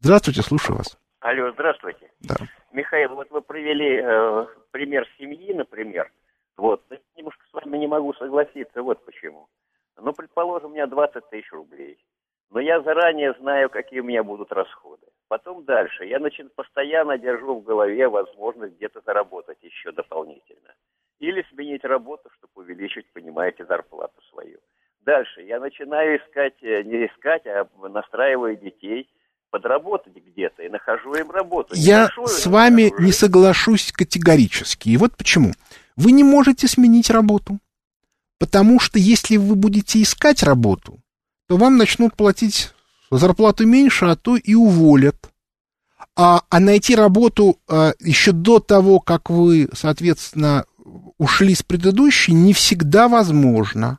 Здравствуйте, 0.00 0.40
слушаю 0.40 0.78
вас. 0.78 0.96
Алло, 1.20 1.52
здравствуйте. 1.52 2.10
Да. 2.20 2.36
Михаил, 2.72 3.14
вот 3.16 3.30
вы 3.30 3.42
привели 3.42 4.00
э, 4.02 4.46
пример 4.70 5.06
семьи, 5.18 5.52
например. 5.52 6.10
Вот, 6.56 6.82
немножко 7.16 7.44
с 7.50 7.52
вами 7.52 7.76
не 7.76 7.86
могу 7.86 8.14
согласиться, 8.14 8.82
вот 8.82 9.04
почему. 9.04 9.46
Ну, 10.00 10.12
предположим, 10.14 10.70
у 10.70 10.72
меня 10.72 10.86
20 10.86 11.28
тысяч 11.28 11.52
рублей. 11.52 11.98
Но 12.50 12.60
я 12.60 12.80
заранее 12.80 13.34
знаю, 13.40 13.68
какие 13.68 14.00
у 14.00 14.04
меня 14.04 14.22
будут 14.22 14.52
расходы. 14.52 15.06
Потом 15.28 15.64
дальше. 15.64 16.06
Я 16.06 16.18
значит, 16.18 16.54
постоянно 16.54 17.18
держу 17.18 17.60
в 17.60 17.62
голове 17.62 18.08
возможность 18.08 18.76
где-то 18.76 19.02
заработать 19.04 19.58
еще 19.62 19.92
дополнительно. 19.92 20.74
Или 21.18 21.44
сменить 21.52 21.84
работу, 21.84 22.30
чтобы 22.38 22.52
увеличить, 22.64 23.12
понимаете, 23.12 23.66
зарплату 23.66 24.22
свою. 24.30 24.58
Дальше. 25.04 25.42
Я 25.42 25.60
начинаю 25.60 26.18
искать, 26.18 26.54
э, 26.62 26.82
не 26.82 27.06
искать, 27.06 27.46
а 27.46 27.68
настраиваю 27.88 28.56
детей 28.56 29.10
подработать 29.50 30.14
где-то 30.14 30.62
и 30.62 30.68
нахожу 30.68 31.14
им 31.14 31.30
работу. 31.30 31.74
Я 31.74 32.02
Нахожу, 32.02 32.26
с 32.26 32.46
вами 32.46 32.92
не 32.98 33.12
соглашусь 33.12 33.92
категорически. 33.92 34.90
И 34.90 34.96
вот 34.96 35.16
почему. 35.16 35.52
Вы 35.96 36.12
не 36.12 36.24
можете 36.24 36.68
сменить 36.68 37.10
работу. 37.10 37.58
Потому 38.38 38.78
что 38.78 38.98
если 38.98 39.36
вы 39.36 39.56
будете 39.56 40.00
искать 40.00 40.42
работу, 40.42 40.98
то 41.48 41.56
вам 41.56 41.76
начнут 41.76 42.14
платить 42.14 42.72
зарплату 43.10 43.66
меньше, 43.66 44.04
а 44.04 44.16
то 44.16 44.36
и 44.36 44.54
уволят. 44.54 45.16
А, 46.14 46.42
а 46.50 46.60
найти 46.60 46.94
работу 46.94 47.58
а, 47.68 47.92
еще 48.00 48.32
до 48.32 48.58
того, 48.58 49.00
как 49.00 49.30
вы, 49.30 49.68
соответственно, 49.72 50.64
ушли 51.16 51.54
с 51.54 51.62
предыдущей, 51.62 52.32
не 52.32 52.52
всегда 52.52 53.08
возможно. 53.08 53.98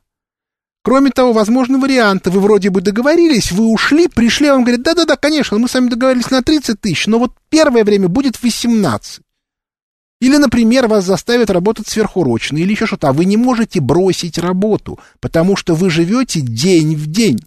Кроме 0.83 1.11
того, 1.11 1.33
возможны 1.33 1.79
варианты. 1.79 2.29
Вы 2.29 2.39
вроде 2.39 2.69
бы 2.69 2.81
договорились, 2.81 3.51
вы 3.51 3.65
ушли, 3.65 4.07
пришли, 4.07 4.47
а 4.47 4.53
вам 4.53 4.63
говорят, 4.63 4.83
да-да-да, 4.83 5.17
конечно, 5.17 5.57
мы 5.57 5.67
с 5.67 5.73
вами 5.73 5.89
договорились 5.89 6.29
на 6.29 6.41
30 6.41 6.79
тысяч, 6.79 7.07
но 7.07 7.19
вот 7.19 7.33
первое 7.49 7.83
время 7.83 8.07
будет 8.07 8.41
18. 8.41 9.21
Или, 10.19 10.35
например, 10.37 10.87
вас 10.87 11.05
заставят 11.05 11.49
работать 11.49 11.87
сверхурочно, 11.87 12.57
или 12.57 12.71
еще 12.71 12.85
что-то, 12.85 13.09
а 13.09 13.13
вы 13.13 13.25
не 13.25 13.37
можете 13.37 13.79
бросить 13.79 14.37
работу, 14.37 14.99
потому 15.21 15.55
что 15.55 15.75
вы 15.75 15.89
живете 15.89 16.41
день 16.41 16.95
в 16.95 17.07
день. 17.07 17.39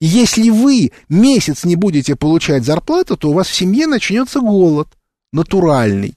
И 0.00 0.06
если 0.06 0.50
вы 0.50 0.92
месяц 1.08 1.64
не 1.64 1.76
будете 1.76 2.16
получать 2.16 2.64
зарплату, 2.64 3.16
то 3.16 3.30
у 3.30 3.32
вас 3.32 3.48
в 3.48 3.54
семье 3.54 3.86
начнется 3.86 4.40
голод 4.40 4.88
натуральный. 5.32 6.14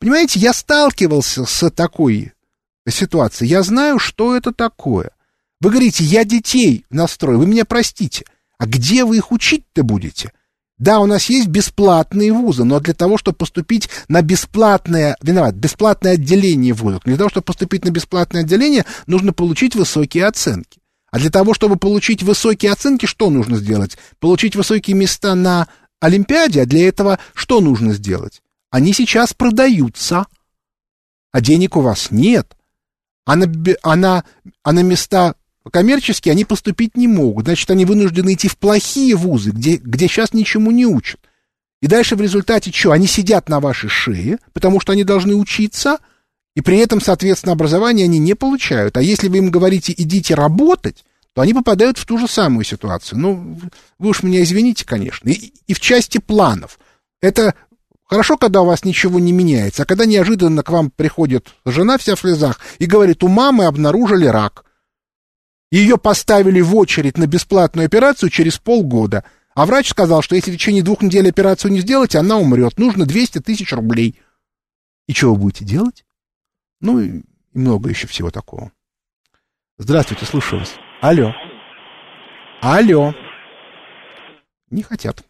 Понимаете, 0.00 0.40
я 0.40 0.52
сталкивался 0.52 1.44
с 1.44 1.70
такой 1.70 2.32
ситуацией. 2.88 3.50
Я 3.50 3.62
знаю, 3.62 3.98
что 3.98 4.36
это 4.36 4.52
такое. 4.52 5.10
Вы 5.60 5.70
говорите, 5.70 6.04
я 6.04 6.24
детей 6.24 6.86
настрою, 6.90 7.38
вы 7.38 7.46
меня 7.46 7.64
простите. 7.64 8.24
А 8.58 8.66
где 8.66 9.04
вы 9.04 9.18
их 9.18 9.32
учить-то 9.32 9.82
будете? 9.82 10.32
Да, 10.80 11.00
у 11.00 11.06
нас 11.06 11.28
есть 11.28 11.48
бесплатные 11.48 12.32
вузы, 12.32 12.64
но 12.64 12.80
для 12.80 12.94
того, 12.94 13.18
чтобы 13.18 13.36
поступить 13.36 13.90
на 14.08 14.22
бесплатное, 14.22 15.14
виноват, 15.20 15.54
бесплатное 15.54 16.14
отделение 16.14 16.72
вузов, 16.72 17.02
для 17.04 17.18
того, 17.18 17.28
чтобы 17.28 17.44
поступить 17.44 17.84
на 17.84 17.90
бесплатное 17.90 18.40
отделение, 18.40 18.86
нужно 19.06 19.34
получить 19.34 19.76
высокие 19.76 20.24
оценки. 20.24 20.80
А 21.12 21.18
для 21.18 21.28
того, 21.28 21.52
чтобы 21.52 21.76
получить 21.76 22.22
высокие 22.22 22.72
оценки, 22.72 23.04
что 23.04 23.28
нужно 23.28 23.58
сделать? 23.58 23.98
Получить 24.20 24.56
высокие 24.56 24.96
места 24.96 25.34
на 25.34 25.68
Олимпиаде, 26.00 26.62
а 26.62 26.66
для 26.66 26.88
этого 26.88 27.18
что 27.34 27.60
нужно 27.60 27.92
сделать? 27.92 28.40
Они 28.70 28.94
сейчас 28.94 29.34
продаются, 29.34 30.28
а 31.30 31.42
денег 31.42 31.76
у 31.76 31.82
вас 31.82 32.10
нет. 32.10 32.56
А 33.26 33.36
на, 33.36 33.52
а 33.82 33.96
на, 33.96 34.24
а 34.62 34.72
на 34.72 34.82
места 34.82 35.34
коммерческие 35.68 36.32
они 36.32 36.44
поступить 36.44 36.96
не 36.96 37.06
могут. 37.06 37.44
Значит, 37.44 37.70
они 37.70 37.84
вынуждены 37.84 38.34
идти 38.34 38.48
в 38.48 38.56
плохие 38.56 39.14
вузы, 39.14 39.50
где, 39.50 39.76
где 39.76 40.08
сейчас 40.08 40.32
ничему 40.32 40.70
не 40.70 40.86
учат. 40.86 41.20
И 41.82 41.86
дальше 41.86 42.16
в 42.16 42.20
результате 42.20 42.70
что? 42.72 42.92
Они 42.92 43.06
сидят 43.06 43.48
на 43.48 43.60
вашей 43.60 43.88
шее, 43.88 44.38
потому 44.52 44.80
что 44.80 44.92
они 44.92 45.04
должны 45.04 45.34
учиться, 45.34 45.98
и 46.54 46.60
при 46.62 46.78
этом, 46.78 47.00
соответственно, 47.00 47.52
образование 47.52 48.04
они 48.04 48.18
не 48.18 48.34
получают. 48.34 48.96
А 48.96 49.02
если 49.02 49.28
вы 49.28 49.38
им 49.38 49.50
говорите 49.50 49.94
«идите 49.96 50.34
работать», 50.34 51.04
то 51.32 51.42
они 51.42 51.54
попадают 51.54 51.96
в 51.96 52.06
ту 52.06 52.18
же 52.18 52.26
самую 52.26 52.64
ситуацию. 52.64 53.18
Ну, 53.18 53.58
вы 53.98 54.08
уж 54.08 54.22
меня 54.22 54.42
извините, 54.42 54.84
конечно. 54.84 55.28
И, 55.28 55.52
и 55.66 55.74
в 55.74 55.80
части 55.80 56.18
планов. 56.18 56.78
Это 57.22 57.54
хорошо, 58.04 58.36
когда 58.36 58.62
у 58.62 58.66
вас 58.66 58.84
ничего 58.84 59.20
не 59.20 59.30
меняется, 59.30 59.84
а 59.84 59.86
когда 59.86 60.06
неожиданно 60.06 60.64
к 60.64 60.70
вам 60.70 60.90
приходит 60.90 61.48
жена 61.64 61.98
вся 61.98 62.16
в 62.16 62.20
слезах 62.20 62.58
и 62.78 62.86
говорит, 62.86 63.22
у 63.22 63.28
мамы 63.28 63.66
обнаружили 63.66 64.26
рак– 64.26 64.64
ее 65.70 65.98
поставили 65.98 66.60
в 66.60 66.74
очередь 66.76 67.16
на 67.16 67.26
бесплатную 67.26 67.86
операцию 67.86 68.30
через 68.30 68.58
полгода. 68.58 69.24
А 69.54 69.66
врач 69.66 69.88
сказал, 69.88 70.22
что 70.22 70.34
если 70.34 70.50
в 70.50 70.54
течение 70.54 70.82
двух 70.82 71.02
недель 71.02 71.28
операцию 71.28 71.72
не 71.72 71.80
сделать, 71.80 72.16
она 72.16 72.38
умрет. 72.38 72.78
Нужно 72.78 73.06
200 73.06 73.40
тысяч 73.40 73.72
рублей. 73.72 74.20
И 75.06 75.12
что 75.12 75.32
вы 75.32 75.40
будете 75.40 75.64
делать? 75.64 76.04
Ну, 76.80 77.00
и 77.00 77.22
много 77.52 77.90
еще 77.90 78.06
всего 78.06 78.30
такого. 78.30 78.72
Здравствуйте, 79.78 80.24
слушаю 80.24 80.60
вас. 80.60 80.74
Алло. 81.00 81.32
Алло. 82.60 83.14
Не 84.70 84.82
хотят. 84.82 85.24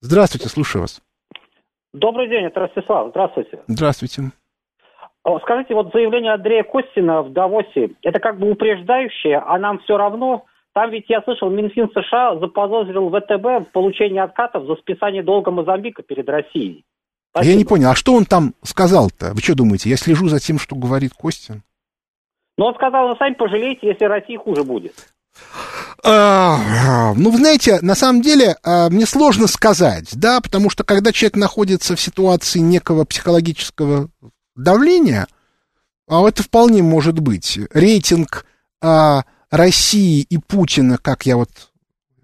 Здравствуйте, 0.00 0.48
слушаю 0.48 0.82
вас. 0.82 1.00
Добрый 1.92 2.28
день, 2.28 2.44
это 2.44 2.60
Ростислав. 2.60 3.10
Здравствуйте. 3.10 3.62
Здравствуйте. 3.68 4.32
Скажите, 5.42 5.74
вот 5.74 5.90
заявление 5.92 6.34
Андрея 6.34 6.64
Костина 6.64 7.22
в 7.22 7.32
Давосе, 7.32 7.92
это 8.02 8.20
как 8.20 8.38
бы 8.38 8.50
упреждающее, 8.50 9.38
а 9.38 9.58
нам 9.58 9.78
все 9.80 9.96
равно? 9.96 10.44
Там 10.74 10.90
ведь, 10.90 11.08
я 11.08 11.22
слышал, 11.22 11.48
Минфин 11.48 11.88
США 11.94 12.36
заподозрил 12.38 13.08
ВТБ 13.08 13.68
в 13.68 13.72
получении 13.72 14.18
откатов 14.18 14.66
за 14.66 14.74
списание 14.76 15.22
долга 15.22 15.50
Мозамбика 15.50 16.02
перед 16.02 16.28
Россией. 16.28 16.84
Спасибо. 17.30 17.52
Я 17.52 17.56
не 17.58 17.64
понял, 17.64 17.90
а 17.90 17.94
что 17.94 18.14
он 18.14 18.26
там 18.26 18.54
сказал-то? 18.62 19.32
Вы 19.34 19.40
что 19.40 19.56
думаете, 19.56 19.88
я 19.88 19.96
слежу 19.96 20.28
за 20.28 20.40
тем, 20.40 20.58
что 20.58 20.76
говорит 20.76 21.12
Костин? 21.14 21.62
Ну, 22.58 22.66
он 22.66 22.74
сказал, 22.74 23.08
вы 23.08 23.16
сами 23.16 23.34
пожалеете, 23.34 23.88
если 23.88 24.04
России 24.04 24.36
хуже 24.36 24.62
будет. 24.62 24.94
А, 26.04 27.14
ну, 27.16 27.30
вы 27.30 27.38
знаете, 27.38 27.78
на 27.80 27.94
самом 27.94 28.20
деле, 28.20 28.56
а, 28.62 28.90
мне 28.90 29.06
сложно 29.06 29.46
сказать, 29.46 30.10
да, 30.14 30.40
потому 30.40 30.70
что 30.70 30.84
когда 30.84 31.12
человек 31.12 31.36
находится 31.36 31.96
в 31.96 32.00
ситуации 32.00 32.58
некого 32.58 33.04
психологического 33.04 34.08
давления, 34.56 35.26
а 36.08 36.26
это 36.28 36.42
вполне 36.42 36.82
может 36.82 37.18
быть. 37.18 37.58
Рейтинг 37.72 38.44
а, 38.80 39.24
России 39.50 40.20
и 40.20 40.38
Путина, 40.38 40.98
как 40.98 41.26
я 41.26 41.36
вот 41.36 41.50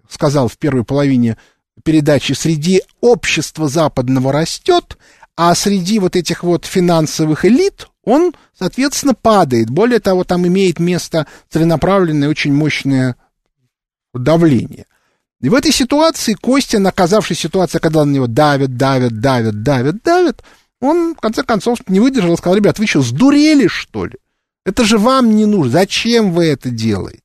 сказал 0.09 0.47
в 0.47 0.57
первой 0.57 0.83
половине 0.83 1.37
передачи, 1.83 2.33
среди 2.33 2.83
общества 2.99 3.67
западного 3.67 4.31
растет, 4.31 4.97
а 5.35 5.55
среди 5.55 5.99
вот 5.99 6.15
этих 6.15 6.43
вот 6.43 6.65
финансовых 6.65 7.45
элит 7.45 7.87
он, 8.03 8.33
соответственно, 8.57 9.13
падает. 9.13 9.69
Более 9.69 9.99
того, 9.99 10.23
там 10.23 10.45
имеет 10.47 10.79
место 10.79 11.27
целенаправленное 11.49 12.29
очень 12.29 12.53
мощное 12.53 13.15
давление. 14.13 14.85
И 15.39 15.49
в 15.49 15.55
этой 15.55 15.71
ситуации 15.71 16.33
Костя, 16.33 16.77
оказавшись 16.87 17.37
в 17.37 17.41
ситуации, 17.41 17.79
когда 17.79 18.05
на 18.05 18.11
него 18.11 18.27
давят, 18.27 18.77
давят, 18.77 19.19
давят, 19.19 19.63
давят, 19.63 20.03
давят, 20.03 20.43
он, 20.81 21.15
в 21.15 21.19
конце 21.19 21.43
концов, 21.43 21.79
не 21.87 21.99
выдержал 21.99 22.33
и 22.33 22.37
сказал, 22.37 22.57
ребят, 22.57 22.79
вы 22.79 22.87
что, 22.87 23.01
сдурели, 23.01 23.67
что 23.67 24.05
ли? 24.05 24.17
Это 24.65 24.83
же 24.83 24.97
вам 24.97 25.35
не 25.35 25.45
нужно. 25.45 25.71
Зачем 25.71 26.33
вы 26.33 26.45
это 26.45 26.69
делаете? 26.69 27.21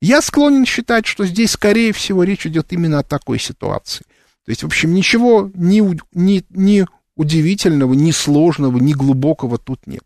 Я 0.00 0.20
склонен 0.20 0.66
считать, 0.66 1.06
что 1.06 1.24
здесь, 1.24 1.52
скорее 1.52 1.92
всего, 1.92 2.22
речь 2.22 2.46
идет 2.46 2.72
именно 2.72 3.00
о 3.00 3.04
такой 3.04 3.38
ситуации. 3.38 4.04
То 4.44 4.50
есть, 4.50 4.62
в 4.62 4.66
общем, 4.66 4.94
ничего 4.94 5.50
ни, 5.54 5.82
ни, 6.12 6.44
ни 6.50 6.86
удивительного, 7.16 7.94
ни 7.94 8.10
сложного, 8.10 8.78
ни 8.78 8.92
глубокого 8.92 9.58
тут 9.58 9.86
нет. 9.86 10.04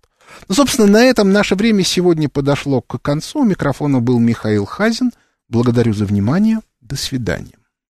Ну, 0.49 0.55
собственно, 0.55 0.86
на 0.86 1.05
этом 1.05 1.32
наше 1.32 1.55
время 1.55 1.84
сегодня 1.84 2.28
подошло 2.28 2.80
к 2.80 3.01
концу. 3.01 3.40
У 3.40 3.45
микрофона 3.45 4.01
был 4.01 4.18
Михаил 4.18 4.64
Хазин. 4.64 5.12
Благодарю 5.49 5.93
за 5.93 6.07
внимание. 6.07 6.61
До 6.80 6.97
свидания. 6.97 7.53